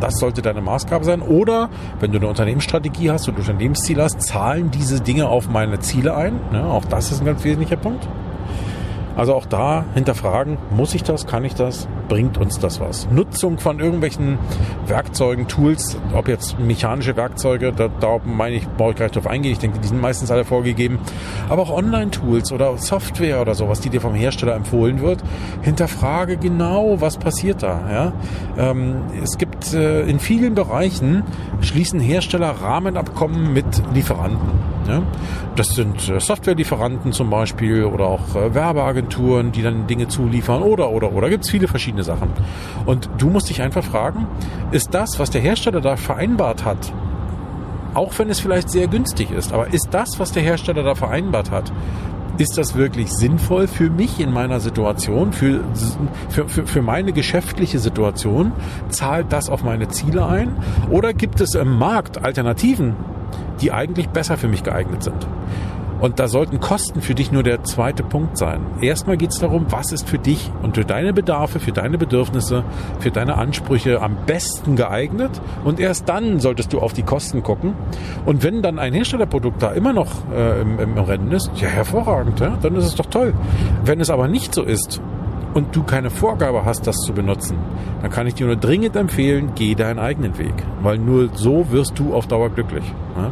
Das 0.01 0.15
sollte 0.19 0.43
deine 0.43 0.61
Maßgabe 0.61 1.05
sein. 1.05 1.23
Oder 1.23 1.69
wenn 2.01 2.13
du 2.13 2.19
eine 2.19 2.29
Unternehmensstrategie 2.29 3.11
hast 3.11 3.29
und 3.29 3.35
ein 3.35 3.41
Unternehmensziel 3.41 4.01
hast, 4.01 4.23
zahlen 4.23 4.71
diese 4.71 5.01
Dinge 5.01 5.29
auf 5.29 5.49
meine 5.49 5.81
Ziele 5.81 6.15
ein. 6.17 6.39
Auch 6.55 6.85
das 6.85 7.11
ist 7.11 7.21
ein 7.21 7.27
ganz 7.27 7.45
wesentlicher 7.45 7.77
Punkt. 7.77 8.07
Also 9.17 9.35
auch 9.35 9.47
da 9.47 9.85
hinterfragen, 9.95 10.59
muss 10.71 10.95
ich 10.95 11.03
das, 11.03 11.27
kann 11.27 11.45
ich 11.45 11.55
das, 11.55 11.87
bringt 12.09 12.37
uns 12.37 12.59
das 12.59 12.81
was? 12.81 13.09
Nutzung 13.11 13.59
von 13.59 13.79
irgendwelchen 13.79 14.39
Werkzeugen, 14.87 15.47
Tools, 15.47 15.97
ob 16.15 16.29
jetzt 16.29 16.59
mechanische 16.59 17.17
Werkzeuge, 17.17 17.73
da, 17.73 17.89
da 18.01 18.19
meine 18.25 18.57
ich, 18.57 18.67
brauche 18.67 18.91
ich 18.91 18.97
gleich 18.97 19.13
drauf 19.13 19.27
eingehen, 19.27 19.53
ich 19.53 19.59
denke, 19.59 19.79
die 19.79 19.89
sind 19.89 20.01
meistens 20.01 20.31
alle 20.31 20.45
vorgegeben, 20.45 20.99
aber 21.49 21.63
auch 21.63 21.71
Online-Tools 21.71 22.53
oder 22.53 22.77
Software 22.77 23.41
oder 23.41 23.55
sowas, 23.55 23.81
die 23.81 23.91
dir 23.91 24.01
vom 24.01 24.15
Hersteller 24.15 24.55
empfohlen 24.55 25.01
wird, 25.01 25.23
hinterfrage 25.63 26.37
genau, 26.37 27.01
was 27.01 27.17
passiert 27.17 27.63
da. 27.63 27.81
Ja? 27.91 28.13
Ähm, 28.59 29.03
es 29.23 29.39
gibt 29.39 29.73
äh, 29.75 30.03
in 30.03 30.19
vielen 30.19 30.55
Bereichen, 30.55 31.23
schließen 31.61 32.01
Hersteller 32.01 32.51
Rahmenabkommen 32.51 33.53
mit 33.53 33.65
Lieferanten. 33.95 34.74
Ja? 34.89 35.03
Das 35.57 35.69
sind 35.69 36.09
äh, 36.09 36.21
Softwarelieferanten 36.21 37.13
zum 37.13 37.31
Beispiel 37.31 37.85
oder 37.85 38.07
auch 38.07 38.35
äh, 38.35 38.55
Werbeagenturen, 38.55 39.53
die 39.53 39.63
dann 39.63 39.87
Dinge 39.87 40.09
zuliefern 40.09 40.63
oder, 40.63 40.91
oder, 40.91 41.13
oder. 41.13 41.31
Gibt 41.31 41.45
es 41.45 41.51
viele 41.51 41.69
verschiedene 41.69 42.05
Sachen. 42.05 42.31
Und 42.87 43.09
du 43.19 43.29
musst 43.31 43.51
dich 43.51 43.63
einfach 43.63 43.85
fragen, 43.85 44.27
ist 44.71 44.95
das, 44.95 45.19
was 45.19 45.31
der 45.31 45.41
Hersteller 45.41 45.81
da 45.81 45.97
vereinbart 45.97 46.65
hat, 46.65 46.93
auch 47.95 48.19
wenn 48.19 48.29
es 48.29 48.41
vielleicht 48.41 48.71
sehr 48.71 48.89
günstig 48.89 49.31
ist, 49.31 49.53
aber 49.53 49.73
ist 49.73 49.89
das, 49.93 50.19
was 50.19 50.33
der 50.33 50.43
Hersteller 50.43 50.83
da 50.83 50.95
vereinbart 50.95 51.51
hat, 51.51 51.73
ist 52.39 52.59
das 52.59 52.75
wirklich 52.75 53.13
sinnvoll 53.13 53.69
für 53.69 53.91
mich 53.91 54.19
in 54.19 54.33
meiner 54.33 54.59
Situation, 54.59 55.33
für, 55.33 55.61
für, 56.29 56.49
für, 56.49 56.67
für 56.67 56.83
meine 56.83 57.13
geschäftliche 57.13 57.79
Situation? 57.79 58.53
Zahlt 58.89 59.33
das 59.33 59.49
auf 59.49 59.63
meine 59.63 59.89
Ziele 59.89 60.27
ein? 60.27 60.57
Oder 60.91 61.13
gibt 61.13 61.41
es 61.41 61.55
im 61.55 61.79
Markt 61.79 62.25
Alternativen, 62.25 62.97
die 63.61 63.73
eigentlich 63.73 64.09
besser 64.09 64.37
für 64.37 64.49
mich 64.49 64.63
geeignet 64.63 65.03
sind. 65.03 65.27
Und 66.01 66.19
da 66.19 66.29
sollten 66.29 66.61
Kosten 66.61 67.01
für 67.01 67.15
dich 67.15 67.33
nur 67.33 67.43
der 67.43 67.65
zweite 67.65 68.03
Punkt 68.03 68.37
sein. 68.37 68.61
Erstmal 68.83 69.17
geht 69.17 69.31
es 69.31 69.39
darum, 69.39 69.67
was 69.71 69.91
ist 69.91 70.07
für 70.07 70.19
dich 70.19 70.51
und 70.63 70.75
für 70.77 70.85
deine 70.85 71.15
Bedarfe, 71.15 71.61
für 71.61 71.73
deine 71.73 71.97
Bedürfnisse, 71.97 72.63
für 72.99 73.11
deine 73.11 73.37
Ansprüche 73.39 74.03
am 74.03 74.17
besten 74.27 74.77
geeignet. 74.77 75.31
Und 75.65 75.81
erst 75.81 76.09
dann 76.09 76.41
solltest 76.41 76.73
du 76.73 76.81
auf 76.81 76.93
die 76.93 77.05
Kosten 77.05 77.43
gucken. 77.43 77.75
Und 78.27 78.43
wenn 78.43 78.61
dann 78.61 78.79
ein 78.79 78.93
Herstellerprodukt 78.93 79.63
da 79.63 79.71
immer 79.73 79.95
noch 79.95 80.11
äh, 80.31 80.61
im, 80.61 80.79
im, 80.79 80.99
Rennen 80.99 81.33
ist, 81.33 81.51
ja 81.57 81.69
hervorragend, 81.69 82.41
ja, 82.41 82.59
dann 82.61 82.77
ist 82.77 82.85
es 82.85 82.95
doch 82.97 83.07
toll. 83.07 83.33
Wenn 83.85 84.01
es 84.01 84.11
aber 84.11 84.29
nicht 84.29 84.55
so 84.55 84.63
ist 84.63 85.01
und 85.55 85.75
du 85.75 85.83
keine 85.83 86.11
Vorgabe 86.11 86.65
hast, 86.65 86.87
das 86.87 86.97
zu 86.97 87.13
benutzen, 87.13 87.57
dann 88.03 88.11
kann 88.11 88.27
ich 88.27 88.35
dir 88.35 88.47
nur 88.47 88.57
dringend 88.57 88.97
empfehlen, 88.97 89.53
geh 89.55 89.75
deinen 89.75 89.99
eigenen 89.99 90.37
Weg. 90.39 90.55
Weil 90.83 90.99
nur 90.99 91.31
so 91.35 91.71
wirst 91.71 91.99
du 91.99 92.13
auf 92.15 92.27
Dauer 92.27 92.51
glücklich. 92.51 92.85
Ja? 93.17 93.31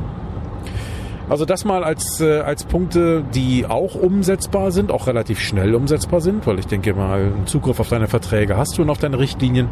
Also 1.29 1.45
das 1.45 1.65
mal 1.65 1.83
als, 1.85 2.21
äh, 2.21 2.41
als 2.41 2.65
Punkte, 2.65 3.25
die 3.35 3.65
auch 3.67 3.95
umsetzbar 3.95 4.71
sind, 4.71 4.91
auch 4.91 5.07
relativ 5.07 5.41
schnell 5.41 5.75
umsetzbar 5.75 6.21
sind, 6.21 6.47
weil 6.47 6.59
ich 6.59 6.67
denke 6.67 6.95
mal, 6.95 7.21
einen 7.21 7.47
Zugriff 7.47 7.81
auf 7.81 7.89
deine 7.89 8.07
Verträge 8.07 8.57
hast 8.57 8.77
du 8.77 8.83
und 8.83 8.91
auf 8.91 8.99
deine 8.99 9.19
Richtlinien. 9.19 9.69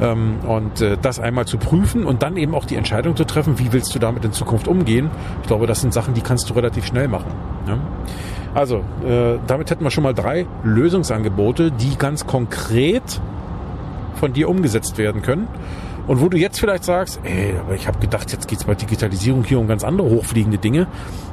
Ähm, 0.00 0.36
und 0.46 0.80
äh, 0.80 0.96
das 1.00 1.20
einmal 1.20 1.46
zu 1.46 1.58
prüfen 1.58 2.04
und 2.04 2.22
dann 2.22 2.36
eben 2.36 2.54
auch 2.54 2.64
die 2.64 2.76
Entscheidung 2.76 3.16
zu 3.16 3.24
treffen, 3.24 3.58
wie 3.58 3.72
willst 3.72 3.94
du 3.94 3.98
damit 3.98 4.24
in 4.24 4.32
Zukunft 4.32 4.66
umgehen. 4.66 5.10
Ich 5.42 5.48
glaube, 5.48 5.66
das 5.66 5.80
sind 5.80 5.92
Sachen, 5.92 6.14
die 6.14 6.20
kannst 6.20 6.48
du 6.48 6.54
relativ 6.54 6.86
schnell 6.86 7.08
machen. 7.08 7.32
Ja? 7.68 7.78
Also, 8.54 8.84
äh, 9.04 9.38
damit 9.46 9.70
hätten 9.70 9.82
wir 9.82 9.90
schon 9.90 10.04
mal 10.04 10.14
drei 10.14 10.46
Lösungsangebote, 10.62 11.72
die 11.72 11.96
ganz 11.98 12.26
konkret 12.26 13.20
von 14.14 14.32
dir 14.32 14.48
umgesetzt 14.48 14.96
werden 14.96 15.22
können. 15.22 15.48
Und 16.06 16.20
wo 16.20 16.28
du 16.28 16.36
jetzt 16.36 16.60
vielleicht 16.60 16.84
sagst, 16.84 17.18
ey, 17.24 17.54
aber 17.58 17.74
ich 17.74 17.86
habe 17.86 17.98
gedacht, 17.98 18.30
jetzt 18.30 18.46
geht's 18.46 18.64
bei 18.64 18.74
Digitalisierung 18.74 19.42
hier 19.42 19.58
um 19.58 19.66
ganz 19.66 19.84
andere 19.84 20.10
hochfliegende 20.10 20.58
Dinge. 20.58 20.86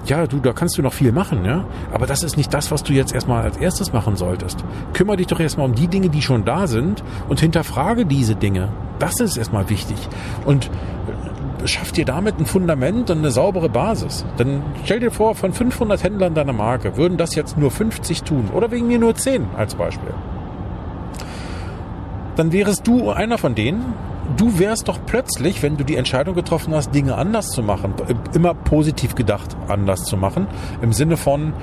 Ja, 0.05 0.25
du, 0.27 0.39
da 0.39 0.53
kannst 0.53 0.77
du 0.77 0.81
noch 0.81 0.93
viel 0.93 1.11
machen, 1.11 1.43
ja. 1.43 1.65
Aber 1.91 2.07
das 2.07 2.23
ist 2.23 2.37
nicht 2.37 2.53
das, 2.53 2.71
was 2.71 2.81
du 2.83 2.93
jetzt 2.93 3.13
erstmal 3.13 3.43
als 3.43 3.57
erstes 3.57 3.91
machen 3.91 4.15
solltest. 4.15 4.63
Kümmer 4.93 5.17
dich 5.17 5.27
doch 5.27 5.41
erstmal 5.41 5.65
um 5.65 5.75
die 5.75 5.87
Dinge, 5.87 6.09
die 6.09 6.21
schon 6.21 6.45
da 6.45 6.67
sind 6.67 7.03
und 7.27 7.41
hinterfrage 7.41 8.05
diese 8.05 8.35
Dinge. 8.35 8.69
Das 8.97 9.19
ist 9.19 9.35
erstmal 9.35 9.69
wichtig. 9.69 9.97
Und 10.45 10.71
äh, 11.63 11.67
schaff 11.67 11.91
dir 11.91 12.05
damit 12.05 12.39
ein 12.39 12.45
Fundament 12.45 13.09
und 13.09 13.19
eine 13.19 13.31
saubere 13.31 13.69
Basis. 13.69 14.25
Dann 14.37 14.61
stell 14.83 14.99
dir 14.99 15.11
vor, 15.11 15.35
von 15.35 15.53
500 15.53 16.03
Händlern 16.03 16.33
deiner 16.33 16.53
Marke 16.53 16.97
würden 16.97 17.17
das 17.17 17.35
jetzt 17.35 17.57
nur 17.57 17.71
50 17.71 18.23
tun 18.23 18.49
oder 18.53 18.71
wegen 18.71 18.87
mir 18.87 18.99
nur 18.99 19.15
10 19.15 19.47
als 19.57 19.75
Beispiel. 19.75 20.13
Dann 22.35 22.51
wärest 22.51 22.87
du 22.87 23.11
einer 23.11 23.37
von 23.37 23.55
denen, 23.55 23.93
du 24.37 24.59
wärst 24.59 24.87
doch 24.87 24.99
plötzlich, 25.05 25.61
wenn 25.61 25.77
du 25.77 25.83
die 25.83 25.95
Entscheidung 25.95 26.35
getroffen 26.35 26.73
hast, 26.73 26.93
Dinge 26.93 27.15
anders 27.15 27.49
zu 27.49 27.61
machen, 27.61 27.93
immer 28.33 28.53
positiv 28.53 29.15
gedacht 29.15 29.55
anders 29.67 30.03
zu 30.03 30.17
machen, 30.17 30.47
im 30.81 30.93
Sinne 30.93 31.17
von, 31.17 31.53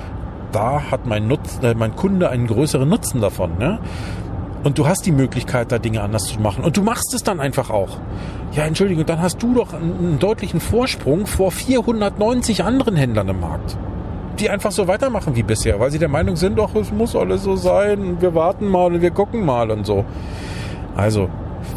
da 0.51 0.91
hat 0.91 1.05
mein, 1.05 1.27
Nutz, 1.27 1.59
äh, 1.63 1.73
mein 1.75 1.95
Kunde 1.95 2.29
einen 2.29 2.47
größeren 2.47 2.87
Nutzen 2.87 3.21
davon. 3.21 3.57
Ne? 3.57 3.79
Und 4.63 4.77
du 4.77 4.87
hast 4.87 5.05
die 5.05 5.11
Möglichkeit, 5.11 5.71
da 5.71 5.79
Dinge 5.79 6.01
anders 6.01 6.23
zu 6.23 6.39
machen. 6.41 6.63
Und 6.63 6.75
du 6.75 6.81
machst 6.81 7.13
es 7.13 7.23
dann 7.23 7.39
einfach 7.39 7.69
auch. 7.69 7.97
Ja, 8.51 8.63
Entschuldigung, 8.63 9.05
dann 9.05 9.21
hast 9.21 9.41
du 9.41 9.53
doch 9.53 9.73
einen, 9.73 10.19
deutlichen 10.19 10.59
Vorsprung 10.59 11.27
vor 11.27 11.51
490 11.51 12.63
anderen 12.63 12.95
Händlern 12.95 13.29
im 13.29 13.39
Markt 13.39 13.77
die 14.39 14.49
einfach 14.49 14.71
so 14.71 14.87
weitermachen 14.87 15.35
wie 15.35 15.43
bisher, 15.43 15.81
weil 15.81 15.91
sie 15.91 15.99
der 15.99 16.07
Meinung 16.07 16.37
sind, 16.37 16.57
doch, 16.57 16.73
es 16.75 16.93
muss 16.93 17.13
alles 17.13 17.43
so 17.43 17.57
sein, 17.57 18.21
wir 18.21 18.33
warten 18.35 18.67
mal 18.67 18.85
und 18.85 19.01
wir 19.01 19.11
gucken 19.11 19.45
mal 19.45 19.69
und 19.69 19.85
so. 19.85 20.05
Also, 20.95 21.27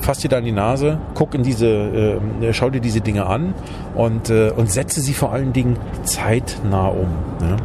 fass 0.01 0.19
dir 0.19 0.29
da 0.29 0.39
in 0.39 0.45
die 0.45 0.53
Nase, 0.53 0.99
guck 1.15 1.35
in 1.35 1.43
diese, 1.43 1.67
äh, 1.67 2.53
schau 2.53 2.71
dir 2.71 2.81
diese 2.81 3.01
Dinge 3.01 3.27
an 3.27 3.55
und, 3.95 4.31
äh, 4.31 4.51
und 4.51 4.71
setze 4.71 5.01
sie 5.01 5.15
vor 5.15 5.33
allen 5.33 5.53
Dingen 5.53 5.77
zeitnah 6.05 6.87
um. 6.89 7.09
Ne? 7.41 7.57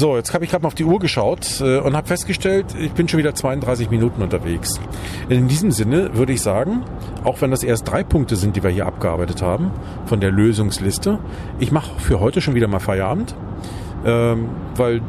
So, 0.00 0.16
jetzt 0.16 0.32
habe 0.32 0.46
ich 0.46 0.50
gerade 0.50 0.62
mal 0.62 0.68
auf 0.68 0.74
die 0.74 0.84
Uhr 0.84 0.98
geschaut 0.98 1.60
äh, 1.60 1.76
und 1.76 1.94
habe 1.94 2.06
festgestellt, 2.08 2.74
ich 2.80 2.92
bin 2.92 3.06
schon 3.06 3.18
wieder 3.18 3.34
32 3.34 3.90
Minuten 3.90 4.22
unterwegs. 4.22 4.80
In 5.28 5.46
diesem 5.46 5.72
Sinne 5.72 6.16
würde 6.16 6.32
ich 6.32 6.40
sagen, 6.40 6.84
auch 7.22 7.42
wenn 7.42 7.50
das 7.50 7.62
erst 7.62 7.86
drei 7.86 8.02
Punkte 8.02 8.36
sind, 8.36 8.56
die 8.56 8.62
wir 8.62 8.70
hier 8.70 8.86
abgearbeitet 8.86 9.42
haben 9.42 9.70
von 10.06 10.20
der 10.20 10.30
Lösungsliste, 10.30 11.18
ich 11.58 11.70
mache 11.70 12.00
für 12.00 12.18
heute 12.18 12.40
schon 12.40 12.54
wieder 12.54 12.66
mal 12.66 12.78
Feierabend, 12.78 13.34
ähm, 14.06 14.48
weil 14.74 15.02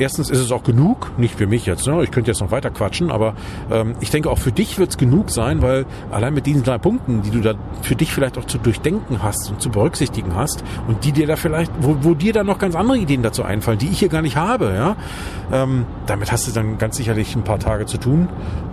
erstens 0.00 0.30
ist 0.30 0.38
es 0.38 0.50
auch 0.52 0.62
genug, 0.62 1.12
nicht 1.18 1.36
für 1.36 1.46
mich 1.46 1.66
jetzt, 1.66 1.86
ne? 1.86 2.02
ich 2.02 2.10
könnte 2.10 2.30
jetzt 2.30 2.40
noch 2.40 2.50
weiter 2.50 2.70
quatschen, 2.70 3.10
aber 3.10 3.34
ähm, 3.70 3.94
ich 4.00 4.10
denke 4.10 4.30
auch 4.30 4.38
für 4.38 4.52
dich 4.52 4.78
wird 4.78 4.90
es 4.90 4.96
genug 4.96 5.30
sein, 5.30 5.62
weil 5.62 5.86
allein 6.10 6.34
mit 6.34 6.46
diesen 6.46 6.62
drei 6.62 6.78
Punkten, 6.78 7.22
die 7.22 7.30
du 7.30 7.40
da 7.40 7.54
für 7.82 7.94
dich 7.94 8.12
vielleicht 8.12 8.38
auch 8.38 8.44
zu 8.44 8.58
durchdenken 8.58 9.22
hast 9.22 9.50
und 9.50 9.60
zu 9.60 9.70
berücksichtigen 9.70 10.34
hast 10.34 10.64
und 10.88 11.04
die 11.04 11.12
dir 11.12 11.26
da 11.26 11.36
vielleicht, 11.36 11.72
wo, 11.80 11.96
wo 12.00 12.14
dir 12.14 12.32
dann 12.32 12.46
noch 12.46 12.58
ganz 12.58 12.74
andere 12.74 12.98
Ideen 12.98 13.22
dazu 13.22 13.42
einfallen, 13.42 13.78
die 13.78 13.88
ich 13.88 13.98
hier 13.98 14.08
gar 14.08 14.22
nicht 14.22 14.36
habe, 14.36 14.72
ja, 14.74 14.96
ähm, 15.52 15.86
damit 16.06 16.32
hast 16.32 16.48
du 16.48 16.52
dann 16.52 16.78
ganz 16.78 16.96
sicherlich 16.96 17.34
ein 17.36 17.44
paar 17.44 17.58
Tage 17.58 17.86
zu 17.86 17.98
tun. 17.98 18.28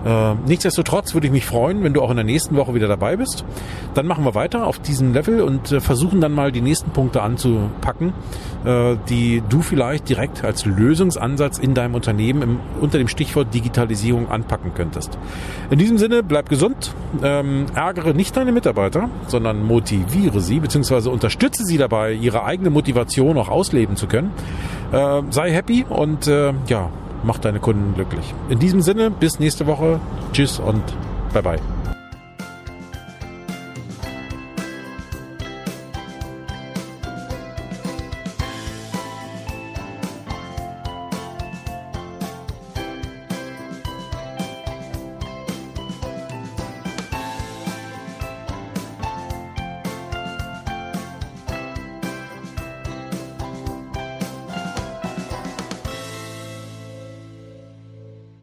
Äh, 0.05 0.35
nichtsdestotrotz 0.45 1.13
würde 1.13 1.27
ich 1.27 1.33
mich 1.33 1.45
freuen, 1.45 1.83
wenn 1.83 1.93
du 1.93 2.01
auch 2.01 2.09
in 2.09 2.15
der 2.15 2.25
nächsten 2.25 2.55
Woche 2.55 2.73
wieder 2.73 2.87
dabei 2.87 3.17
bist. 3.17 3.43
Dann 3.93 4.05
machen 4.05 4.23
wir 4.23 4.35
weiter 4.35 4.65
auf 4.65 4.79
diesem 4.79 5.13
Level 5.13 5.41
und 5.41 5.71
äh, 5.71 5.81
versuchen 5.81 6.21
dann 6.21 6.31
mal 6.31 6.51
die 6.51 6.61
nächsten 6.61 6.91
Punkte 6.91 7.21
anzupacken, 7.21 8.13
äh, 8.65 8.95
die 9.09 9.43
du 9.49 9.61
vielleicht 9.61 10.07
direkt 10.07 10.43
als 10.43 10.65
Lösungs 10.65 11.16
Lösungsansatz 11.17 11.57
in 11.57 11.73
deinem 11.73 11.95
Unternehmen 11.95 12.41
im, 12.41 12.59
unter 12.81 12.97
dem 12.97 13.07
Stichwort 13.07 13.53
Digitalisierung 13.53 14.29
anpacken 14.29 14.73
könntest. 14.73 15.17
In 15.69 15.79
diesem 15.79 15.97
Sinne, 15.97 16.23
bleib 16.23 16.49
gesund, 16.49 16.93
ähm, 17.23 17.65
ärgere 17.73 18.13
nicht 18.13 18.35
deine 18.35 18.51
Mitarbeiter, 18.51 19.09
sondern 19.27 19.63
motiviere 19.63 20.39
sie 20.41 20.59
bzw. 20.59 21.09
unterstütze 21.09 21.63
sie 21.65 21.77
dabei, 21.77 22.13
ihre 22.13 22.43
eigene 22.43 22.69
Motivation 22.69 23.37
auch 23.37 23.49
ausleben 23.49 23.95
zu 23.95 24.07
können. 24.07 24.31
Äh, 24.91 25.21
sei 25.29 25.51
happy 25.51 25.85
und 25.87 26.27
äh, 26.27 26.53
ja, 26.67 26.89
mach 27.23 27.39
deine 27.39 27.59
Kunden 27.59 27.93
glücklich. 27.95 28.33
In 28.49 28.59
diesem 28.59 28.81
Sinne, 28.81 29.11
bis 29.11 29.39
nächste 29.39 29.67
Woche. 29.67 29.99
Tschüss 30.33 30.59
und 30.59 30.83
bye 31.33 31.41
bye. 31.41 31.96